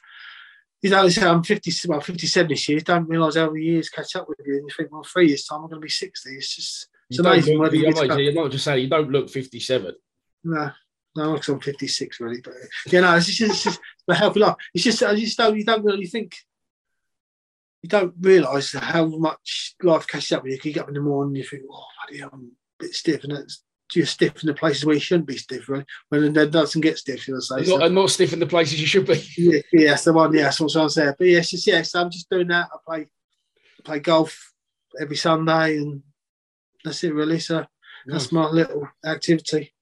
you 0.84 0.90
know, 0.90 1.08
I'm 1.22 1.44
50, 1.44 1.72
well, 1.88 2.02
57 2.02 2.50
this 2.50 2.68
year. 2.68 2.80
Don't 2.82 3.08
realise 3.08 3.38
how 3.38 3.50
the 3.50 3.62
years 3.62 3.88
catch 3.88 4.18
up 4.18 4.28
with 4.28 4.40
you. 4.46 4.56
And 4.56 4.64
you 4.68 4.76
think, 4.76 4.92
well, 4.92 5.06
three 5.06 5.30
years' 5.30 5.46
time, 5.46 5.62
I'm 5.62 5.70
going 5.70 5.80
to 5.80 5.86
be 5.86 5.90
60. 5.90 6.30
It's 6.32 6.54
just, 6.54 6.90
it's 7.10 7.20
you 7.20 7.26
amazing. 7.26 7.58
Look, 7.58 7.72
you're, 7.72 8.06
not, 8.06 8.20
you're 8.20 8.34
not 8.34 8.52
just 8.52 8.66
saying 8.66 8.84
you 8.84 8.90
don't 8.90 9.10
look 9.10 9.30
57. 9.30 9.96
No, 10.44 10.72
no, 11.16 11.34
because 11.34 11.50
I'm 11.50 11.60
56 11.60 12.20
really. 12.20 12.42
But 12.42 12.54
you 12.88 13.02
know, 13.02 13.16
it's 13.16 13.28
just, 13.28 13.52
it's 13.52 13.64
just 13.64 13.80
a 14.08 14.16
healthy 14.16 14.40
life. 14.40 14.56
It's 14.74 14.84
just, 14.84 15.04
I 15.04 15.16
just 15.16 15.38
don't, 15.38 15.58
you 15.58 15.64
don't 15.64 15.84
really 15.84 16.06
think, 16.06 16.36
you 17.82 17.90
don't 17.90 18.14
realise 18.20 18.74
how 18.74 19.06
much 19.06 19.76
life 19.82 20.08
catches 20.08 20.32
up 20.32 20.44
with 20.44 20.54
you. 20.54 20.60
You 20.64 20.74
get 20.74 20.84
up 20.84 20.88
in 20.90 20.96
the 20.96 21.02
morning, 21.02 21.36
you 21.36 21.44
think, 21.44 21.64
oh, 21.72 21.86
bloody 22.08 22.20
hell, 22.20 22.30
I'm 22.34 22.52
a 22.80 22.84
bit 22.84 22.96
stiff. 22.96 23.24
And 23.24 23.34
it's, 23.34 23.64
you're 23.96 24.06
stiff 24.06 24.42
in 24.42 24.48
the 24.48 24.54
places 24.54 24.86
where 24.86 24.96
you 24.96 25.02
shouldn't 25.02 25.28
be 25.28 25.38
stiff, 25.38 25.70
right? 25.70 25.86
When 26.10 26.36
it 26.36 26.52
doesn't 26.52 26.82
get 26.82 26.98
stiff, 26.98 27.28
you'll 27.28 27.42
say. 27.42 27.58
Not, 27.58 27.66
so. 27.66 27.82
And 27.84 27.96
not 27.96 28.10
stiff 28.10 28.34
in 28.34 28.40
the 28.40 28.48
places 28.48 28.80
you 28.80 28.88
should 28.88 29.06
be. 29.06 29.24
yeah, 29.38 29.60
yeah, 29.72 29.90
that's 29.92 30.06
the 30.06 30.14
one. 30.14 30.34
Yeah, 30.34 30.44
that's 30.44 30.60
what 30.60 30.76
I'm 30.76 30.90
saying. 30.90 31.14
But 31.18 31.28
yes, 31.28 31.54
yes, 31.54 31.68
yeah, 31.68 31.82
so 31.82 32.02
I'm 32.02 32.10
just 32.10 32.30
doing 32.30 32.48
that. 32.48 32.70
I 32.74 32.78
play, 32.86 33.02
I 33.02 33.84
play 33.84 34.00
golf 34.00 34.54
every 35.00 35.18
Sunday, 35.18 35.78
and 35.78 36.02
that's 36.84 37.04
it 37.04 37.14
really. 37.14 37.40
So 37.40 37.66
that's 38.06 38.32
my 38.32 38.46
little 38.46 38.88
activity. 39.06 39.73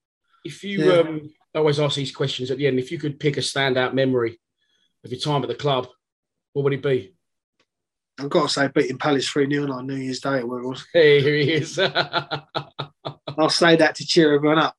If 0.44 0.64
you 0.64 0.92
yeah. 0.92 1.00
um, 1.00 1.30
always 1.56 1.80
ask 1.80 1.96
these 1.96 2.16
questions 2.16 2.52
at 2.52 2.58
the 2.58 2.68
end, 2.68 2.80
if 2.80 2.92
you 2.92 2.98
could 2.98 3.20
pick 3.20 3.38
a 3.38 3.42
standout 3.42 3.94
memory 3.94 4.40
of 5.04 5.12
your 5.12 5.20
time 5.20 5.44
at 5.44 5.50
the 5.50 5.56
club, 5.56 5.88
what 6.54 6.64
would 6.64 6.74
it 6.74 6.84
be? 6.84 7.14
I've 8.20 8.30
got 8.30 8.44
to 8.44 8.50
say, 8.50 8.68
beating 8.68 8.98
Palace 8.98 9.28
3 9.30 9.50
0 9.50 9.72
on 9.72 9.88
New 9.88 9.96
Year's 9.96 10.20
Day 10.20 10.38
at 10.38 10.44
Wirralls. 10.44 10.84
Hey, 10.94 11.22
here 11.24 11.36
he 11.36 11.54
is. 11.54 11.80
I'll 13.38 13.50
say 13.50 13.76
that 13.78 13.96
to 13.96 14.06
cheer 14.06 14.34
everyone 14.34 14.60
up. 14.60 14.76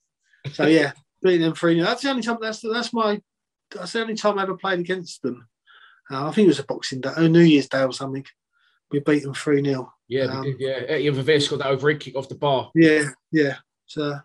So 0.53 0.67
yeah, 0.67 0.93
beating 1.23 1.43
them 1.43 1.55
three 1.55 1.75
0 1.75 1.87
That's 1.87 2.03
the 2.03 2.11
only 2.11 2.23
time. 2.23 2.39
That's 2.41 2.61
that's 2.61 2.93
my. 2.93 3.21
That's 3.71 3.93
the 3.93 4.03
only 4.03 4.15
time 4.15 4.39
I 4.39 4.43
ever 4.43 4.57
played 4.57 4.81
against 4.81 5.23
them. 5.23 5.49
Uh, 6.11 6.29
I 6.29 6.33
think 6.33 6.45
it 6.45 6.49
was 6.49 6.59
a 6.59 6.65
Boxing 6.65 7.01
Day, 7.01 7.13
or 7.17 7.29
New 7.29 7.41
Year's 7.41 7.69
Day 7.69 7.83
or 7.83 7.93
something. 7.93 8.25
We 8.91 9.01
beat 9.01 9.23
them 9.23 9.35
three 9.35 9.65
0 9.65 9.91
Yeah, 10.09 10.25
um, 10.25 10.57
yeah. 10.59 10.81
Etienne 10.87 11.15
Verveer 11.15 11.41
scored 11.41 11.63
that 11.63 11.69
over 11.69 11.95
kick 11.95 12.15
off 12.17 12.29
the 12.29 12.35
bar. 12.35 12.71
Yeah, 12.75 13.09
yeah. 13.31 13.57
So, 13.87 14.19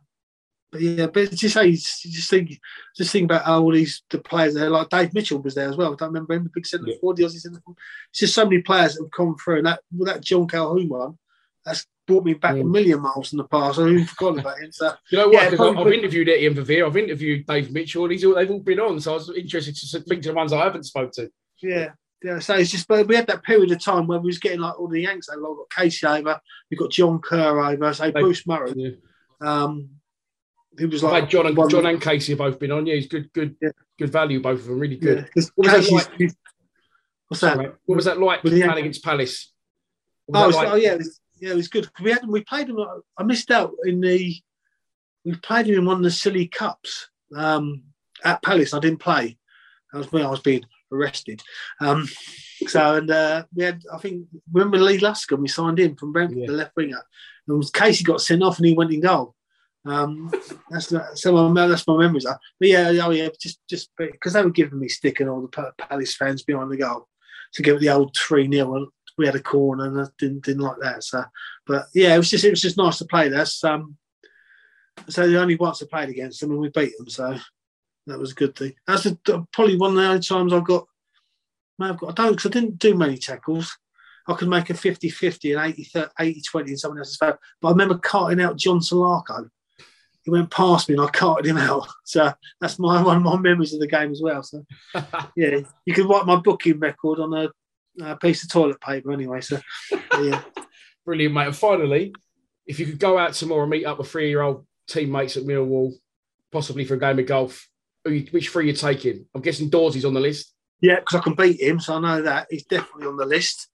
but 0.72 0.82
yeah, 0.82 1.08
but 1.08 1.32
just 1.32 1.54
say, 1.54 1.72
just 1.72 2.30
think, 2.30 2.60
just 2.96 3.12
think 3.12 3.26
about 3.26 3.48
all 3.48 3.72
these 3.72 4.04
the 4.10 4.20
players 4.20 4.54
there. 4.54 4.70
Like 4.70 4.90
Dave 4.90 5.14
Mitchell 5.14 5.42
was 5.42 5.56
there 5.56 5.70
as 5.70 5.78
well. 5.78 5.94
I 5.94 5.96
don't 5.96 6.10
remember 6.10 6.34
him, 6.34 6.44
the 6.44 6.52
big 6.54 6.66
centre 6.66 6.88
yeah. 6.88 6.96
forward, 7.00 7.18
the 7.18 7.24
Aussie 7.24 7.40
centre 7.40 7.62
forward. 7.62 7.80
It's 8.12 8.20
just 8.20 8.36
so 8.36 8.46
many 8.46 8.62
players 8.62 8.96
that 8.96 9.04
have 9.04 9.12
come 9.12 9.36
through, 9.38 9.60
and 9.60 9.68
that 9.68 9.82
that 10.00 10.22
John 10.22 10.48
Colquhoun 10.48 10.90
one, 10.90 11.18
that's 11.66 11.86
brought 12.06 12.26
me 12.26 12.34
back 12.34 12.56
mm. 12.56 12.62
a 12.62 12.64
million 12.64 13.02
miles 13.02 13.34
in 13.34 13.38
the 13.38 13.44
past. 13.44 13.80
I 13.80 13.90
have 13.90 14.10
forgotten 14.10 14.40
about 14.40 14.60
him. 14.60 14.72
So, 14.72 14.94
you 15.12 15.18
know 15.18 15.28
what? 15.28 15.52
Yeah, 15.52 15.82
I've, 15.82 15.94
interviewed 15.94 16.30
Etienne 16.30 16.56
Verveer, 16.56 16.88
I've 16.88 16.98
interviewed 16.98 17.46
Dave 17.46 17.72
Mitchell, 17.72 18.06
and 18.06 18.26
all, 18.26 18.36
they've 18.36 18.52
all 18.52 18.60
been 18.60 18.80
on. 18.80 19.00
So 19.00 19.12
I 19.12 19.16
was 19.16 19.30
interested 19.30 19.76
to 19.76 19.86
speak 19.86 20.22
to 20.24 20.30
the 20.30 20.34
ones 20.34 20.54
I 20.54 20.64
haven't 20.64 20.84
spoke 20.84 21.12
to. 21.14 21.30
Yeah. 21.62 21.92
Yeah, 22.24 22.40
so 22.40 22.56
it's 22.56 22.72
just, 22.72 22.88
but 22.88 23.08
we 23.08 23.16
had 23.16 23.28
that 23.28 23.44
period 23.44 23.72
of 23.72 23.84
time 23.84 24.08
where 24.08 24.18
we 24.18 24.26
was 24.26 24.40
getting 24.40 24.60
like 24.60 24.80
all 24.80 24.88
the 24.88 25.02
Yanks 25.02 25.30
over. 25.30 25.40
We've 25.40 25.58
got 25.58 25.70
Kasey 25.70 26.20
over, 26.20 26.42
we've 26.72 26.80
got 26.80 26.90
John 26.90 27.20
Kerr 27.20 27.60
over, 27.60 27.94
say 27.94 28.10
Bruce 28.10 28.48
Murray. 28.48 28.74
Yeah. 28.76 28.90
Um, 29.40 29.90
who 30.78 30.88
was 30.88 31.04
like 31.04 31.30
John 31.30 31.48
and 31.48 31.58
one, 31.58 31.70
John 31.70 31.86
and 31.86 32.02
Kasey 32.02 32.30
have 32.30 32.38
both 32.38 32.60
been 32.60 32.72
on. 32.72 32.86
Yeah, 32.86 32.96
he's 32.96 33.08
good, 33.08 33.32
good, 33.34 33.56
yeah. 33.62 33.70
good 33.98 34.12
value. 34.12 34.42
Both 34.42 34.60
of 34.62 34.66
them, 34.68 34.80
really 34.80 34.98
good. 34.98 35.30
Yeah, 35.36 35.44
what 35.56 35.74
was 35.74 35.88
that 35.88 35.94
like? 35.94 36.32
What's 37.28 37.42
that? 37.42 37.58
What 37.58 37.96
was 37.96 38.06
that 38.06 38.20
like 38.20 38.42
playing 38.42 38.70
against 38.70 39.04
Palace? 39.04 39.52
Oh, 40.34 40.48
like? 40.50 40.68
oh, 40.70 40.76
yeah, 40.76 40.98
yeah, 41.40 41.52
it 41.52 41.56
was 41.56 41.68
good. 41.68 41.90
We 42.02 42.12
had 42.12 42.28
we 42.28 42.42
played 42.44 42.68
them. 42.68 42.78
I 43.18 43.24
missed 43.24 43.52
out 43.52 43.74
in 43.86 44.02
the. 44.02 44.36
We 45.26 45.36
played 45.36 45.68
him 45.68 45.80
in 45.80 45.86
one 45.86 45.98
of 45.98 46.04
the 46.04 46.12
silly 46.12 46.48
cups 46.48 47.10
um, 47.36 47.84
at 48.24 48.42
Palace. 48.42 48.74
I 48.74 48.80
didn't 48.80 49.00
play. 49.00 49.38
That 49.92 50.00
was 50.00 50.12
when 50.12 50.24
I 50.24 50.30
was 50.30 50.40
being 50.40 50.64
arrested. 50.92 51.42
Um, 51.82 52.08
so 52.68 52.96
and 52.96 53.12
uh, 53.12 53.44
we 53.54 53.64
had, 53.64 53.82
I 53.94 53.98
think, 53.98 54.28
remember 54.52 54.78
Lee 54.78 55.00
Luscombe? 55.00 55.42
We 55.42 55.48
signed 55.48 55.80
in 55.80 55.96
from 55.96 56.14
Brentford, 56.14 56.40
yeah. 56.40 56.48
the 56.48 56.54
left 56.54 56.76
winger. 56.76 57.02
And 57.48 57.64
Kasey 57.64 58.04
got 58.04 58.22
sent 58.22 58.44
off 58.44 58.58
and 58.58 58.68
he 58.68 58.74
went 58.74 58.94
in 58.94 59.02
goal. 59.02 59.36
Um, 59.86 60.32
that's 60.70 60.94
so 61.16 61.50
my, 61.50 61.68
that's 61.68 61.88
my 61.88 61.98
memories. 61.98 62.26
But 62.26 62.40
yeah, 62.68 62.90
oh 63.04 63.12
yeah, 63.12 63.30
just 63.40 63.60
just 63.70 63.90
because 63.98 64.34
they 64.34 64.44
were 64.44 64.50
giving 64.50 64.80
me 64.80 64.90
stick 64.90 65.20
and 65.20 65.30
all 65.30 65.42
the 65.42 65.74
Palace 65.78 66.16
fans 66.16 66.44
behind 66.44 66.72
the 66.72 66.78
goal 66.78 67.08
to 67.54 67.62
give 67.62 67.80
the 67.80 67.90
old 67.90 68.16
three 68.16 68.50
0 68.52 68.88
We 69.18 69.26
had 69.26 69.36
a 69.36 69.42
corner 69.42 69.86
and 69.86 70.02
I 70.02 70.06
didn't 70.20 70.44
didn't 70.44 70.64
like 70.64 70.78
that. 70.82 71.04
So, 71.04 71.24
but 71.66 71.88
yeah, 71.94 72.16
it 72.16 72.18
was 72.18 72.30
just 72.30 72.44
it 72.44 72.50
was 72.50 72.62
just 72.62 72.78
nice 72.78 72.98
to 73.00 73.06
play 73.06 73.30
there. 73.30 73.46
Um, 73.64 73.98
so 75.10 75.28
the 75.28 75.40
only 75.40 75.56
once 75.56 75.82
I 75.82 75.86
played 75.86 76.10
against 76.10 76.42
them 76.42 76.52
and 76.52 76.60
we 76.60 76.70
beat 76.70 76.98
them, 76.98 77.08
so 77.08 77.38
that 78.08 78.20
was 78.20 78.32
a 78.32 78.36
good 78.36 78.56
thing. 78.56 78.74
That's 78.86 79.06
a, 79.06 79.18
probably 79.52 79.78
one 79.78 79.92
of 79.92 79.98
the 79.98 80.08
only 80.08 80.22
times 80.22 80.54
I've 80.54 80.64
got. 80.64 80.86
May 81.80 81.88
have 81.88 82.00
got. 82.00 82.10
I 82.10 82.24
don't 82.24 82.32
because 82.32 82.48
I 82.48 82.54
didn't 82.54 82.80
do 82.80 82.96
many 82.96 83.18
tackles. 83.18 83.78
I 84.30 84.34
could 84.34 84.50
make 84.50 84.70
a 84.70 84.74
50-50 84.74 85.58
and 85.58 85.74
80, 85.74 85.90
80 86.20 86.42
20 86.42 86.72
in 86.72 86.78
someone 86.78 87.00
else's 87.00 87.16
favour. 87.16 87.40
But 87.62 87.70
I 87.70 87.72
remember 87.72 87.98
carting 87.98 88.42
out 88.42 88.58
John 88.58 88.80
Salako 88.80 89.50
he 90.28 90.32
went 90.32 90.52
past 90.52 90.90
me 90.90 90.96
and 90.96 91.04
I 91.06 91.10
carted 91.10 91.46
him 91.46 91.58
out. 91.58 91.88
So 92.04 92.32
that's 92.62 92.80
my 92.80 93.02
one 93.04 93.18
of 93.18 93.24
my 93.24 93.38
memories 93.38 93.74
of 93.74 93.80
the 93.80 93.88
game 93.88 94.12
as 94.12 94.22
well. 94.22 94.44
So 94.44 94.66
yeah, 95.36 95.60
you 95.86 95.94
can 95.94 96.08
write 96.08 96.26
my 96.26 96.36
booking 96.38 96.80
record 96.80 97.20
on 97.20 97.34
a, 97.34 97.50
a 98.04 98.18
piece 98.18 98.44
of 98.44 98.52
toilet 98.52 98.80
paper 98.82 99.12
anyway. 99.12 99.42
So 99.42 99.60
yeah, 100.22 100.42
brilliant, 101.06 101.34
mate. 101.34 101.48
And 101.48 101.56
finally, 101.56 102.14
if 102.66 102.80
you 102.80 102.86
could 102.86 103.00
go 103.00 103.18
out 103.18 103.34
tomorrow 103.34 103.64
and 103.64 103.72
meet 103.72 103.86
up 103.86 103.98
with 103.98 104.10
three-year-old 104.10 104.66
teammates 104.88 105.38
at 105.38 105.44
Millwall, 105.44 105.94
possibly 106.52 106.86
for 106.86 106.96
a 106.96 107.00
game 107.00 107.20
of 107.20 107.26
golf, 107.26 107.68
which 108.06 108.50
three 108.50 108.66
you're 108.66 108.76
taking? 108.76 109.26
I'm 109.34 109.42
guessing 109.42 109.70
Dawsey's 109.70 110.06
on 110.06 110.14
the 110.14 110.20
list. 110.20 110.54
Yeah, 110.82 111.00
because 111.00 111.20
I 111.20 111.24
can 111.24 111.36
beat 111.36 111.62
him, 111.62 111.80
so 111.80 111.96
I 111.96 112.00
know 112.00 112.22
that 112.22 112.48
he's 112.50 112.66
definitely 112.66 113.08
on 113.08 113.18
the 113.18 113.26
list. 113.26 113.70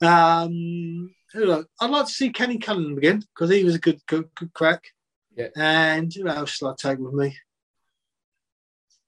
Um, 0.00 1.10
I'd 1.34 1.90
like 1.90 2.06
to 2.06 2.12
see 2.12 2.30
Kenny 2.30 2.58
Cunningham 2.58 2.98
again 2.98 3.22
because 3.34 3.50
he 3.50 3.64
was 3.64 3.74
a 3.74 3.80
good, 3.80 4.00
good, 4.06 4.28
good 4.34 4.52
crack. 4.52 4.84
Yeah. 5.38 5.48
And 5.56 6.12
who 6.12 6.26
else 6.26 6.50
shall 6.50 6.70
I 6.70 6.74
take 6.76 6.98
with 6.98 7.14
me? 7.14 7.36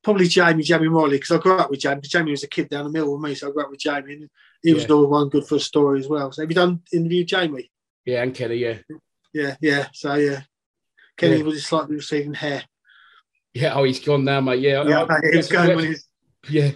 Probably 0.02 0.28
Jamie, 0.28 0.62
Jamie 0.62 0.88
Moralee, 0.88 1.10
because 1.12 1.32
I 1.32 1.38
grew 1.38 1.58
up 1.58 1.70
with 1.70 1.80
Jamie. 1.80 2.00
Jamie 2.02 2.30
was 2.30 2.44
a 2.44 2.48
kid 2.48 2.70
down 2.70 2.84
the 2.84 2.90
mill 2.90 3.12
with 3.12 3.20
me, 3.20 3.34
so 3.34 3.48
I 3.48 3.52
grew 3.52 3.64
up 3.64 3.70
with 3.70 3.80
Jamie. 3.80 4.14
And 4.14 4.30
he 4.62 4.72
was 4.72 4.84
yeah. 4.84 4.88
the 4.88 5.06
one 5.06 5.28
good 5.28 5.46
for 5.46 5.56
a 5.56 5.60
story 5.60 5.98
as 5.98 6.08
well. 6.08 6.30
So 6.32 6.42
have 6.42 6.50
you 6.50 6.54
done 6.54 6.82
interview 6.92 7.24
Jamie? 7.24 7.70
Yeah, 8.06 8.22
and 8.22 8.34
Kelly, 8.34 8.58
yeah. 8.58 8.78
Yeah, 9.34 9.56
yeah. 9.60 9.88
So 9.92 10.14
yeah. 10.14 10.42
Kenny 11.16 11.38
yeah. 11.38 11.42
was 11.42 11.56
just 11.56 11.72
like 11.72 11.88
receiving 11.88 12.32
hair. 12.32 12.62
Yeah, 13.52 13.74
oh, 13.74 13.82
he's 13.82 14.00
gone 14.00 14.24
now, 14.24 14.40
mate. 14.40 14.60
Yeah, 14.60 14.84
yeah, 14.84 15.02
I, 15.02 15.18
he's 15.32 15.48
going 15.48 15.76
when 15.76 15.86
he's. 15.86 16.08
Yeah, 16.48 16.70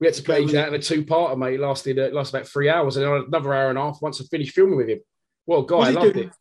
we 0.00 0.06
had 0.06 0.14
to 0.14 0.22
play 0.22 0.46
that 0.46 0.68
in 0.68 0.74
a 0.74 0.78
two-parter, 0.78 1.36
mate. 1.36 1.54
It 1.54 1.60
lasted 1.60 1.98
uh, 1.98 2.08
lasted 2.12 2.36
about 2.36 2.48
three 2.48 2.70
hours, 2.70 2.96
and 2.96 3.04
another 3.04 3.52
hour 3.52 3.68
and 3.68 3.78
a 3.78 3.82
half 3.82 3.98
once 4.00 4.20
I 4.20 4.24
finished 4.24 4.54
filming 4.54 4.76
with 4.76 4.88
him. 4.88 5.00
Well, 5.44 5.62
guy, 5.62 5.76
I 5.76 5.90
loved 5.90 6.14
doing? 6.14 6.28
it. 6.28 6.34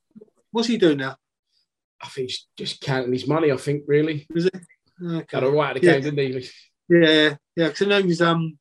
What's 0.51 0.67
he 0.67 0.77
doing 0.77 0.99
now? 0.99 1.17
I 2.03 2.07
think 2.07 2.29
he's 2.29 2.47
just 2.57 2.81
counting 2.81 3.13
his 3.13 3.27
money. 3.27 3.51
I 3.51 3.57
think 3.57 3.83
really. 3.87 4.27
Is 4.35 4.45
it? 4.45 4.55
Okay. 5.03 5.25
Got 5.29 5.43
a 5.43 5.49
right 5.49 5.75
at 5.75 5.81
the 5.81 5.87
yeah. 5.87 5.99
game, 5.99 6.15
didn't 6.15 6.41
he? 6.41 6.49
Yeah, 6.89 7.35
yeah. 7.55 7.67
Because 7.67 7.81
I 7.83 7.85
know 7.85 8.01
he's 8.01 8.21
um 8.21 8.57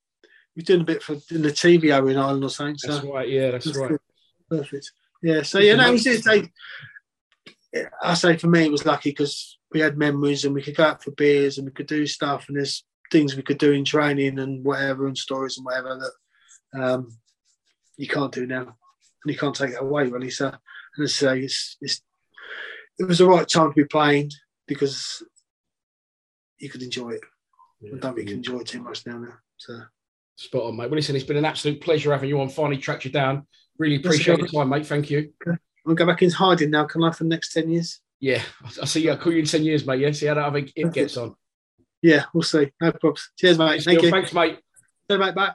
he's 0.54 0.64
doing 0.64 0.82
a 0.82 0.84
bit 0.84 1.02
for 1.02 1.14
in 1.30 1.42
the 1.42 1.50
TV 1.50 1.84
in 1.84 2.18
Ireland 2.18 2.44
or 2.44 2.50
something. 2.50 2.78
So. 2.78 2.92
That's 2.92 3.04
right. 3.04 3.28
Yeah, 3.28 3.50
that's, 3.50 3.66
that's 3.66 3.78
right. 3.78 3.90
Good. 3.90 4.00
Perfect. 4.50 4.92
Yeah. 5.22 5.42
So 5.42 5.58
yeah, 5.58 5.74
no, 5.74 5.92
he's 5.92 6.04
just 6.04 6.26
like 6.26 6.52
I 8.02 8.14
say 8.14 8.36
for 8.36 8.48
me, 8.48 8.64
it 8.64 8.72
was 8.72 8.86
lucky 8.86 9.10
because 9.10 9.58
we 9.72 9.80
had 9.80 9.96
memories 9.96 10.44
and 10.44 10.54
we 10.54 10.62
could 10.62 10.76
go 10.76 10.84
out 10.84 11.02
for 11.02 11.10
beers 11.12 11.58
and 11.58 11.66
we 11.66 11.72
could 11.72 11.86
do 11.86 12.06
stuff 12.06 12.46
and 12.48 12.56
there's 12.56 12.84
things 13.10 13.34
we 13.34 13.42
could 13.42 13.58
do 13.58 13.72
in 13.72 13.84
training 13.84 14.38
and 14.38 14.64
whatever 14.64 15.06
and 15.06 15.16
stories 15.16 15.56
and 15.56 15.64
whatever 15.64 15.98
that 15.98 16.82
um, 16.82 17.08
you 17.96 18.06
can't 18.06 18.32
do 18.32 18.46
now 18.46 18.60
and 19.24 19.32
you 19.32 19.36
can't 19.36 19.54
take 19.54 19.70
it 19.70 19.80
away 19.82 20.06
really. 20.06 20.30
So, 20.30 20.48
and 20.48 21.04
I 21.04 21.06
say 21.06 21.40
it's, 21.40 21.76
it's 21.80 22.02
it 23.02 23.08
was 23.08 23.18
the 23.18 23.26
right 23.26 23.48
time 23.48 23.70
to 23.70 23.74
be 23.74 23.84
playing 23.84 24.30
because 24.66 25.22
you 26.58 26.70
could 26.70 26.82
enjoy 26.82 27.10
it. 27.10 27.20
Yeah. 27.80 27.92
I 27.94 27.98
don't 27.98 28.14
think 28.14 28.28
you 28.28 28.34
can 28.34 28.38
enjoy 28.38 28.60
it 28.60 28.68
too 28.68 28.82
much 28.82 29.04
now. 29.06 29.18
Now, 29.18 29.34
so 29.56 29.80
spot 30.36 30.62
on, 30.62 30.76
mate. 30.76 30.90
Well, 30.90 30.96
listen, 30.96 31.16
it's 31.16 31.24
been 31.24 31.36
an 31.36 31.44
absolute 31.44 31.80
pleasure 31.80 32.12
having 32.12 32.28
you 32.28 32.40
on. 32.40 32.48
Finally 32.48 32.78
tracked 32.78 33.04
you 33.04 33.10
down. 33.10 33.46
Really 33.78 33.96
appreciate 33.96 34.38
your 34.38 34.46
time, 34.46 34.68
mate. 34.68 34.86
Thank 34.86 35.10
you. 35.10 35.32
Okay. 35.46 35.58
I'll 35.86 35.94
go 35.94 36.06
back 36.06 36.22
into 36.22 36.36
hiding 36.36 36.70
now, 36.70 36.84
can 36.84 37.02
I, 37.02 37.10
for 37.10 37.24
the 37.24 37.30
next 37.30 37.52
10 37.52 37.70
years? 37.70 38.00
Yeah, 38.20 38.40
I'll 38.80 38.86
see 38.86 39.02
you. 39.02 39.10
I'll 39.10 39.16
call 39.16 39.32
you 39.32 39.40
in 39.40 39.46
10 39.46 39.64
years, 39.64 39.84
mate. 39.84 40.00
Yeah, 40.00 40.12
see 40.12 40.26
how 40.26 40.34
that 40.34 40.72
it 40.76 40.92
gets 40.92 41.16
on. 41.16 41.34
Yeah, 42.02 42.24
we'll 42.32 42.42
see. 42.42 42.70
No 42.80 42.92
problems. 42.92 43.30
Cheers, 43.36 43.58
mate. 43.58 43.82
Thank 43.82 44.02
you. 44.02 44.10
Thanks, 44.10 44.32
mate. 44.32 44.60
See 45.10 45.16
mate. 45.16 45.34
Bye. 45.34 45.54